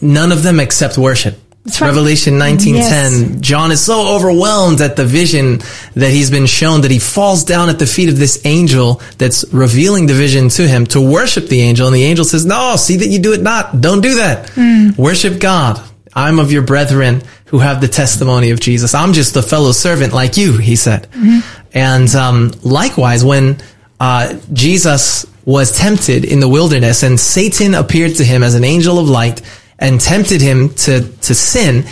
[0.00, 1.38] none of them accept worship.
[1.66, 1.82] Right.
[1.82, 5.60] Revelation 19:10 John is so overwhelmed at the vision
[5.94, 9.44] that he's been shown that he falls down at the feet of this angel that's
[9.52, 11.86] revealing the vision to him to worship the angel.
[11.86, 13.80] And the angel says no see that you do it not.
[13.80, 14.50] Don't do that.
[14.96, 15.80] Worship God.
[16.14, 18.94] I'm of your brethren who have the testimony of Jesus.
[18.94, 21.08] I'm just a fellow servant like you he said.
[21.72, 23.58] And um, likewise when
[24.00, 28.98] uh, Jesus was tempted in the wilderness and Satan appeared to him as an angel
[28.98, 29.42] of light
[29.80, 31.84] and tempted him to, to sin.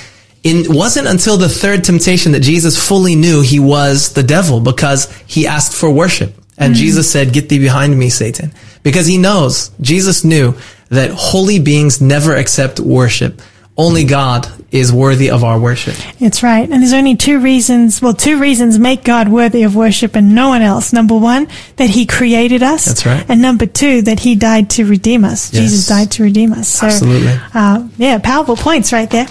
[0.44, 5.10] It wasn't until the third temptation that Jesus fully knew he was the devil because
[5.26, 6.34] he asked for worship.
[6.56, 6.78] And mm.
[6.78, 8.52] Jesus said, get thee behind me, Satan.
[8.82, 10.54] Because he knows, Jesus knew
[10.90, 13.40] that holy beings never accept worship.
[13.78, 15.94] Only God is worthy of our worship.
[16.20, 16.68] It's right.
[16.68, 20.48] And there's only two reasons, well, two reasons make God worthy of worship and no
[20.48, 20.92] one else.
[20.92, 21.46] Number one,
[21.76, 22.86] that he created us.
[22.86, 23.24] That's right.
[23.28, 25.52] And number two, that he died to redeem us.
[25.54, 25.62] Yes.
[25.62, 26.68] Jesus died to redeem us.
[26.68, 27.32] So, Absolutely.
[27.54, 29.28] Uh, yeah, powerful points right there.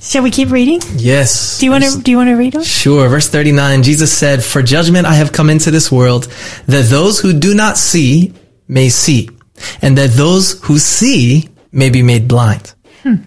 [0.00, 0.80] Shall we keep reading?
[0.94, 1.58] Yes.
[1.58, 2.62] Do you want to, do you want to read them?
[2.62, 3.08] Sure.
[3.08, 6.28] Verse 39, Jesus said, For judgment I have come into this world,
[6.66, 8.32] that those who do not see
[8.68, 9.28] may see,
[9.82, 12.74] and that those who see may be made blind.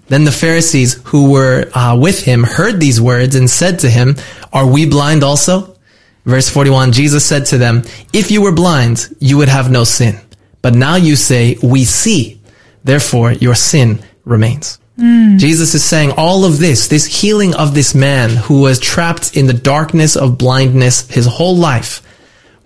[0.07, 4.15] Then the Pharisees who were uh, with him heard these words and said to him,
[4.53, 5.77] Are we blind also?
[6.25, 7.83] Verse 41, Jesus said to them,
[8.13, 10.19] If you were blind, you would have no sin.
[10.61, 12.39] But now you say, We see.
[12.83, 14.79] Therefore, your sin remains.
[15.37, 19.47] Jesus is saying all of this, this healing of this man who was trapped in
[19.47, 22.03] the darkness of blindness his whole life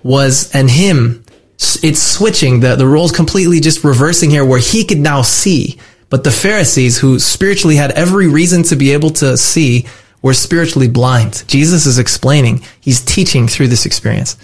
[0.04, 1.24] was, and him,
[1.58, 5.80] it's switching, the, the roles completely just reversing here where he could now see.
[6.10, 9.86] But the Pharisees who spiritually had every reason to be able to see
[10.22, 11.44] were spiritually blind.
[11.48, 14.38] Jesus is explaining, he's teaching through this experience.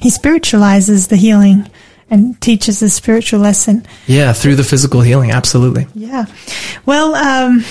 [0.00, 1.68] He spiritualizes the healing
[2.10, 3.86] and teaches a spiritual lesson.
[4.06, 5.30] Yeah, through the physical healing.
[5.30, 5.86] Absolutely.
[5.94, 6.26] Yeah.
[6.86, 7.64] Well, um,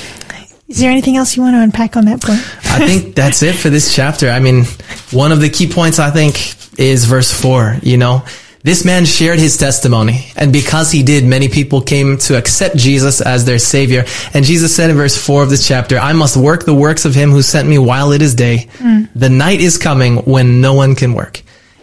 [0.68, 2.40] is there anything else you want to unpack on that point?
[2.66, 4.30] I think that's it for this chapter.
[4.30, 4.66] I mean,
[5.12, 6.36] one of the key points I think
[6.80, 8.24] is verse four, you know,
[8.64, 13.20] this man shared his testimony and because he did, many people came to accept Jesus
[13.20, 14.06] as their savior.
[14.34, 17.14] And Jesus said in verse four of this chapter, I must work the works of
[17.14, 18.70] him who sent me while it is day.
[18.78, 19.10] Mm.
[19.16, 21.42] The night is coming when no one can work.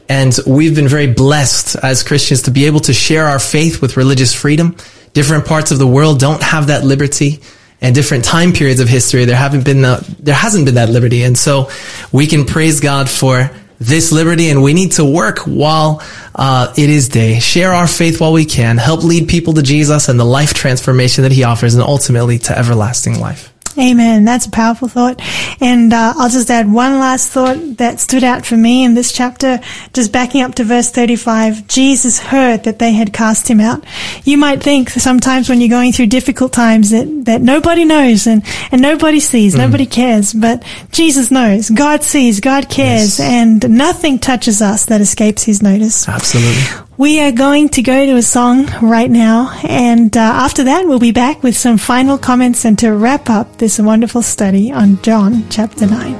[0.08, 3.96] And we've been very blessed as Christians to be able to share our faith with
[3.96, 4.74] religious freedom.
[5.12, 7.40] Different parts of the world don't have that liberty
[7.80, 9.24] and different time periods of history.
[9.26, 11.22] There haven't been, the, there hasn't been that liberty.
[11.24, 11.70] And so
[12.10, 13.50] we can praise God for
[13.80, 16.02] this liberty and we need to work while
[16.34, 17.40] uh, it is day.
[17.40, 18.76] Share our faith while we can.
[18.76, 22.56] Help lead people to Jesus and the life transformation that he offers and ultimately to
[22.56, 23.52] everlasting life.
[23.78, 24.24] Amen.
[24.24, 25.20] That's a powerful thought.
[25.60, 29.12] And uh, I'll just add one last thought that stood out for me in this
[29.12, 29.60] chapter,
[29.92, 31.68] just backing up to verse 35.
[31.68, 33.84] Jesus heard that they had cast him out.
[34.24, 38.42] You might think sometimes when you're going through difficult times that, that nobody knows and,
[38.72, 39.62] and nobody sees, Mm-hmm.
[39.62, 41.70] nobody cares, but Jesus knows.
[41.70, 43.20] God sees, God cares, Yes.
[43.20, 46.08] and nothing touches us that escapes his notice.
[46.08, 46.86] Absolutely.
[47.00, 50.98] We are going to go to a song right now, and uh, after that, we'll
[50.98, 55.48] be back with some final comments and to wrap up this wonderful study on John
[55.48, 56.14] chapter 9.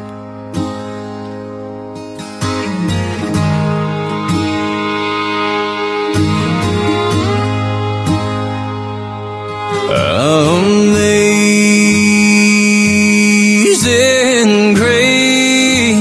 [13.51, 16.01] Amazing grace,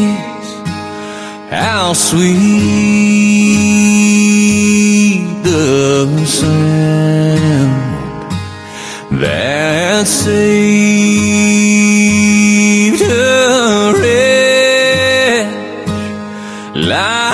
[1.52, 2.49] how sweet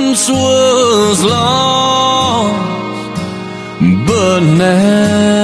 [0.00, 2.58] once was lost,
[4.08, 5.37] but now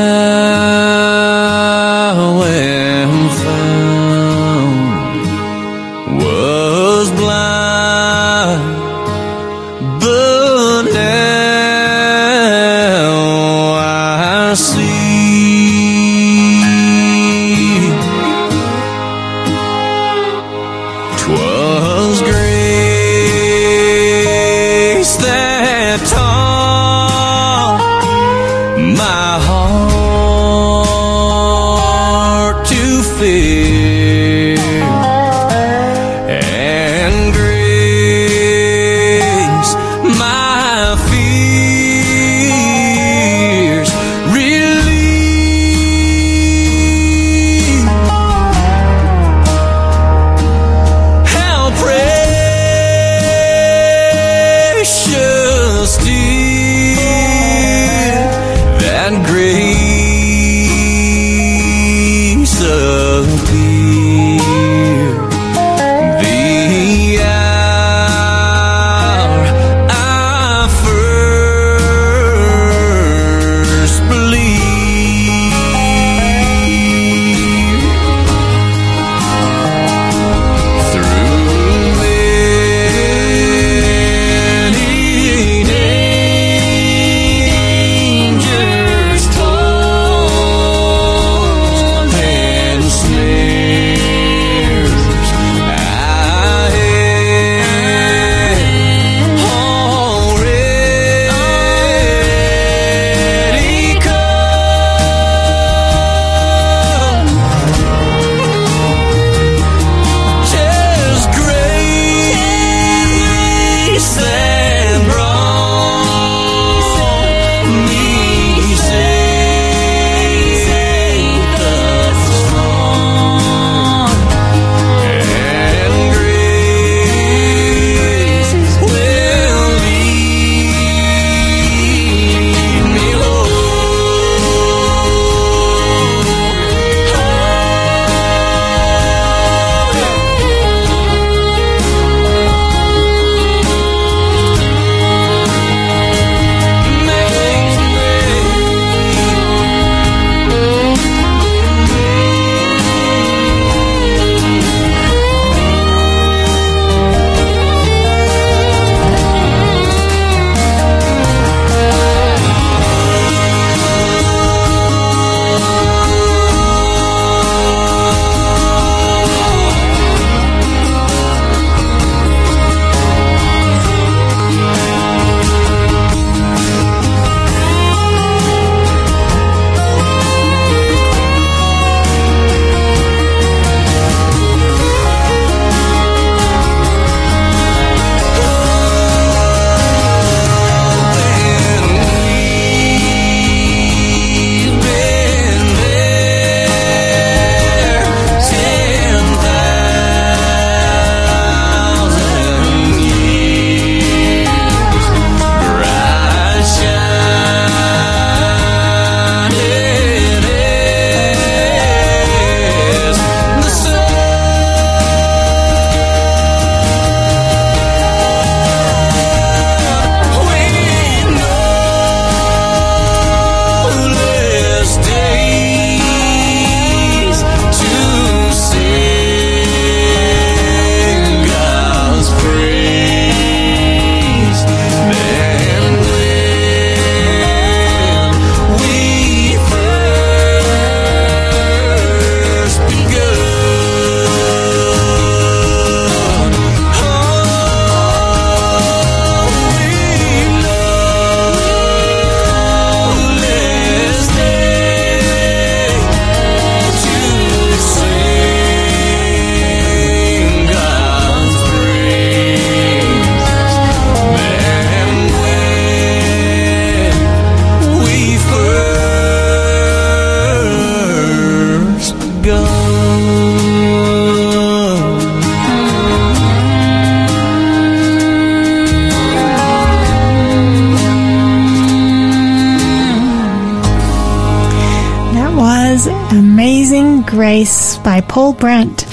[288.35, 289.07] Paul Brandt.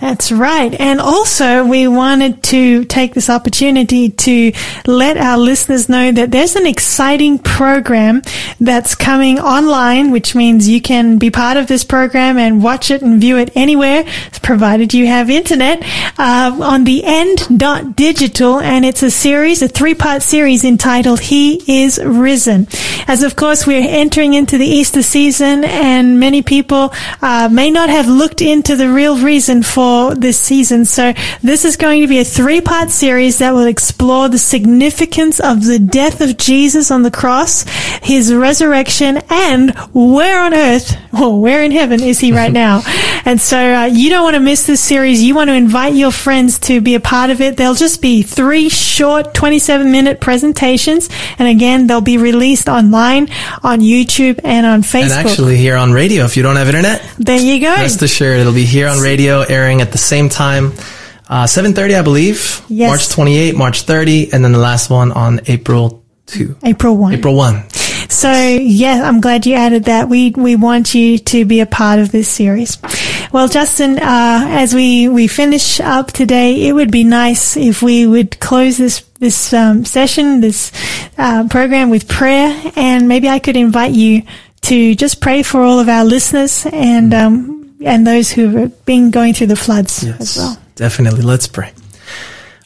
[0.00, 0.74] That's right.
[0.80, 4.52] And also we wanted to take this opportunity to
[4.86, 8.22] let our listeners know that there's an exciting program
[8.60, 13.02] that's coming online, which means you can be part of this program and watch it
[13.02, 14.04] and view it anywhere,
[14.42, 15.82] provided you have internet,
[16.18, 18.58] uh, on the end dot digital.
[18.58, 22.68] And it's a series, a three part series entitled He is Risen.
[23.06, 26.92] As of course we're entering into the Easter season and many people,
[27.22, 30.84] uh, may not have looked into the real reason for this season.
[30.84, 31.12] So
[31.42, 35.64] this is going to be a three part series that will explore the significance of
[35.64, 37.64] the death of Jesus on the cross,
[38.02, 42.82] his resurrection, and where on earth, or where in heaven is he right now?
[43.24, 45.22] And so uh, you don't want to miss this series.
[45.22, 47.56] You want to invite your friends to be a part of it.
[47.56, 51.08] There'll just be three short 27 minute presentations.
[51.38, 53.28] And again, they'll be released online
[53.62, 55.02] on YouTube and on Facebook.
[55.02, 57.74] And actually here on radio, if you don't have internet, there you go.
[57.74, 60.72] Rest assured, it'll be here on radio, airing at the same time,
[61.28, 62.62] uh, 7.30, I believe.
[62.68, 62.88] Yes.
[62.88, 66.56] March 28, March 30, and then the last one on April 2.
[66.62, 67.14] April 1.
[67.14, 67.70] April 1.
[68.10, 70.08] So yeah, I'm glad you added that.
[70.08, 72.76] We we want you to be a part of this series.
[73.32, 78.06] Well, Justin, uh, as we we finish up today, it would be nice if we
[78.06, 80.72] would close this this um, session, this
[81.18, 84.22] uh, program with prayer, and maybe I could invite you
[84.62, 89.10] to just pray for all of our listeners and um, and those who have been
[89.10, 90.58] going through the floods as well.
[90.74, 91.22] Definitely.
[91.22, 91.72] Let's pray.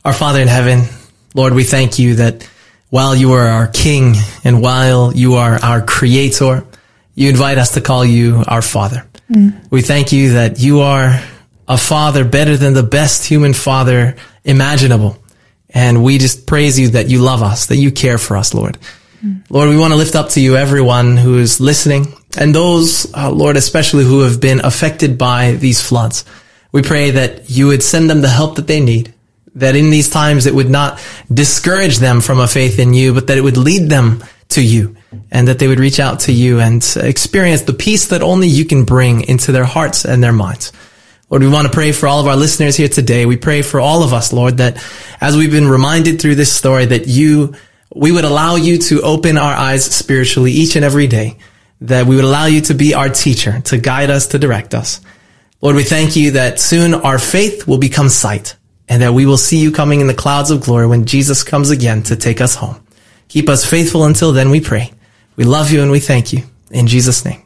[0.04, 0.82] Our Father in heaven,
[1.34, 2.48] Lord, we thank you that
[2.90, 4.14] while you are our King
[4.44, 6.64] and while you are our Creator,
[7.14, 9.06] you invite us to call you our Father.
[9.30, 9.70] Mm.
[9.70, 11.20] We thank you that you are
[11.66, 15.16] a Father better than the best human Father imaginable.
[15.70, 18.78] And we just praise you that you love us, that you care for us, Lord.
[19.48, 23.30] Lord, we want to lift up to you everyone who is listening and those, uh,
[23.30, 26.24] Lord, especially who have been affected by these floods.
[26.72, 29.14] We pray that you would send them the help that they need,
[29.54, 31.00] that in these times it would not
[31.32, 34.96] discourage them from a faith in you, but that it would lead them to you
[35.30, 38.64] and that they would reach out to you and experience the peace that only you
[38.64, 40.72] can bring into their hearts and their minds.
[41.30, 43.26] Lord, we want to pray for all of our listeners here today.
[43.26, 44.84] We pray for all of us, Lord, that
[45.20, 47.54] as we've been reminded through this story that you,
[47.94, 51.38] we would allow you to open our eyes spiritually each and every day,
[51.80, 55.00] that we would allow you to be our teacher, to guide us, to direct us.
[55.60, 58.56] Lord, we thank you that soon our faith will become sight
[58.88, 61.70] and that we will see you coming in the clouds of glory when Jesus comes
[61.70, 62.84] again to take us home.
[63.28, 64.92] Keep us faithful until then, we pray.
[65.36, 66.42] We love you and we thank you.
[66.70, 67.43] In Jesus' name.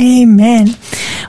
[0.00, 0.68] Amen.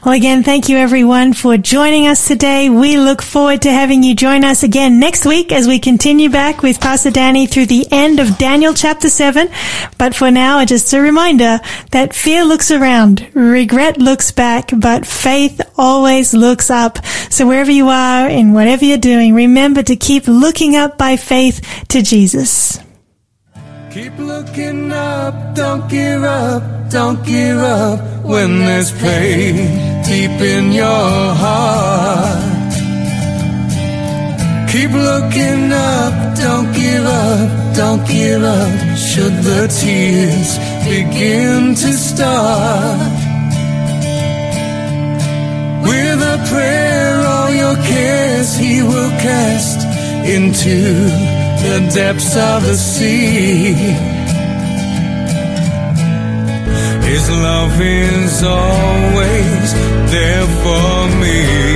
[0.03, 2.69] Well, again, thank you everyone for joining us today.
[2.69, 6.61] We look forward to having you join us again next week as we continue back
[6.61, 9.49] with Pastor Danny through the end of Daniel chapter 7.
[9.97, 11.59] But for now, just a reminder
[11.91, 17.03] that fear looks around, regret looks back, but faith always looks up.
[17.29, 21.85] So wherever you are and whatever you're doing, remember to keep looking up by faith
[21.89, 22.79] to Jesus.
[23.91, 29.55] Keep looking up, don't give up, don't give up when there's pain
[30.03, 32.71] deep in your heart.
[34.69, 42.99] Keep looking up, don't give up, don't give up should the tears begin to start.
[45.81, 49.79] With a prayer, all your cares he will cast
[50.27, 53.73] into the depths of the sea.
[57.09, 59.73] His love is always
[60.13, 61.68] there for me.